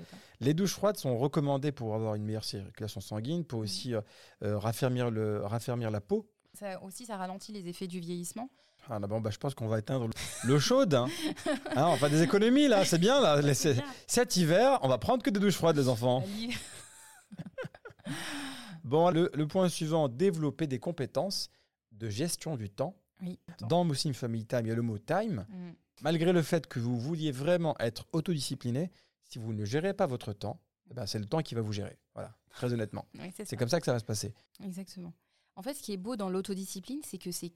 Les 0.41 0.53
douches 0.53 0.73
froides 0.73 0.97
sont 0.97 1.17
recommandées 1.17 1.71
pour 1.71 1.95
avoir 1.95 2.13
une 2.13 2.23
meilleure 2.23 2.43
circulation 2.43 3.01
sanguine, 3.01 3.43
pour 3.43 3.61
aussi 3.61 3.95
euh, 3.95 4.01
euh, 4.43 4.59
raffermir, 4.59 5.09
le, 5.09 5.43
raffermir 5.43 5.89
la 5.89 6.01
peau. 6.01 6.29
Ça 6.59 6.81
aussi, 6.83 7.05
ça 7.05 7.17
ralentit 7.17 7.51
les 7.51 7.67
effets 7.67 7.87
du 7.87 7.99
vieillissement. 7.99 8.49
Ah, 8.89 8.99
là, 8.99 9.07
bon, 9.07 9.19
bah, 9.19 9.29
je 9.31 9.37
pense 9.37 9.53
qu'on 9.53 9.67
va 9.67 9.79
éteindre 9.79 10.09
l'eau 10.45 10.59
chaude. 10.59 10.93
Hein. 10.93 11.07
Hein, 11.75 11.89
on 11.89 11.97
faire 11.97 12.09
des 12.09 12.23
économies 12.23 12.67
là, 12.67 12.85
c'est 12.85 12.97
bien 12.97 13.21
là. 13.21 13.39
Bien. 13.41 13.53
Cet 14.07 14.35
hiver, 14.35 14.79
on 14.81 14.87
va 14.87 14.97
prendre 14.97 15.21
que 15.21 15.29
des 15.29 15.39
douches 15.39 15.55
froides, 15.55 15.77
les 15.77 15.89
enfants. 15.89 16.23
Bon, 18.83 19.11
le, 19.11 19.29
le 19.33 19.47
point 19.47 19.67
suivant, 19.67 20.07
développer 20.07 20.65
des 20.65 20.79
compétences 20.79 21.49
de 21.91 22.09
gestion 22.09 22.55
du 22.55 22.69
temps. 22.69 22.95
Oui. 23.21 23.37
Dans 23.67 23.83
Muslim 23.83 24.13
Family 24.13 24.45
Time, 24.45 24.61
il 24.63 24.69
y 24.69 24.71
a 24.71 24.75
le 24.75 24.81
mot 24.81 24.97
time. 24.97 25.45
Mm. 25.49 25.71
Malgré 26.03 26.31
le 26.31 26.41
fait 26.41 26.67
que 26.67 26.79
vous 26.79 26.97
vouliez 26.97 27.33
vraiment 27.33 27.75
être 27.79 28.05
autodiscipliné, 28.13 28.89
si 29.23 29.39
vous 29.39 29.51
ne 29.51 29.65
gérez 29.65 29.93
pas 29.93 30.05
votre 30.05 30.31
temps, 30.31 30.61
eh 30.89 30.93
ben, 30.93 31.05
c'est 31.05 31.19
le 31.19 31.25
temps 31.25 31.41
qui 31.41 31.53
va 31.53 31.59
vous 31.59 31.73
gérer. 31.73 31.97
Voilà, 32.13 32.33
très 32.49 32.71
honnêtement. 32.71 33.05
Oui, 33.15 33.33
c'est 33.35 33.57
comme 33.57 33.67
ça 33.67 33.81
que 33.81 33.85
ça 33.85 33.91
va 33.91 33.99
se 33.99 34.05
passer. 34.05 34.33
Exactement. 34.63 35.11
En 35.57 35.63
fait, 35.63 35.73
ce 35.73 35.81
qui 35.81 35.91
est 35.91 35.97
beau 35.97 36.15
dans 36.15 36.29
l'autodiscipline, 36.29 37.01
c'est 37.03 37.17
que 37.17 37.31
c'est 37.31 37.51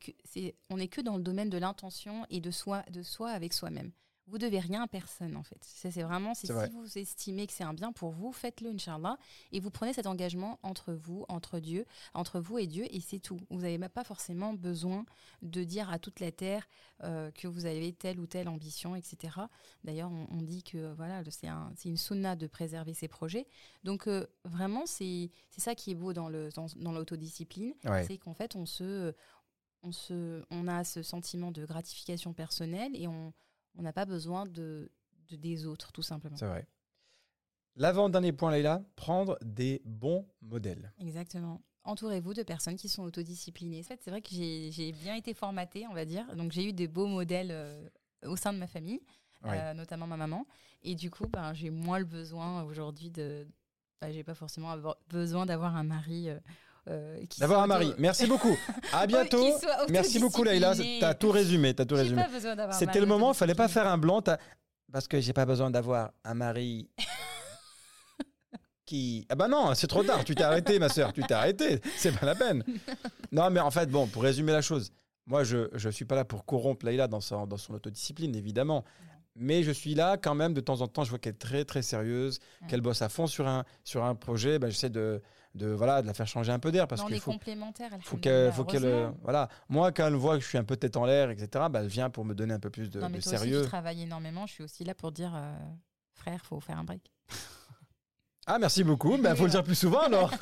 on 0.71 0.77
n'est 0.77 0.87
que 0.87 1.01
dans 1.01 1.17
le 1.17 1.23
domaine 1.23 1.51
de 1.51 1.59
l'intention 1.59 2.25
et 2.31 2.41
de 2.41 2.49
soi, 2.49 2.83
de 2.91 3.03
soi 3.03 3.29
avec 3.29 3.53
soi-même. 3.53 3.91
Vous 4.31 4.37
devez 4.39 4.59
rien 4.59 4.81
à 4.81 4.87
personne 4.87 5.35
en 5.35 5.43
fait. 5.43 5.57
Ça, 5.63 5.91
c'est 5.91 6.01
vraiment, 6.03 6.33
c'est 6.33 6.47
C'est 6.47 6.53
vrai. 6.53 6.67
si 6.67 6.73
vous 6.73 6.97
estimez 6.97 7.45
que 7.45 7.53
c'est 7.53 7.63
un 7.63 7.73
bien 7.73 7.91
pour 7.91 8.11
vous, 8.11 8.31
faites-le, 8.31 8.69
Inch'Allah, 8.71 9.17
et 9.51 9.59
vous 9.59 9.69
prenez 9.69 9.93
cet 9.93 10.07
engagement 10.07 10.57
entre 10.63 10.93
vous, 10.93 11.25
entre 11.29 11.59
Dieu, 11.59 11.85
entre 12.13 12.39
vous 12.39 12.57
et 12.57 12.65
Dieu, 12.65 12.85
et 12.89 12.99
c'est 13.01 13.19
tout. 13.19 13.39
Vous 13.49 13.61
n'avez 13.61 13.77
pas 13.89 14.03
forcément 14.03 14.53
besoin 14.53 15.05
de 15.43 15.63
dire 15.63 15.89
à 15.91 15.99
toute 15.99 16.19
la 16.19 16.31
terre 16.31 16.67
euh, 17.03 17.29
que 17.31 17.47
vous 17.47 17.65
avez 17.65 17.93
telle 17.93 18.19
ou 18.19 18.25
telle 18.25 18.47
ambition, 18.47 18.95
etc. 18.95 19.35
D'ailleurs, 19.83 20.09
on, 20.11 20.27
on 20.31 20.41
dit 20.41 20.63
que 20.63 20.93
voilà, 20.93 21.21
c'est 21.29 21.47
un, 21.47 21.71
c'est 21.75 21.89
une 21.89 21.97
sunna 21.97 22.35
de 22.35 22.47
préserver 22.47 22.93
ses 22.93 23.07
projets. 23.07 23.45
Donc 23.83 24.07
euh, 24.07 24.25
vraiment, 24.45 24.85
c'est 24.85 25.29
c'est 25.49 25.61
ça 25.61 25.75
qui 25.75 25.91
est 25.91 25.95
beau 25.95 26.13
dans 26.13 26.29
le 26.29 26.49
dans, 26.55 26.67
dans 26.77 26.91
l'autodiscipline, 26.93 27.73
Ouais. 27.85 28.05
c'est 28.05 28.17
qu'en 28.17 28.33
fait, 28.33 28.55
on 28.55 28.65
se 28.65 29.13
on 29.83 29.91
se 29.91 30.43
on 30.51 30.67
a 30.67 30.83
ce 30.83 31.01
sentiment 31.03 31.51
de 31.51 31.65
gratification 31.65 32.33
personnelle 32.33 32.91
et 32.95 33.07
on 33.07 33.33
on 33.75 33.81
n'a 33.81 33.93
pas 33.93 34.05
besoin 34.05 34.45
de, 34.45 34.91
de- 35.29 35.35
des 35.35 35.65
autres, 35.65 35.91
tout 35.91 36.01
simplement. 36.01 36.35
C'est 36.37 36.45
vrai. 36.47 36.67
L'avant-dernier 37.75 38.33
point, 38.33 38.51
Leïla, 38.51 38.83
prendre 38.95 39.37
des 39.41 39.81
bons 39.85 40.27
modèles. 40.41 40.91
Exactement. 40.99 41.61
Entourez-vous 41.83 42.33
de 42.33 42.43
personnes 42.43 42.75
qui 42.75 42.89
sont 42.89 43.03
autodisciplinées. 43.03 43.79
En 43.79 43.83
fait, 43.83 43.99
c'est 44.03 44.11
vrai 44.11 44.21
que 44.21 44.29
j'ai 44.31 44.91
bien 44.91 45.15
été 45.15 45.33
formatée, 45.33 45.87
on 45.89 45.93
va 45.93 46.05
dire. 46.05 46.35
Donc, 46.35 46.51
j'ai 46.51 46.67
eu 46.67 46.73
des 46.73 46.87
beaux 46.87 47.07
modèles 47.07 47.49
euh, 47.51 47.87
au 48.25 48.35
sein 48.35 48.53
de 48.53 48.57
ma 48.59 48.67
famille, 48.67 49.01
Ouais. 49.43 49.57
euh, 49.59 49.73
notamment 49.73 50.05
ma 50.05 50.17
maman. 50.17 50.45
Et 50.83 50.93
du 50.93 51.09
coup, 51.09 51.27
ben, 51.27 51.53
j'ai 51.53 51.71
moins 51.71 51.97
le 51.97 52.05
besoin 52.05 52.61
aujourd'hui 52.63 53.09
de. 53.09 53.47
Ben, 53.99 54.11
j'ai 54.11 54.23
pas 54.23 54.35
forcément 54.35 54.75
besoin 55.09 55.45
d'avoir 55.47 55.75
un 55.75 55.83
mari. 55.83 56.29
euh, 56.29 56.39
D'avoir 57.39 57.59
soit 57.59 57.63
un 57.63 57.67
mari. 57.67 57.93
Merci 57.97 58.27
beaucoup. 58.27 58.57
À 58.91 59.05
bientôt. 59.07 59.45
Merci 59.89 60.19
beaucoup, 60.19 60.43
autodiscipliné. 60.43 60.97
T'as 60.99 61.13
tout 61.13 61.31
résumé. 61.31 61.73
T'as 61.73 61.85
tout 61.85 61.95
résumé. 61.95 62.23
d'avoir 62.55 62.73
C'était 62.73 62.99
le 62.99 63.05
moment, 63.05 63.33
il 63.33 63.37
fallait 63.37 63.55
pas 63.55 63.67
faire 63.67 63.87
un 63.87 63.97
blanc. 63.97 64.21
Parce 64.91 65.07
que 65.07 65.21
j'ai 65.21 65.33
pas 65.33 65.45
besoin 65.45 65.71
d'avoir 65.71 66.11
un 66.23 66.33
mari 66.33 66.89
qui. 68.85 69.25
Ah 69.29 69.35
bah 69.35 69.47
non, 69.47 69.73
c'est 69.73 69.87
trop 69.87 70.03
tard. 70.03 70.23
Tu 70.25 70.35
t'es 70.35 70.43
arrêté, 70.43 70.79
ma 70.79 70.89
sœur. 70.89 71.13
Tu 71.13 71.21
t'es 71.23 71.33
arrêté. 71.33 71.79
C'est 71.97 72.11
pas 72.17 72.25
la 72.25 72.35
peine. 72.35 72.63
Non, 73.33 73.49
mais 73.49 73.61
en 73.61 73.71
fait, 73.71 73.85
bon, 73.89 74.07
pour 74.07 74.23
résumer 74.23 74.51
la 74.51 74.61
chose, 74.61 74.91
moi, 75.25 75.45
je 75.45 75.69
je 75.73 75.87
suis 75.89 76.03
pas 76.03 76.15
là 76.15 76.25
pour 76.25 76.43
corrompre 76.43 76.85
Leïla 76.85 77.07
dans 77.07 77.21
son 77.21 77.47
dans 77.47 77.55
son 77.55 77.73
autodiscipline, 77.75 78.35
évidemment. 78.35 78.83
Mais 79.35 79.63
je 79.63 79.71
suis 79.71 79.95
là 79.95 80.17
quand 80.17 80.35
même 80.35 80.53
de 80.53 80.61
temps 80.61 80.81
en 80.81 80.87
temps. 80.87 81.03
Je 81.03 81.09
vois 81.09 81.19
qu'elle 81.19 81.33
est 81.33 81.37
très 81.37 81.63
très 81.65 81.81
sérieuse, 81.81 82.39
Mm. 82.61 82.67
qu'elle 82.67 82.81
bosse 82.81 83.01
à 83.01 83.09
fond 83.09 83.27
sur 83.27 83.47
un 83.47 83.63
sur 83.83 84.03
un 84.03 84.13
projet. 84.15 84.59
Ben, 84.59 84.69
j'essaie 84.69 84.89
de 84.89 85.21
de 85.55 85.67
voilà 85.67 86.01
de 86.01 86.07
la 86.07 86.13
faire 86.13 86.27
changer 86.27 86.51
un 86.51 86.59
peu 86.59 86.71
d'air 86.71 86.87
parce 86.87 87.01
Non, 87.01 87.05
on 87.05 87.07
qu'il 87.09 87.17
est 87.17 87.19
faut 87.19 87.31
complémentaires. 87.31 87.91
faut 88.01 88.15
qu'elle, 88.17 88.51
faut 88.53 88.63
qu'elle, 88.63 88.85
euh, 88.85 89.09
voilà. 89.21 89.49
Moi, 89.67 89.91
quand 89.91 90.07
elle 90.07 90.13
voit 90.15 90.37
que 90.37 90.43
je 90.43 90.47
suis 90.47 90.57
un 90.57 90.63
peu 90.63 90.77
tête 90.77 90.95
en 90.95 91.05
l'air, 91.05 91.29
etc., 91.29 91.65
bah, 91.69 91.79
elle 91.81 91.87
vient 91.87 92.09
pour 92.09 92.23
me 92.23 92.33
donner 92.33 92.53
un 92.53 92.59
peu 92.59 92.69
plus 92.69 92.89
de, 92.89 92.99
Non, 93.01 93.09
mais 93.09 93.17
de 93.17 93.23
toi 93.23 93.33
aussi, 93.33 93.39
sérieux. 93.41 93.61
tu 93.63 93.67
travailles 93.67 94.03
énormément. 94.03 94.47
Je 94.47 94.53
suis 94.53 94.63
aussi 94.63 94.83
là 94.85 94.95
pour 94.95 95.11
dire, 95.11 95.33
euh, 95.35 95.53
frère, 96.13 96.45
faut 96.45 96.59
faire 96.61 96.77
un 96.79 96.83
break. 96.85 97.11
Ah, 98.53 98.59
merci 98.59 98.83
beaucoup. 98.83 99.15
Il 99.15 99.35
faut 99.37 99.45
le 99.45 99.49
dire 99.49 99.63
plus 99.63 99.75
souvent 99.75 100.01
alors. 100.01 100.29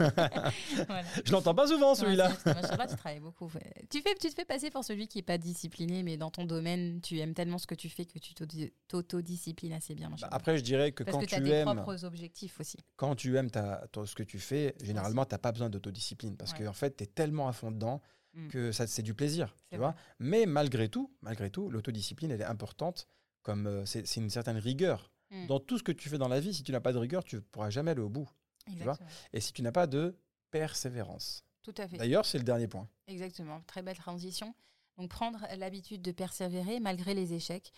Voilà. 0.88 1.04
je 1.24 1.32
l'entends 1.32 1.54
pas 1.54 1.67
souvent 1.67 1.93
celui-là. 1.93 2.32
machallah, 2.45 2.88
tu 2.88 2.95
travailles 2.95 3.19
beaucoup. 3.19 3.52
Tu, 3.89 4.02
fais, 4.02 4.15
tu 4.15 4.30
te 4.30 4.34
fais 4.34 4.45
passer 4.45 4.72
pour 4.72 4.84
celui 4.84 5.08
qui 5.08 5.19
n'est 5.19 5.24
pas 5.24 5.38
discipliné, 5.38 6.02
mais 6.02 6.17
dans 6.17 6.32
ton 6.32 6.45
domaine, 6.45 7.02
tu 7.02 7.19
aimes 7.19 7.34
tellement 7.36 7.58
ce 7.60 7.67
que 7.67 7.76
tu 7.76 7.88
fais 7.89 8.06
que 8.06 8.17
tu 8.17 8.34
t'auto- 8.34 8.72
t'autodisciplines 8.88 9.74
assez 9.74 9.93
bien. 9.95 10.10
Bah, 10.19 10.28
après, 10.32 10.58
je 10.58 10.63
dirais 10.63 10.91
que 10.91 11.04
Parce 11.04 11.15
quand 11.17 11.22
que 11.22 11.28
tu 11.30 11.36
as 11.36 11.38
tu 11.39 11.43
tes 11.45 11.52
aimes, 11.52 11.65
propres 11.76 12.04
objectifs 12.06 12.60
aussi. 12.60 12.78
quand 12.95 13.15
tu 13.15 13.38
aimes 13.38 13.52
ta, 13.52 13.84
ce 14.06 14.15
que 14.15 14.24
tu 14.24 14.39
fais, 14.39 14.76
généralement, 14.82 15.26
tu 15.26 15.34
n'as 15.36 15.39
pas 15.39 15.52
besoin 15.52 15.69
d'autodiscipline 15.69 16.36
parce 16.36 16.54
Ouais. 16.54 16.60
que 16.60 16.67
en 16.67 16.74
fait, 16.74 16.98
tu 16.98 17.04
es 17.04 17.08
tellement 17.08 17.48
à 17.48 17.54
fond 17.54 17.72
dedans 17.72 18.02
Mm. 18.36 18.48
que 18.50 18.72
ça, 18.72 18.86
c'est 18.86 19.02
du 19.02 19.15
plaisir. 19.15 19.56
Tu 19.72 19.78
vois 19.78 19.95
Mais 20.19 20.45
malgré 20.45 20.88
tout, 20.88 21.12
malgré 21.22 21.50
tout, 21.50 21.69
l'autodiscipline, 21.72 22.30
elle 22.30 22.41
est 22.41 22.45
importante. 22.45 23.08
Comme 23.41 23.65
euh, 23.65 23.86
c'est 23.86 24.04
une 24.17 24.30
certaine 24.30 24.58
rigueur. 24.58 25.10
Mm. 25.31 25.47
Dans 25.47 25.59
tout 25.59 25.77
ce 25.77 25.83
que 25.83 25.91
tu 25.91 26.09
fais 26.09 26.17
dans 26.17 26.27
la 26.27 26.39
vie, 26.39 26.53
si 26.53 26.63
tu 26.63 26.71
n'as 26.71 26.79
pas 26.79 26.93
de 26.93 26.97
rigueur, 26.97 27.23
tu 27.23 27.35
ne 27.35 27.41
pourras 27.41 27.69
jamais 27.69 27.91
aller 27.91 28.01
au 28.01 28.09
bout. 28.09 28.29
vois 28.67 28.73
Exactement. 28.73 29.09
Et 29.33 29.41
si 29.41 29.53
tu 29.53 29.61
n'as 29.61 29.71
pas 29.71 29.87
de 29.87 30.15
persévérance. 30.51 31.43
Tout 31.63 31.73
à 31.77 31.87
fait. 31.87 31.97
D'ailleurs, 31.97 32.25
c'est 32.25 32.37
le 32.37 32.43
dernier 32.43 32.67
point. 32.67 32.87
Exactement, 33.07 33.61
très 33.67 33.81
belle 33.81 33.97
transition. 33.97 34.53
Donc 34.97 35.09
prendre 35.09 35.47
l'habitude 35.57 36.01
de 36.01 36.11
persévérer 36.11 36.81
malgré 36.81 37.13
les 37.13 37.33
échecs. 37.33 37.71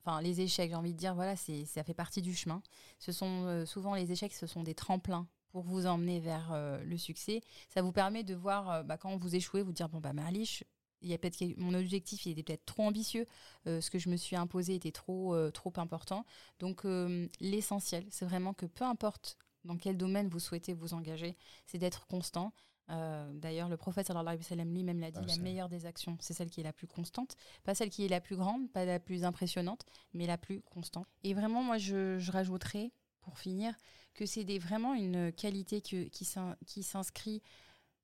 Enfin, 0.00 0.22
les 0.22 0.40
échecs, 0.40 0.70
j'ai 0.70 0.76
envie 0.76 0.94
de 0.94 0.98
dire, 0.98 1.14
voilà, 1.14 1.36
c'est 1.36 1.66
ça 1.66 1.84
fait 1.84 1.94
partie 1.94 2.22
du 2.22 2.34
chemin. 2.34 2.62
Ce 2.98 3.12
sont 3.12 3.44
euh, 3.46 3.66
souvent 3.66 3.94
les 3.94 4.10
échecs, 4.10 4.32
ce 4.32 4.46
sont 4.46 4.62
des 4.62 4.74
tremplins 4.74 5.28
pour 5.50 5.64
vous 5.64 5.86
emmener 5.86 6.18
vers 6.18 6.52
euh, 6.52 6.82
le 6.82 6.96
succès. 6.96 7.42
Ça 7.68 7.82
vous 7.82 7.92
permet 7.92 8.24
de 8.24 8.34
voir, 8.34 8.70
euh, 8.70 8.82
bah, 8.82 8.96
quand 8.96 9.14
vous 9.18 9.34
échouez, 9.34 9.62
vous 9.62 9.72
dire 9.72 9.90
bon 9.90 10.00
bah 10.00 10.14
Marliche, 10.14 10.64
il 11.02 11.08
y 11.10 11.14
a 11.14 11.18
peut-être 11.18 11.42
mon 11.58 11.74
objectif 11.74 12.26
il 12.26 12.32
était 12.32 12.42
peut-être 12.42 12.64
trop 12.66 12.84
ambitieux, 12.84 13.26
euh, 13.66 13.80
ce 13.80 13.90
que 13.90 13.98
je 13.98 14.08
me 14.08 14.16
suis 14.16 14.36
imposé 14.36 14.74
était 14.74 14.92
trop 14.92 15.34
euh, 15.34 15.50
trop 15.50 15.72
important. 15.76 16.24
Donc 16.58 16.84
euh, 16.84 17.28
l'essentiel, 17.40 18.06
c'est 18.10 18.24
vraiment 18.24 18.54
que 18.54 18.66
peu 18.66 18.84
importe 18.84 19.36
dans 19.64 19.76
quel 19.76 19.96
domaine 19.96 20.28
vous 20.28 20.38
souhaitez 20.40 20.72
vous 20.74 20.94
engager, 20.94 21.36
c'est 21.66 21.78
d'être 21.78 22.06
constant. 22.06 22.52
D'ailleurs, 22.88 23.68
le 23.68 23.76
prophète 23.76 24.06
sallallahu 24.06 24.38
alayhi 24.50 24.70
lui-même 24.72 25.00
l'a 25.00 25.10
dit, 25.10 25.18
Ah, 25.18 25.26
la 25.26 25.32
meilleure 25.42 25.68
des 25.68 25.86
actions, 25.86 26.16
c'est 26.20 26.34
celle 26.34 26.50
qui 26.50 26.60
est 26.60 26.64
la 26.64 26.72
plus 26.72 26.86
constante. 26.86 27.34
Pas 27.64 27.74
celle 27.74 27.90
qui 27.90 28.04
est 28.04 28.08
la 28.08 28.20
plus 28.20 28.36
grande, 28.36 28.70
pas 28.70 28.84
la 28.84 29.00
plus 29.00 29.24
impressionnante, 29.24 29.84
mais 30.14 30.24
la 30.26 30.38
plus 30.38 30.62
constante. 30.62 31.08
Et 31.24 31.34
vraiment, 31.34 31.64
moi, 31.64 31.78
je, 31.78 32.18
je 32.20 32.30
rajouterais, 32.30 32.92
pour 33.22 33.40
finir, 33.40 33.74
que 34.14 34.24
c'est 34.24 34.44
vraiment 34.58 34.94
une 34.94 35.32
qualité 35.32 35.80
que- 35.80 36.04
qui 36.04 36.82
s'inscrit, 36.84 37.42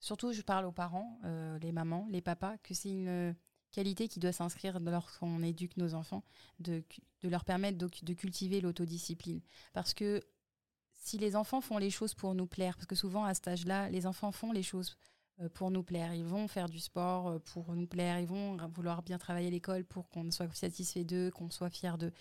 surtout 0.03 0.33
je 0.33 0.43
parle 0.43 0.67
aux 0.67 0.73
parents, 0.73 1.19
euh, 1.25 1.59
les 1.61 1.73
mamans, 1.73 2.07
les 2.11 2.21
papas, 2.21 2.59
que 2.59 2.75
c'est 2.75 2.91
une 2.91 3.35
qualité 3.71 4.09
qui 4.09 4.21
doit 4.21 4.33
s'inscrire 4.33 4.79
lorsqu'on 4.81 5.43
éduque 5.43 5.79
nos 5.79 5.95
enfants, 5.95 6.23
de, 6.59 6.85
leur 7.23 7.45
permettre 7.45 7.79
de, 7.79 8.13
cultiver 8.13 8.61
l'autodiscipline. 8.61 9.41
Parce 9.73 9.95
que 9.95 10.23
si 10.93 11.17
les 11.17 11.35
enfants 11.37 11.63
font 11.63 11.79
les 11.79 11.89
choses 11.89 12.13
pour 12.13 12.35
nous 12.35 12.47
plaire, 12.47 12.75
parce 12.77 12.87
que 12.87 12.95
souvent 12.95 13.25
à 13.25 13.33
cet 13.33 13.49
âge-là, 13.49 13.89
les 13.89 14.07
enfants 14.07 14.33
font 14.33 14.53
les 14.53 14.63
choses 14.63 14.99
euh, 15.41 15.49
pour 15.49 15.71
nous 15.71 15.83
plaire. 15.83 16.13
Ils 16.13 16.25
vont 16.25 16.49
faire 16.49 16.69
du 16.69 16.81
sport 16.81 17.29
euh, 17.29 17.39
pour 17.39 17.75
nous 17.75 17.87
plaire. 17.87 18.19
Ils 18.19 18.27
vont 18.27 18.59
vouloir 18.69 19.03
bien 19.03 19.19
travailler 19.19 19.49
à 19.49 19.51
l'école 19.51 19.85
pour 19.85 20.09
qu'on 20.11 20.31
soit 20.31 20.53
satisfait 20.55 21.05
d'eux, 21.05 21.31
qu'on 21.31 21.51
soit 21.51 21.71
fier 21.71 21.97
d'eux. 21.97 22.13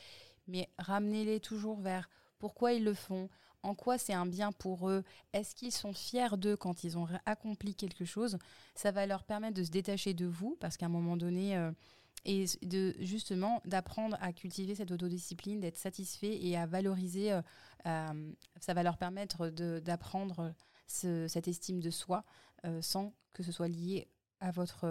Mais 0.48 0.70
ramenez-les 0.78 1.39
toujours 1.39 1.80
vers 1.82 2.10
pourquoi 2.39 2.74
ils 2.74 2.84
le 2.84 2.94
font, 2.94 3.30
en 3.63 3.76
quoi 3.76 3.97
c'est 3.97 4.13
un 4.13 4.26
bien 4.26 4.52
pour 4.52 4.89
eux, 4.89 5.04
est-ce 5.34 5.54
qu'ils 5.56 5.71
sont 5.71 5.93
fiers 5.93 6.38
d'eux 6.38 6.56
quand 6.58 6.84
ils 6.84 6.97
ont 6.97 7.08
accompli 7.26 7.76
quelque 7.76 8.06
chose? 8.06 8.38
Ça 8.76 8.91
va 8.91 9.06
leur 9.06 9.24
permettre 9.24 9.56
de 9.56 9.63
se 9.63 9.71
détacher 9.71 10.13
de 10.13 10.26
vous, 10.26 10.58
parce 10.60 10.78
qu'à 10.78 10.88
un 10.88 10.89
moment 10.89 11.17
donné, 11.17 11.58
euh, 11.58 11.71
et 12.26 12.45
de 12.62 12.93
justement 13.00 13.62
d'apprendre 13.65 14.15
à 14.21 14.32
cultiver 14.34 14.76
cette 14.76 14.91
autodiscipline, 14.91 15.60
d'être 15.60 15.78
satisfait 15.78 16.38
et 16.45 16.56
à 16.58 16.65
valoriser. 16.67 17.39
euh, 17.88 18.32
ça 18.60 18.74
va 18.76 18.84
leur 18.84 18.97
permettre 18.97 19.50
d'apprendre 19.50 20.54
ce- 20.88 21.28
cette 21.28 21.47
estime 21.47 21.80
de 21.80 21.89
soi 21.89 22.24
euh, 22.65 22.80
sans 22.82 23.13
que 23.34 23.41
ce 23.43 23.52
soit 23.52 23.67
lié 23.67 24.08
à 24.39 24.52
votre 24.52 24.86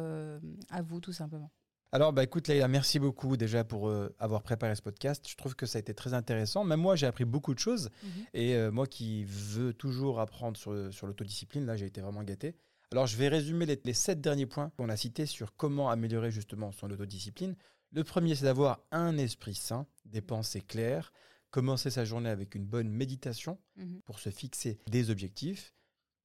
à 0.70 0.83
vous 0.83 1.00
tout 1.00 1.12
simplement. 1.12 1.50
Alors, 1.92 2.12
bah, 2.12 2.22
écoute, 2.22 2.46
Leïla, 2.46 2.68
merci 2.68 3.00
beaucoup 3.00 3.37
déjà 3.37 3.64
pour 3.64 3.88
euh, 3.88 4.14
avoir 4.20 4.42
préparé 4.42 4.76
ce 4.76 4.83
podcast. 4.83 5.26
Je 5.29 5.35
trouve 5.35 5.57
que 5.57 5.66
ça 5.66 5.79
a 5.79 5.81
été 5.81 5.92
très 5.92 6.14
intéressant. 6.14 6.62
Même 6.62 6.81
moi, 6.81 6.94
j'ai 6.94 7.07
appris 7.07 7.24
beaucoup 7.24 7.53
de 7.53 7.59
choses. 7.59 7.90
Et 8.33 8.55
euh, 8.55 8.70
moi 8.70 8.87
qui 8.87 9.24
veux 9.24 9.72
toujours 9.74 10.20
apprendre 10.20 10.57
sur, 10.57 10.92
sur 10.92 11.07
l'autodiscipline, 11.09 11.66
là, 11.66 11.76
j'ai 11.76 11.87
été 11.87 12.00
vraiment 12.00 12.22
gâté. 12.22 12.55
Alors, 12.92 13.07
je 13.09 13.16
vais 13.16 13.26
résumer 13.29 13.66
les, 13.66 13.81
les 13.85 13.92
sept 13.92 14.20
derniers 14.20 14.46
points 14.46 14.70
qu'on 14.76 14.88
a 14.88 14.96
cités 14.96 15.26
sur 15.26 15.57
comment 15.57 15.90
améliorer 15.90 16.31
justement 16.31 16.70
son 16.70 16.90
autodiscipline. 16.90 17.57
Le 17.92 18.05
premier, 18.05 18.37
c'est 18.37 18.44
d'avoir 18.44 18.81
un 18.92 19.18
esprit 19.18 19.55
sain, 19.57 19.85
des 20.05 20.20
pensées 20.20 20.61
claires, 20.61 21.12
commencer 21.50 21.90
sa 21.90 22.05
journée 22.05 22.31
avec 22.31 22.55
une 22.55 22.64
bonne 22.64 22.88
méditation 22.88 23.59
Mhm. 23.76 24.00
pour 24.05 24.20
se 24.20 24.31
fixer 24.31 24.79
des 24.88 25.11
objectifs. 25.11 25.74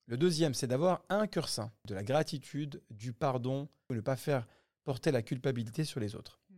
Le 0.06 0.18
deuxième, 0.18 0.54
c'est 0.54 0.68
d'avoir 0.68 1.02
un 1.10 1.26
cœur 1.26 1.50
sain, 1.50 1.72
de 1.86 1.96
la 1.96 2.04
gratitude, 2.04 2.84
du 2.92 3.14
pardon, 3.14 3.68
ne 3.90 4.00
pas 4.02 4.16
faire 4.16 4.46
porter 4.86 5.12
la 5.12 5.22
culpabilité 5.22 5.84
sur 5.84 6.00
les 6.00 6.16
autres. 6.16 6.40
Mm. 6.50 6.56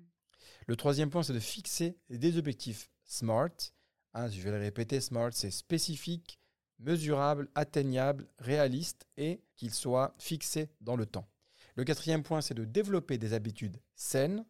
Le 0.68 0.76
troisième 0.76 1.10
point, 1.10 1.24
c'est 1.24 1.34
de 1.34 1.40
fixer 1.40 1.98
des 2.10 2.38
objectifs 2.38 2.92
SMART. 3.04 3.74
Hein, 4.13 4.30
je 4.30 4.40
vais 4.42 4.52
le 4.52 4.60
répéter, 4.60 5.02
SMART, 5.02 5.32
c'est 5.34 5.52
spécifique, 5.52 6.40
mesurable, 6.80 7.50
atteignable, 7.56 8.28
réaliste 8.38 9.08
et 9.18 9.42
qu'il 9.56 9.74
soit 9.74 10.13
fixé 10.20 10.70
dans 10.82 10.96
le 10.96 11.06
temps. 11.06 11.28
Le 11.76 11.84
quatrième 11.84 12.24
point, 12.24 12.42
c'est 12.42 12.54
de 12.54 12.66
développer 12.66 13.18
des 13.18 13.34
habitudes 13.34 13.80
saines. 13.96 14.46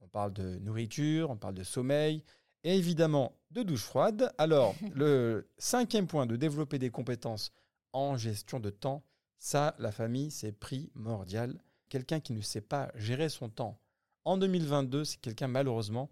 On 0.00 0.08
parle 0.08 0.32
de 0.32 0.58
nourriture, 0.58 1.30
on 1.30 1.36
parle 1.36 1.54
de 1.54 1.62
sommeil, 1.62 2.24
et 2.64 2.76
évidemment 2.76 3.38
de 3.50 3.62
douche 3.62 3.84
froide. 3.84 4.32
Alors, 4.38 4.74
le 4.94 5.48
cinquième 5.58 6.06
point, 6.06 6.26
de 6.26 6.36
développer 6.36 6.78
des 6.78 6.90
compétences 6.90 7.52
en 7.92 8.16
gestion 8.16 8.60
de 8.60 8.70
temps. 8.70 9.04
Ça, 9.38 9.74
la 9.78 9.92
famille, 9.92 10.30
c'est 10.30 10.52
primordial. 10.52 11.62
Quelqu'un 11.92 12.20
qui 12.20 12.32
ne 12.32 12.40
sait 12.40 12.62
pas 12.62 12.90
gérer 12.94 13.28
son 13.28 13.50
temps 13.50 13.78
en 14.24 14.38
2022, 14.38 15.04
c'est 15.04 15.20
quelqu'un 15.20 15.46
malheureusement 15.46 16.08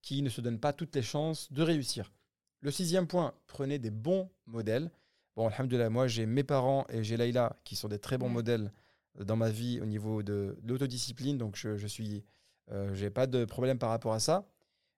qui 0.00 0.22
ne 0.22 0.28
se 0.28 0.40
donne 0.40 0.60
pas 0.60 0.72
toutes 0.72 0.94
les 0.94 1.02
chances 1.02 1.50
de 1.52 1.62
réussir. 1.62 2.12
Le 2.60 2.70
sixième 2.70 3.08
point, 3.08 3.34
prenez 3.48 3.80
des 3.80 3.90
bons 3.90 4.30
modèles. 4.46 4.88
Bon, 5.34 5.48
alhamdoulilah, 5.48 5.90
moi 5.90 6.06
j'ai 6.06 6.26
mes 6.26 6.44
parents 6.44 6.86
et 6.90 7.02
j'ai 7.02 7.16
Laïla 7.16 7.56
qui 7.64 7.74
sont 7.74 7.88
des 7.88 7.98
très 7.98 8.18
bons 8.18 8.28
Mm. 8.28 8.32
modèles 8.34 8.72
dans 9.18 9.34
ma 9.34 9.50
vie 9.50 9.80
au 9.80 9.84
niveau 9.86 10.22
de, 10.22 10.56
de 10.62 10.68
l'autodiscipline, 10.72 11.38
donc 11.38 11.56
je, 11.56 11.76
je 11.76 11.88
suis, 11.88 12.22
euh, 12.70 12.94
j'ai 12.94 13.10
pas 13.10 13.26
de 13.26 13.44
problème 13.46 13.78
par 13.78 13.90
rapport 13.90 14.12
à 14.12 14.20
ça. 14.20 14.46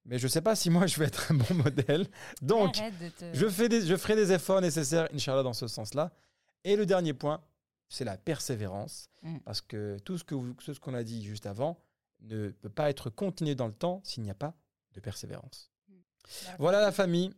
Mais 0.04 0.18
je 0.18 0.26
ne 0.26 0.30
sais 0.30 0.42
pas 0.42 0.54
si 0.56 0.68
moi 0.68 0.86
je 0.86 0.98
vais 0.98 1.06
être 1.06 1.32
un 1.32 1.36
bon 1.36 1.54
modèle. 1.54 2.06
Donc, 2.42 2.74
te- 2.74 3.24
je, 3.32 3.48
fais 3.48 3.70
des, 3.70 3.86
je 3.86 3.96
ferai 3.96 4.14
des 4.14 4.30
efforts 4.32 4.60
nécessaires, 4.60 5.08
Inch'Allah, 5.14 5.42
dans 5.42 5.54
ce 5.54 5.68
sens-là. 5.68 6.12
Et 6.64 6.76
le 6.76 6.84
dernier 6.84 7.14
point, 7.14 7.40
c'est 7.88 8.04
la 8.04 8.16
persévérance. 8.16 9.10
Mm. 9.22 9.38
Parce 9.44 9.60
que 9.60 9.98
tout 10.04 10.18
ce 10.18 10.24
qu'on 10.80 10.94
a 10.94 11.02
dit 11.02 11.24
juste 11.24 11.46
avant 11.46 11.78
ne 12.20 12.48
peut 12.50 12.68
pas 12.68 12.90
être 12.90 13.10
continué 13.10 13.54
dans 13.54 13.66
le 13.66 13.72
temps 13.72 14.00
s'il 14.04 14.22
n'y 14.22 14.30
a 14.30 14.34
pas 14.34 14.54
de 14.94 15.00
persévérance. 15.00 15.70
Voilà 16.58 16.80
la 16.80 16.92
famille. 16.92 17.32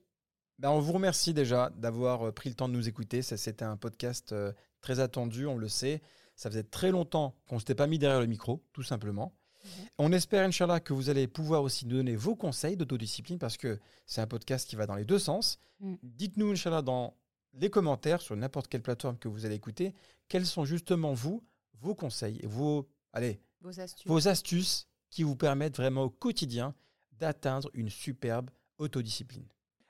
Ben, 0.58 0.70
on 0.70 0.80
vous 0.80 0.92
remercie 0.92 1.32
déjà 1.32 1.70
d'avoir 1.76 2.28
euh, 2.28 2.32
pris 2.32 2.50
le 2.50 2.54
temps 2.54 2.68
de 2.68 2.74
nous 2.74 2.88
écouter. 2.88 3.22
Ça, 3.22 3.36
C'était 3.36 3.64
un 3.64 3.76
podcast 3.76 4.32
euh, 4.32 4.52
très 4.80 5.00
attendu, 5.00 5.46
on 5.46 5.56
le 5.56 5.68
sait. 5.68 6.02
Ça 6.36 6.50
faisait 6.50 6.64
très 6.64 6.90
longtemps 6.90 7.34
qu'on 7.46 7.56
ne 7.56 7.60
s'était 7.60 7.74
pas 7.74 7.86
mis 7.86 7.98
derrière 7.98 8.20
le 8.20 8.26
micro, 8.26 8.62
tout 8.72 8.82
simplement. 8.82 9.34
Mhm. 9.64 9.70
On 9.98 10.12
espère, 10.12 10.46
Inch'Allah, 10.46 10.80
que 10.80 10.92
vous 10.92 11.08
allez 11.08 11.28
pouvoir 11.28 11.62
aussi 11.62 11.86
nous 11.86 11.96
donner 11.96 12.16
vos 12.16 12.34
conseils 12.34 12.76
d'autodiscipline 12.76 13.38
parce 13.38 13.56
que 13.56 13.78
c'est 14.06 14.20
un 14.20 14.26
podcast 14.26 14.68
qui 14.68 14.76
va 14.76 14.86
dans 14.86 14.96
les 14.96 15.04
deux 15.04 15.18
sens. 15.18 15.58
Mm. 15.80 15.94
Dites-nous, 16.02 16.52
Inch'Allah, 16.52 16.82
dans 16.82 17.14
les 17.54 17.70
commentaires 17.70 18.20
sur 18.20 18.36
n'importe 18.36 18.68
quelle 18.68 18.82
plateforme 18.82 19.18
que 19.18 19.28
vous 19.28 19.44
allez 19.46 19.54
écouter, 19.56 19.94
quels 20.28 20.46
sont 20.46 20.64
justement 20.64 21.12
vous, 21.12 21.42
vos 21.80 21.94
conseils 21.94 22.38
et 22.42 22.46
vos, 22.46 22.88
allez, 23.12 23.40
Vos 23.60 23.80
astuces. 23.80 24.06
vos 24.06 24.28
astuces 24.28 24.86
qui 25.10 25.22
vous 25.22 25.36
permettent 25.36 25.76
vraiment 25.76 26.04
au 26.04 26.10
quotidien 26.10 26.74
d'atteindre 27.12 27.70
une 27.74 27.90
superbe 27.90 28.50
autodiscipline? 28.78 29.46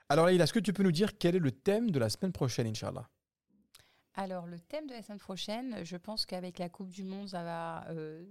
Alors 0.09 0.27
Leïla, 0.27 0.45
est-ce 0.45 0.53
que 0.53 0.59
tu 0.59 0.73
peux 0.73 0.83
nous 0.83 0.93
dire 0.93 1.17
quel 1.19 1.37
est 1.37 1.41
le 1.41 1.53
thème 1.53 1.91
de 1.91 1.99
la 1.99 2.09
semaine 2.09 2.33
prochaine, 2.33 2.67
Inch'Allah? 2.67 3.09
Alors, 4.15 4.47
le 4.47 4.59
thème 4.59 4.89
de 4.89 4.93
la 4.93 5.03
semaine 5.03 5.19
prochaine, 5.21 5.85
je 5.85 5.97
pense 5.97 6.27
qu'avec 6.27 6.59
la 6.59 6.69
Coupe 6.69 6.91
du 6.91 7.05
Monde, 7.05 7.29
ça 7.29 7.45
va. 7.45 7.87
euh, 7.91 8.25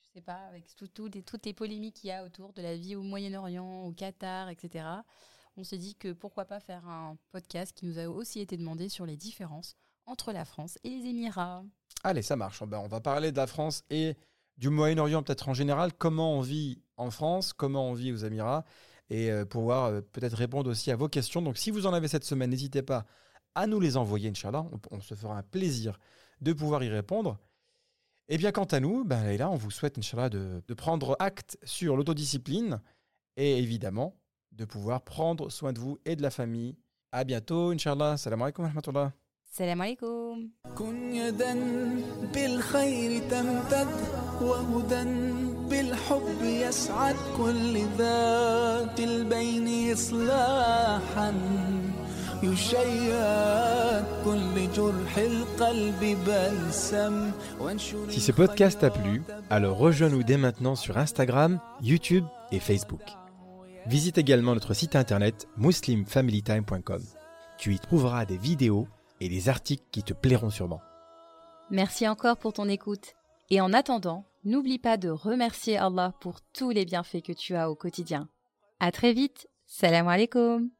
je 0.00 0.08
sais 0.12 0.20
pas, 0.20 0.46
avec 0.46 0.72
tout- 0.76 0.86
tout 0.86 1.08
des- 1.08 1.22
toutes 1.24 1.44
les 1.44 1.52
polémiques 1.52 1.96
qu'il 1.96 2.08
y 2.08 2.12
a 2.12 2.24
autour 2.24 2.52
de 2.52 2.62
la 2.62 2.76
vie 2.76 2.94
au 2.94 3.02
Moyen-Orient, 3.02 3.82
au 3.84 3.92
Qatar, 3.92 4.48
etc. 4.50 4.84
On 5.58 5.64
s'est 5.64 5.78
dit 5.78 5.94
que 5.94 6.12
pourquoi 6.12 6.44
pas 6.44 6.60
faire 6.60 6.86
un 6.86 7.16
podcast 7.32 7.72
qui 7.74 7.86
nous 7.86 7.98
a 7.98 8.08
aussi 8.08 8.40
été 8.40 8.58
demandé 8.58 8.90
sur 8.90 9.06
les 9.06 9.16
différences 9.16 9.74
entre 10.04 10.32
la 10.32 10.44
France 10.44 10.78
et 10.84 10.90
les 10.90 11.08
Émirats. 11.08 11.64
Allez, 12.04 12.20
ça 12.20 12.36
marche. 12.36 12.62
Ben, 12.64 12.78
on 12.78 12.88
va 12.88 13.00
parler 13.00 13.32
de 13.32 13.38
la 13.38 13.46
France 13.46 13.82
et 13.88 14.16
du 14.58 14.68
Moyen-Orient 14.68 15.22
peut-être 15.22 15.48
en 15.48 15.54
général, 15.54 15.94
comment 15.94 16.34
on 16.34 16.42
vit 16.42 16.82
en 16.98 17.10
France, 17.10 17.54
comment 17.54 17.88
on 17.88 17.94
vit 17.94 18.12
aux 18.12 18.16
Émirats, 18.16 18.64
et 19.08 19.30
euh, 19.30 19.46
pouvoir 19.46 19.86
euh, 19.86 20.00
peut-être 20.02 20.36
répondre 20.36 20.70
aussi 20.70 20.90
à 20.90 20.96
vos 20.96 21.08
questions. 21.08 21.40
Donc 21.40 21.56
si 21.56 21.70
vous 21.70 21.86
en 21.86 21.94
avez 21.94 22.08
cette 22.08 22.24
semaine, 22.24 22.50
n'hésitez 22.50 22.82
pas 22.82 23.06
à 23.54 23.66
nous 23.66 23.80
les 23.80 23.96
envoyer, 23.96 24.28
Inch'Allah. 24.28 24.66
On, 24.90 25.00
se 25.00 25.14
fera 25.14 25.38
un 25.38 25.42
plaisir 25.42 25.98
de 26.42 26.52
pouvoir 26.52 26.84
y 26.84 26.90
répondre. 26.90 27.38
Et 28.28 28.36
bien 28.36 28.52
quant 28.52 28.64
à 28.64 28.80
nous, 28.80 29.04
ben, 29.04 29.24
Leïla, 29.24 29.48
on 29.50 29.56
vous 29.56 29.70
souhaite, 29.70 29.96
Inch'Allah, 29.96 30.28
de 30.28 30.74
prendre 30.74 31.16
acte 31.18 31.58
sur 31.62 31.96
l'autodiscipline 31.96 32.82
et 33.36 33.58
évidemment 33.58 34.14
de 34.55 34.65
pouvoir 34.65 35.01
prendre 35.01 35.49
soin 35.49 35.73
de 35.73 35.79
vous 35.79 35.97
et 36.05 36.15
de 36.15 36.21
la 36.21 36.29
famille. 36.31 36.75
À 37.11 37.23
bientôt, 37.23 37.71
Inch'Allah. 37.71 38.17
Salam 38.17 38.41
alaikum 38.41 38.63
wa 38.65 38.69
rahmatullah. 38.69 39.11
Salam 39.51 39.81
alaikum. 39.81 40.49
كن 40.77 41.13
يدا 41.15 41.53
بالخير 42.33 43.21
تمتد 43.29 43.87
وهدى 44.41 45.03
بالحب 45.69 46.41
يسعد 46.43 47.15
كل 47.37 47.77
ذات 47.97 48.99
البين 48.99 49.93
إصلاحا 49.93 51.33
يشيد 52.43 54.05
كل 54.25 54.71
جرح 54.75 55.17
القلب 55.17 56.17
بلسم 56.25 57.31
وانشر 57.59 58.09
Si 58.09 58.21
ce 58.21 58.31
podcast 58.31 58.79
t'a 58.79 58.89
plu, 58.89 59.21
alors 59.49 59.77
rejoins-nous 59.77 60.23
dès 60.23 60.37
maintenant 60.37 60.75
sur 60.75 60.97
Instagram, 60.97 61.59
YouTube 61.81 62.25
et 62.51 62.59
Facebook. 62.59 63.01
Visite 63.86 64.18
également 64.18 64.54
notre 64.54 64.74
site 64.74 64.96
internet 64.96 65.46
muslimfamilytime.com. 65.56 67.02
Tu 67.56 67.74
y 67.74 67.78
trouveras 67.78 68.26
des 68.26 68.36
vidéos 68.36 68.88
et 69.20 69.28
des 69.28 69.48
articles 69.48 69.84
qui 69.92 70.02
te 70.02 70.12
plairont 70.12 70.50
sûrement. 70.50 70.80
Merci 71.70 72.08
encore 72.08 72.36
pour 72.36 72.52
ton 72.52 72.68
écoute. 72.68 73.14
Et 73.48 73.60
en 73.60 73.72
attendant, 73.72 74.24
n'oublie 74.44 74.80
pas 74.80 74.96
de 74.96 75.08
remercier 75.08 75.78
Allah 75.78 76.12
pour 76.20 76.40
tous 76.52 76.70
les 76.70 76.84
bienfaits 76.84 77.22
que 77.22 77.32
tu 77.32 77.54
as 77.54 77.70
au 77.70 77.76
quotidien. 77.76 78.28
À 78.80 78.90
très 78.90 79.12
vite. 79.12 79.48
Salam 79.66 80.08
alaikum. 80.08 80.70